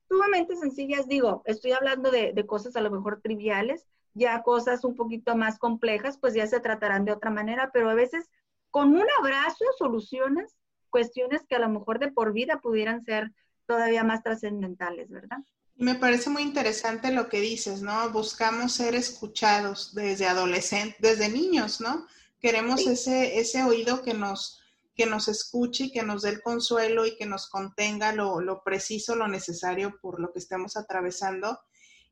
sumamente 0.08 0.54
sencillas, 0.54 1.08
digo, 1.08 1.42
estoy 1.44 1.72
hablando 1.72 2.12
de, 2.12 2.32
de, 2.32 2.46
cosas 2.46 2.76
a 2.76 2.80
lo 2.80 2.92
mejor 2.92 3.20
triviales, 3.20 3.88
ya 4.12 4.44
cosas 4.44 4.84
un 4.84 4.94
poquito 4.94 5.34
más 5.34 5.58
complejas, 5.58 6.18
pues 6.18 6.34
ya 6.34 6.46
se 6.46 6.60
tratarán 6.60 7.04
de 7.04 7.10
otra 7.10 7.30
manera, 7.30 7.70
pero 7.72 7.90
a 7.90 7.94
veces 7.94 8.30
con 8.70 8.90
un 8.90 9.06
abrazo 9.18 9.64
solucionas 9.76 10.54
cuestiones 10.88 11.42
que 11.48 11.56
a 11.56 11.58
lo 11.58 11.68
mejor 11.68 11.98
de 11.98 12.12
por 12.12 12.32
vida 12.32 12.60
pudieran 12.60 13.04
ser 13.04 13.32
todavía 13.66 14.04
más 14.04 14.22
trascendentales, 14.22 15.10
¿verdad? 15.10 15.38
Me 15.74 15.96
parece 15.96 16.30
muy 16.30 16.42
interesante 16.42 17.10
lo 17.10 17.28
que 17.28 17.40
dices, 17.40 17.82
¿no? 17.82 18.08
Buscamos 18.10 18.70
ser 18.70 18.94
escuchados 18.94 19.96
desde 19.96 20.28
adolescentes, 20.28 21.00
desde 21.00 21.28
niños, 21.28 21.80
¿no? 21.80 22.06
Queremos 22.44 22.86
ese, 22.86 23.38
ese 23.38 23.64
oído 23.64 24.02
que 24.02 24.12
nos, 24.12 24.60
que 24.94 25.06
nos 25.06 25.28
escuche 25.28 25.84
y 25.84 25.92
que 25.92 26.02
nos 26.02 26.20
dé 26.20 26.28
el 26.28 26.42
consuelo 26.42 27.06
y 27.06 27.16
que 27.16 27.24
nos 27.24 27.48
contenga 27.48 28.12
lo, 28.12 28.62
preciso, 28.62 29.16
lo 29.16 29.28
necesario 29.28 29.98
por 30.02 30.20
lo 30.20 30.30
que 30.30 30.40
estemos 30.40 30.76
atravesando. 30.76 31.58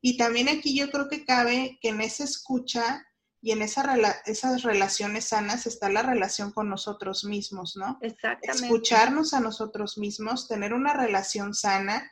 Y 0.01 0.17
también 0.17 0.49
aquí 0.49 0.75
yo 0.75 0.91
creo 0.91 1.11
que 1.11 1.27
cabe 1.27 1.79
que 1.83 1.91
en 1.91 2.01
esa 2.01 2.25
escucha 2.25 3.07
y 3.43 3.51
en 3.51 3.61
esa 3.61 3.95
esas 4.25 4.63
relaciones 4.63 5.27
sanas 5.27 5.67
está 5.67 5.91
la 5.91 6.01
relación 6.01 6.51
con 6.51 6.71
nosotros 6.71 7.25
mismos, 7.25 7.77
¿no? 7.77 7.99
Exactamente. 8.01 8.65
Escucharnos 8.65 9.35
a 9.35 9.41
nosotros 9.41 9.99
mismos, 9.99 10.49
tener 10.49 10.73
una 10.73 10.95
relación 10.95 11.53
sana. 11.53 12.11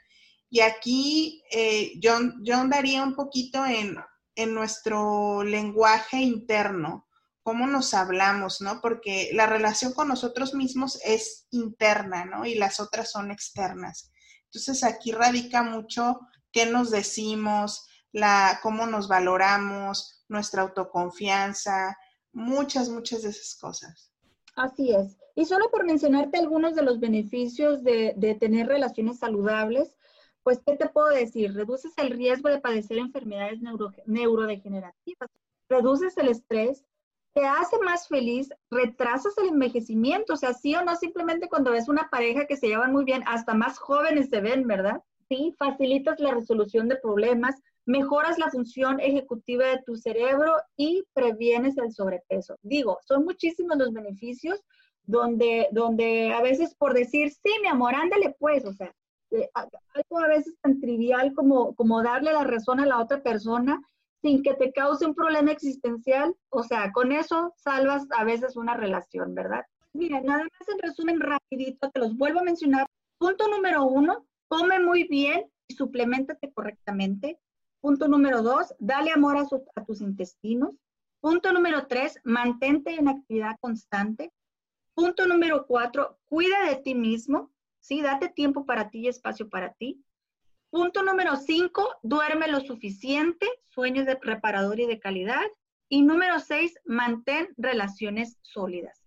Y 0.51 0.61
aquí 0.61 1.43
eh, 1.53 1.99
yo, 1.99 2.19
yo 2.43 2.59
andaría 2.59 3.03
un 3.03 3.15
poquito 3.15 3.65
en, 3.65 3.97
en 4.35 4.53
nuestro 4.53 5.43
lenguaje 5.43 6.19
interno 6.19 7.07
cómo 7.43 7.67
nos 7.67 7.95
hablamos, 7.95 8.61
¿no? 8.61 8.81
Porque 8.81 9.31
la 9.33 9.47
relación 9.47 9.93
con 9.93 10.09
nosotros 10.09 10.55
mismos 10.55 11.01
es 11.05 11.47
interna, 11.51 12.25
¿no? 12.25 12.45
Y 12.45 12.55
las 12.55 12.81
otras 12.81 13.11
son 13.11 13.31
externas. 13.31 14.13
Entonces 14.45 14.85
aquí 14.85 15.13
radica 15.13 15.63
mucho 15.63 16.21
qué 16.53 16.67
nos 16.67 16.91
decimos, 16.91 17.87
la, 18.13 18.61
cómo 18.63 18.87
nos 18.87 19.09
valoramos, 19.09 20.25
nuestra 20.29 20.63
autoconfianza, 20.63 21.97
muchas, 22.33 22.89
muchas 22.89 23.23
de 23.23 23.31
esas 23.31 23.57
cosas. 23.57 24.13
Así 24.57 24.93
es. 24.93 25.17
Y 25.35 25.45
solo 25.45 25.71
por 25.71 25.85
mencionarte 25.85 26.39
algunos 26.39 26.75
de 26.75 26.83
los 26.83 27.01
beneficios 27.01 27.83
de, 27.83 28.15
de 28.17 28.35
tener 28.35 28.67
relaciones 28.67 29.19
saludables, 29.19 29.97
pues, 30.43 30.61
¿qué 30.67 30.77
te 30.77 30.89
puedo 30.89 31.09
decir? 31.09 31.55
Reduces 31.55 31.93
el 31.97 32.11
riesgo 32.11 32.49
de 32.49 32.61
padecer 32.61 32.99
enfermedades 32.99 33.61
neuro, 33.61 33.93
neurodegenerativas, 34.07 35.29
reduces 35.69 36.17
el 36.17 36.29
estrés, 36.29 36.85
te 37.35 37.47
hace 37.47 37.79
más 37.85 38.09
feliz, 38.09 38.49
retrasas 38.71 39.37
el 39.39 39.49
envejecimiento, 39.49 40.35
o 40.35 40.37
sea, 40.37 40.53
sí 40.53 40.75
o 40.75 40.85
no, 40.85 40.97
simplemente 40.97 41.49
cuando 41.49 41.71
ves 41.73 41.89
una 41.89 42.09
pareja 42.11 42.47
que 42.47 42.57
se 42.57 42.69
llevan 42.69 42.93
muy 42.93 43.05
bien, 43.05 43.23
hasta 43.27 43.55
más 43.55 43.79
jóvenes 43.79 44.29
se 44.31 44.41
ven, 44.41 44.67
¿verdad? 44.67 45.03
Sí, 45.29 45.55
facilitas 45.59 46.19
la 46.19 46.33
resolución 46.33 46.89
de 46.89 46.97
problemas, 46.97 47.55
mejoras 47.87 48.39
la 48.39 48.51
función 48.51 48.99
ejecutiva 49.01 49.67
de 49.67 49.83
tu 49.87 49.95
cerebro 49.97 50.55
y 50.77 51.05
previenes 51.13 51.79
el 51.79 51.93
sobrepeso. 51.93 52.57
Digo, 52.63 52.99
son 53.07 53.25
muchísimos 53.25 53.79
los 53.79 53.93
beneficios 53.93 54.61
donde, 55.05 55.69
donde 55.73 56.33
a 56.33 56.43
veces 56.43 56.75
por 56.75 56.95
decir, 56.95 57.31
sí, 57.31 57.51
mi 57.63 57.69
amor, 57.69 57.95
ándale 57.95 58.35
pues, 58.39 58.65
o 58.65 58.73
sea, 58.73 58.93
eh, 59.31 59.49
algo 59.55 60.19
a 60.19 60.29
veces 60.29 60.55
tan 60.61 60.81
trivial 60.81 61.33
como, 61.35 61.75
como 61.75 62.03
darle 62.03 62.33
la 62.33 62.45
razón 62.45 62.81
a 62.81 62.87
la 62.87 62.99
otra 62.99 63.23
persona 63.23 63.81
sin 64.23 64.43
que 64.43 64.55
te 64.55 64.73
cause 64.73 65.07
un 65.07 65.15
problema 65.15 65.51
existencial, 65.53 66.35
o 66.51 66.63
sea, 66.63 66.93
con 66.93 67.13
eso 67.13 67.55
salvas 67.57 68.07
a 68.17 68.25
veces 68.25 68.57
una 68.57 68.77
relación, 68.77 69.35
¿verdad? 69.35 69.65
Mira, 69.93 70.21
nada 70.21 70.45
más 70.45 70.69
en 70.69 70.79
resumen 70.79 71.21
rapidito, 71.21 71.91
te 71.91 72.01
los 72.01 72.17
vuelvo 72.17 72.41
a 72.41 72.45
mencionar. 72.45 72.87
Punto 73.19 73.49
número 73.49 73.85
uno, 73.85 74.27
come 74.49 74.79
muy 74.79 75.05
bien 75.09 75.51
y 75.67 75.75
suplementate 75.75 76.53
correctamente. 76.53 77.39
Punto 77.81 78.09
número 78.09 78.43
dos, 78.43 78.75
dale 78.79 79.11
amor 79.11 79.37
a, 79.39 79.43
a 79.75 79.85
tus 79.85 80.01
intestinos. 80.01 80.75
Punto 81.21 81.53
número 81.53 81.87
tres, 81.87 82.21
mantente 82.25 82.95
en 82.95 83.09
actividad 83.09 83.57
constante. 83.61 84.33
Punto 84.95 85.27
número 85.27 85.67
cuatro, 85.67 86.19
cuida 86.27 86.65
de 86.69 86.77
ti 86.77 86.95
mismo, 86.95 87.51
¿sí? 87.81 88.03
Date 88.03 88.29
tiempo 88.29 88.67
para 88.67 88.91
ti 88.91 89.01
y 89.01 89.09
espacio 89.09 89.49
para 89.49 89.73
ti. 89.73 90.03
Punto 90.71 91.03
número 91.03 91.37
cinco, 91.37 91.97
duerme 92.03 92.47
lo 92.47 92.61
suficiente, 92.61 93.47
sueños 93.69 94.07
de 94.07 94.19
reparador 94.21 94.79
y 94.79 94.87
de 94.87 95.01
calidad. 95.01 95.45
Y 95.89 96.03
número 96.03 96.39
seis, 96.39 96.75
mantén 96.85 97.49
relaciones 97.57 98.39
sólidas. 98.43 99.03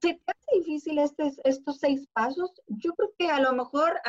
¿Se 0.00 0.14
te 0.14 0.22
hace 0.26 0.58
difícil 0.58 0.98
este, 0.98 1.30
estos 1.44 1.78
seis 1.78 2.08
pasos? 2.14 2.50
Yo 2.66 2.94
creo 2.94 3.12
que 3.18 3.30
a 3.30 3.40
lo 3.40 3.52
mejor 3.52 4.00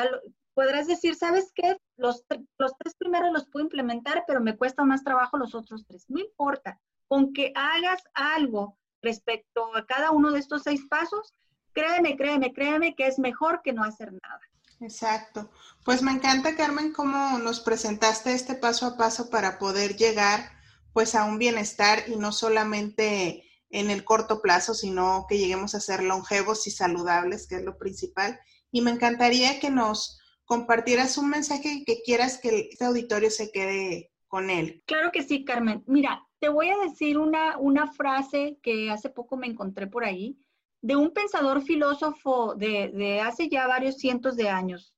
podrás 0.53 0.87
decir, 0.87 1.15
¿sabes 1.15 1.51
qué? 1.53 1.77
Los, 1.97 2.23
los 2.57 2.71
tres 2.77 2.95
primeros 2.95 3.33
los 3.33 3.49
puedo 3.49 3.65
implementar, 3.65 4.23
pero 4.25 4.39
me 4.39 4.57
cuesta 4.57 4.85
más 4.85 5.03
trabajo 5.03 5.37
los 5.37 5.53
otros 5.53 5.85
tres. 5.85 6.05
No 6.07 6.19
importa, 6.19 6.79
con 7.07 7.33
que 7.33 7.51
hagas 7.55 8.01
algo 8.13 8.77
respecto 9.01 9.75
a 9.75 9.85
cada 9.85 10.11
uno 10.11 10.31
de 10.31 10.39
estos 10.39 10.63
seis 10.63 10.85
pasos, 10.89 11.33
créeme, 11.73 12.15
créeme, 12.15 12.53
créeme 12.53 12.95
que 12.95 13.07
es 13.07 13.19
mejor 13.19 13.61
que 13.61 13.73
no 13.73 13.83
hacer 13.83 14.13
nada. 14.13 14.39
Exacto. 14.79 15.49
Pues 15.85 16.01
me 16.01 16.11
encanta, 16.11 16.55
Carmen, 16.55 16.91
cómo 16.91 17.37
nos 17.39 17.59
presentaste 17.59 18.33
este 18.33 18.55
paso 18.55 18.85
a 18.85 18.97
paso 18.97 19.29
para 19.29 19.59
poder 19.59 19.95
llegar 19.95 20.51
pues 20.93 21.15
a 21.15 21.25
un 21.25 21.37
bienestar 21.39 22.03
y 22.07 22.15
no 22.15 22.31
solamente 22.31 23.43
en 23.69 23.89
el 23.89 24.03
corto 24.03 24.41
plazo, 24.41 24.75
sino 24.75 25.25
que 25.27 25.39
lleguemos 25.39 25.73
a 25.73 25.79
ser 25.79 26.03
longevos 26.03 26.67
y 26.67 26.71
saludables, 26.71 27.47
que 27.47 27.55
es 27.55 27.63
lo 27.63 27.77
principal. 27.77 28.39
Y 28.71 28.81
me 28.81 28.91
encantaría 28.91 29.59
que 29.59 29.71
nos 29.71 30.19
compartieras 30.45 31.17
un 31.17 31.29
mensaje 31.29 31.83
que 31.85 32.01
quieras 32.03 32.37
que 32.37 32.69
este 32.71 32.85
auditorio 32.85 33.31
se 33.31 33.51
quede 33.51 34.11
con 34.27 34.49
él. 34.49 34.83
Claro 34.85 35.11
que 35.11 35.23
sí, 35.23 35.43
Carmen. 35.43 35.83
Mira, 35.87 36.27
te 36.39 36.49
voy 36.49 36.69
a 36.69 36.77
decir 36.77 37.17
una, 37.17 37.57
una 37.57 37.91
frase 37.91 38.59
que 38.61 38.91
hace 38.91 39.09
poco 39.09 39.37
me 39.37 39.47
encontré 39.47 39.87
por 39.87 40.03
ahí 40.03 40.37
de 40.83 40.97
un 40.97 41.13
pensador 41.13 41.61
filósofo 41.61 42.55
de, 42.55 43.21
hace 43.21 43.47
ya 43.47 43.67
varios 43.67 43.95
cientos 43.95 44.35
de 44.35 44.49
años, 44.49 44.93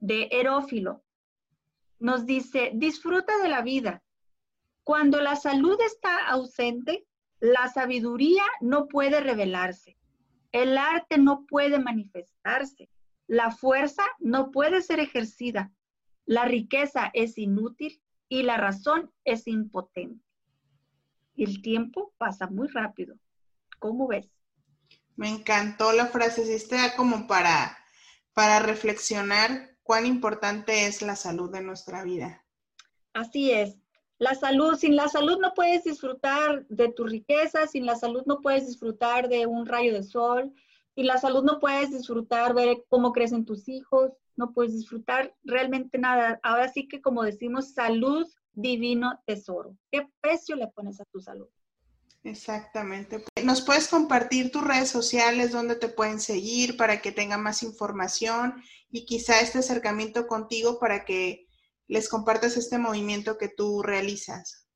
de 0.00 0.28
Herófilo. 0.32 1.04
Nos 2.00 2.26
dice, 2.26 2.72
disfruta 2.74 3.32
de 3.40 3.48
la 3.48 3.62
vida. 3.62 4.02
Cuando 4.82 5.20
la 5.20 5.36
salud 5.36 5.78
está 5.80 6.26
ausente, 6.26 7.06
la 7.38 7.68
sabiduría 7.68 8.42
no 8.60 8.88
puede 8.88 9.20
revelarse, 9.20 9.96
el 10.50 10.76
arte 10.76 11.18
no 11.18 11.46
puede 11.46 11.78
manifestarse, 11.78 12.90
la 13.28 13.52
fuerza 13.52 14.02
no 14.18 14.50
puede 14.50 14.82
ser 14.82 14.98
ejercida, 14.98 15.72
la 16.26 16.46
riqueza 16.46 17.12
es 17.14 17.38
inútil 17.38 18.02
y 18.28 18.42
la 18.42 18.56
razón 18.56 19.12
es 19.24 19.46
impotente. 19.46 20.24
El 21.36 21.62
tiempo 21.62 22.12
pasa 22.18 22.48
muy 22.48 22.66
rápido. 22.66 23.14
¿Cómo 23.78 24.08
ves? 24.08 24.28
Me 25.18 25.28
encantó 25.28 25.90
la 25.90 26.06
frase, 26.06 26.46
sí 26.46 26.52
está 26.52 26.94
como 26.94 27.26
para, 27.26 27.76
para 28.34 28.60
reflexionar 28.60 29.76
cuán 29.82 30.06
importante 30.06 30.86
es 30.86 31.02
la 31.02 31.16
salud 31.16 31.50
de 31.50 31.60
nuestra 31.60 32.04
vida. 32.04 32.44
Así 33.14 33.50
es. 33.50 33.76
La 34.18 34.36
salud, 34.36 34.76
sin 34.76 34.94
la 34.94 35.08
salud 35.08 35.40
no 35.40 35.54
puedes 35.54 35.82
disfrutar 35.82 36.64
de 36.68 36.92
tu 36.92 37.04
riqueza, 37.04 37.66
sin 37.66 37.84
la 37.84 37.96
salud 37.96 38.22
no 38.26 38.40
puedes 38.40 38.68
disfrutar 38.68 39.28
de 39.28 39.46
un 39.46 39.66
rayo 39.66 39.92
de 39.92 40.04
sol, 40.04 40.52
sin 40.94 41.08
la 41.08 41.18
salud 41.18 41.42
no 41.42 41.58
puedes 41.58 41.90
disfrutar 41.90 42.54
ver 42.54 42.84
cómo 42.88 43.12
crecen 43.12 43.44
tus 43.44 43.68
hijos, 43.68 44.12
no 44.36 44.52
puedes 44.52 44.72
disfrutar 44.72 45.34
realmente 45.42 45.98
nada. 45.98 46.38
Ahora 46.44 46.68
sí 46.68 46.86
que 46.86 47.02
como 47.02 47.24
decimos, 47.24 47.74
salud, 47.74 48.24
divino 48.52 49.20
tesoro. 49.26 49.76
¿Qué 49.90 50.08
precio 50.20 50.54
le 50.54 50.68
pones 50.68 51.00
a 51.00 51.04
tu 51.06 51.18
salud? 51.18 51.48
Exactamente. 52.28 53.24
¿Nos 53.42 53.62
puedes 53.62 53.88
compartir 53.88 54.50
tus 54.50 54.62
redes 54.62 54.90
sociales 54.90 55.50
donde 55.50 55.76
te 55.76 55.88
pueden 55.88 56.20
seguir 56.20 56.76
para 56.76 57.00
que 57.00 57.10
tengan 57.10 57.42
más 57.42 57.62
información 57.62 58.62
y 58.90 59.06
quizá 59.06 59.40
este 59.40 59.58
acercamiento 59.58 60.26
contigo 60.26 60.78
para 60.78 61.04
que 61.06 61.46
les 61.86 62.08
compartas 62.08 62.58
este 62.58 62.78
movimiento 62.78 63.38
que 63.38 63.48
tú 63.48 63.82
realizas? 63.82 64.68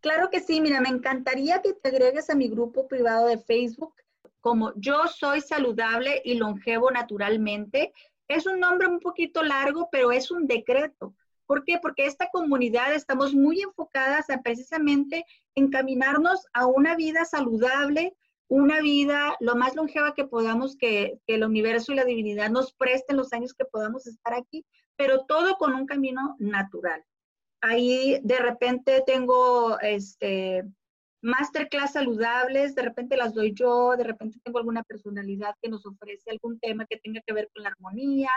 Claro 0.00 0.30
que 0.30 0.40
sí, 0.40 0.60
mira, 0.60 0.80
me 0.80 0.88
encantaría 0.88 1.62
que 1.62 1.74
te 1.74 1.88
agregues 1.88 2.28
a 2.28 2.34
mi 2.34 2.48
grupo 2.48 2.88
privado 2.88 3.28
de 3.28 3.38
Facebook 3.38 3.94
como 4.40 4.72
Yo 4.74 5.06
Soy 5.06 5.40
Saludable 5.40 6.22
y 6.24 6.34
Longevo 6.34 6.90
Naturalmente. 6.90 7.92
Es 8.26 8.46
un 8.46 8.58
nombre 8.58 8.88
un 8.88 8.98
poquito 8.98 9.44
largo, 9.44 9.88
pero 9.92 10.10
es 10.10 10.32
un 10.32 10.48
decreto. 10.48 11.14
¿Por 11.46 11.64
qué? 11.64 11.78
Porque 11.80 12.06
esta 12.06 12.28
comunidad 12.30 12.92
estamos 12.94 13.34
muy 13.34 13.60
enfocadas 13.60 14.30
a 14.30 14.42
precisamente 14.42 15.24
encaminarnos 15.54 16.46
a 16.52 16.66
una 16.66 16.96
vida 16.96 17.24
saludable, 17.24 18.16
una 18.48 18.80
vida 18.80 19.36
lo 19.40 19.56
más 19.56 19.74
longeva 19.74 20.14
que 20.14 20.24
podamos, 20.24 20.76
que, 20.76 21.18
el 21.26 21.44
universo 21.44 21.92
y 21.92 21.96
la 21.96 22.04
divinidad 22.04 22.50
nos 22.50 22.72
presten 22.72 23.16
los 23.16 23.32
años 23.32 23.54
que 23.54 23.64
podamos 23.64 24.06
estar 24.06 24.34
aquí, 24.34 24.64
pero 24.96 25.24
todo 25.26 25.56
con 25.56 25.74
un 25.74 25.86
camino 25.86 26.36
natural. 26.38 27.04
Ahí 27.60 28.20
de 28.22 28.38
repente 28.38 29.02
tengo 29.06 29.78
este, 29.80 30.64
masterclass 31.22 31.94
saludables, 31.94 32.74
de 32.74 32.82
repente 32.82 33.16
las 33.16 33.34
doy 33.34 33.52
yo, 33.52 33.96
de 33.96 34.04
repente 34.04 34.38
tengo 34.44 34.58
alguna 34.58 34.84
personalidad 34.84 35.54
que 35.60 35.68
nos 35.68 35.84
ofrece 35.86 36.30
algún 36.30 36.58
tema 36.60 36.86
que 36.86 36.98
tenga 36.98 37.20
que 37.26 37.32
ver 37.32 37.48
con 37.52 37.62
la 37.62 37.70
armonía, 37.70 38.30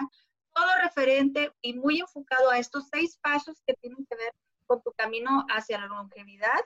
todo 0.53 0.67
referente 0.81 1.51
y 1.61 1.73
muy 1.73 1.99
enfocado 1.99 2.49
a 2.49 2.59
estos 2.59 2.87
seis 2.91 3.17
pasos 3.21 3.61
que 3.65 3.73
tienen 3.75 4.05
que 4.09 4.15
ver 4.15 4.33
con 4.65 4.81
tu 4.83 4.91
camino 4.93 5.45
hacia 5.49 5.79
la 5.79 5.87
longevidad. 5.87 6.59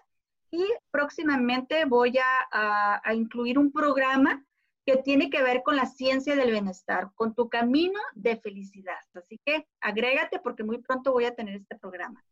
Y 0.51 0.65
próximamente 0.91 1.85
voy 1.85 2.17
a, 2.19 2.99
a, 3.03 3.13
incluir 3.15 3.57
un 3.57 3.71
programa 3.71 4.45
que 4.85 4.97
tiene 4.97 5.29
que 5.29 5.41
ver 5.41 5.63
con 5.63 5.75
la 5.75 5.87
ciencia 5.87 6.35
del 6.35 6.51
bienestar, 6.51 7.09
con 7.15 7.33
tu 7.33 7.49
camino 7.49 7.99
de 8.13 8.37
felicidad. 8.37 8.99
Así 9.15 9.39
que 9.43 9.65
agrégate 9.81 10.39
porque 10.39 10.63
muy 10.63 10.79
pronto 10.79 11.11
voy 11.11 11.25
a 11.25 11.33
tener 11.33 11.55
este 11.55 11.75
programa. 11.75 12.23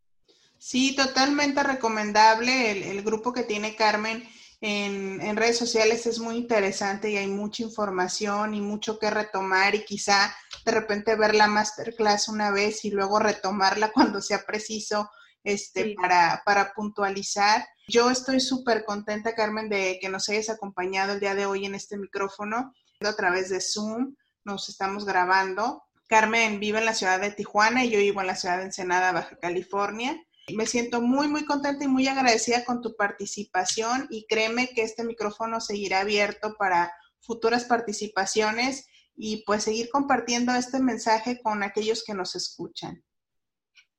Sí, 0.59 0.95
totalmente 0.95 1.63
recomendable. 1.63 2.71
El, 2.71 2.83
el 2.83 3.01
grupo 3.01 3.33
que 3.33 3.43
tiene 3.43 3.75
Carmen 3.75 4.23
en, 4.61 5.35
redes 5.35 5.57
sociales 5.57 6.05
es 6.05 6.19
muy 6.19 6.37
interesante 6.37 7.09
y 7.09 7.17
hay 7.17 7.27
mucha 7.27 7.63
información 7.63 8.53
y 8.53 8.61
mucho 8.61 8.99
que 8.99 9.09
retomar 9.09 9.73
y 9.73 9.83
quizá 9.83 10.35
de 10.63 10.71
repente 10.71 11.15
ver 11.15 11.33
la 11.33 11.47
masterclass 11.47 12.27
una 12.27 12.51
vez 12.51 12.85
y 12.85 12.91
luego 12.91 13.17
retomarla 13.17 13.91
cuando 13.93 14.21
sea 14.21 14.43
preciso 14.45 15.09
este, 15.43 15.95
para, 15.95 16.43
para 16.45 16.73
puntualizar. 16.73 17.67
Yo 17.87 18.11
estoy 18.11 18.39
súper 18.39 18.85
contenta, 18.85 19.33
Carmen, 19.33 19.67
de 19.67 19.97
que 19.99 20.09
nos 20.09 20.29
hayas 20.29 20.49
acompañado 20.49 21.13
el 21.13 21.19
día 21.19 21.33
de 21.33 21.47
hoy 21.47 21.65
en 21.65 21.73
este 21.73 21.97
micrófono 21.97 22.71
a 22.99 23.15
través 23.15 23.49
de 23.49 23.61
Zoom. 23.61 24.15
Nos 24.45 24.69
estamos 24.69 25.05
grabando. 25.05 25.83
Carmen 26.07 26.59
vive 26.59 26.79
en 26.79 26.85
la 26.85 26.93
ciudad 26.93 27.19
de 27.19 27.31
Tijuana 27.31 27.83
y 27.83 27.89
yo 27.89 27.97
vivo 27.97 28.21
en 28.21 28.27
la 28.27 28.35
ciudad 28.35 28.57
de 28.57 28.65
Ensenada, 28.65 29.11
Baja 29.11 29.37
California. 29.37 30.21
Me 30.55 30.65
siento 30.65 31.01
muy, 31.01 31.27
muy 31.27 31.45
contenta 31.45 31.83
y 31.83 31.87
muy 31.87 32.07
agradecida 32.07 32.63
con 32.65 32.81
tu 32.81 32.95
participación 32.95 34.07
y 34.09 34.25
créeme 34.27 34.69
que 34.69 34.83
este 34.83 35.03
micrófono 35.03 35.59
seguirá 35.61 36.01
abierto 36.01 36.55
para 36.57 36.91
futuras 37.19 37.65
participaciones 37.65 38.87
y 39.15 39.43
pues 39.45 39.63
seguir 39.63 39.89
compartiendo 39.89 40.53
este 40.53 40.79
mensaje 40.79 41.39
con 41.41 41.63
aquellos 41.63 42.03
que 42.03 42.13
nos 42.13 42.35
escuchan. 42.35 43.03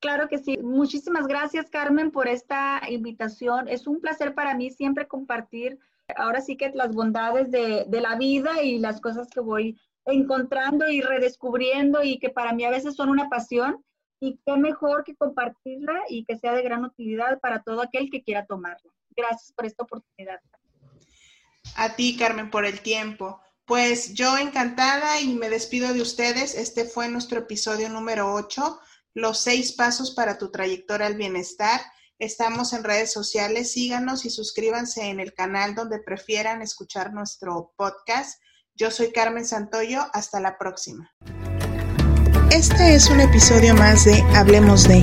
Claro 0.00 0.28
que 0.28 0.38
sí. 0.38 0.58
Muchísimas 0.58 1.26
gracias, 1.28 1.70
Carmen, 1.70 2.10
por 2.10 2.26
esta 2.26 2.80
invitación. 2.88 3.68
Es 3.68 3.86
un 3.86 4.00
placer 4.00 4.34
para 4.34 4.54
mí 4.54 4.70
siempre 4.70 5.06
compartir 5.06 5.78
ahora 6.16 6.40
sí 6.40 6.56
que 6.56 6.70
las 6.74 6.92
bondades 6.92 7.50
de, 7.50 7.84
de 7.86 8.00
la 8.00 8.16
vida 8.16 8.62
y 8.62 8.78
las 8.78 9.00
cosas 9.00 9.28
que 9.28 9.40
voy 9.40 9.78
encontrando 10.04 10.88
y 10.88 11.00
redescubriendo 11.00 12.02
y 12.02 12.18
que 12.18 12.30
para 12.30 12.52
mí 12.52 12.64
a 12.64 12.70
veces 12.70 12.96
son 12.96 13.08
una 13.08 13.28
pasión 13.28 13.84
y 14.22 14.38
qué 14.46 14.56
mejor 14.56 15.02
que 15.02 15.16
compartirla 15.16 15.94
y 16.08 16.24
que 16.24 16.38
sea 16.38 16.52
de 16.52 16.62
gran 16.62 16.84
utilidad 16.84 17.40
para 17.40 17.60
todo 17.60 17.82
aquel 17.82 18.08
que 18.08 18.22
quiera 18.22 18.46
tomarla. 18.46 18.92
Gracias 19.16 19.52
por 19.52 19.66
esta 19.66 19.82
oportunidad. 19.82 20.40
A 21.74 21.96
ti, 21.96 22.16
Carmen, 22.16 22.48
por 22.48 22.64
el 22.64 22.80
tiempo. 22.82 23.40
Pues 23.64 24.14
yo 24.14 24.38
encantada 24.38 25.20
y 25.20 25.34
me 25.34 25.50
despido 25.50 25.92
de 25.92 26.02
ustedes. 26.02 26.54
Este 26.54 26.84
fue 26.84 27.08
nuestro 27.08 27.40
episodio 27.40 27.88
número 27.88 28.32
8, 28.32 28.80
los 29.14 29.40
seis 29.40 29.72
pasos 29.72 30.12
para 30.12 30.38
tu 30.38 30.52
trayectoria 30.52 31.08
al 31.08 31.16
bienestar. 31.16 31.80
Estamos 32.20 32.72
en 32.74 32.84
redes 32.84 33.12
sociales, 33.12 33.72
síganos 33.72 34.24
y 34.24 34.30
suscríbanse 34.30 35.02
en 35.10 35.18
el 35.18 35.34
canal 35.34 35.74
donde 35.74 35.98
prefieran 35.98 36.62
escuchar 36.62 37.12
nuestro 37.12 37.72
podcast. 37.76 38.40
Yo 38.76 38.92
soy 38.92 39.10
Carmen 39.10 39.44
Santoyo, 39.44 40.06
hasta 40.12 40.38
la 40.38 40.58
próxima. 40.58 41.10
Este 42.52 42.94
es 42.94 43.08
un 43.08 43.18
episodio 43.20 43.74
más 43.74 44.04
de 44.04 44.22
Hablemos 44.34 44.86
de. 44.86 44.98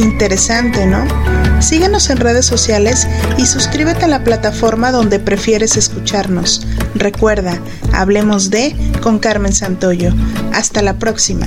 Interesante, 0.00 0.84
¿no? 0.84 1.06
Síguenos 1.62 2.10
en 2.10 2.16
redes 2.16 2.44
sociales 2.44 3.06
y 3.36 3.46
suscríbete 3.46 4.06
a 4.06 4.08
la 4.08 4.24
plataforma 4.24 4.90
donde 4.90 5.20
prefieres 5.20 5.76
escucharnos. 5.76 6.66
Recuerda, 6.96 7.60
Hablemos 7.92 8.50
de 8.50 8.74
con 9.00 9.20
Carmen 9.20 9.52
Santoyo. 9.52 10.12
Hasta 10.52 10.82
la 10.82 10.98
próxima. 10.98 11.46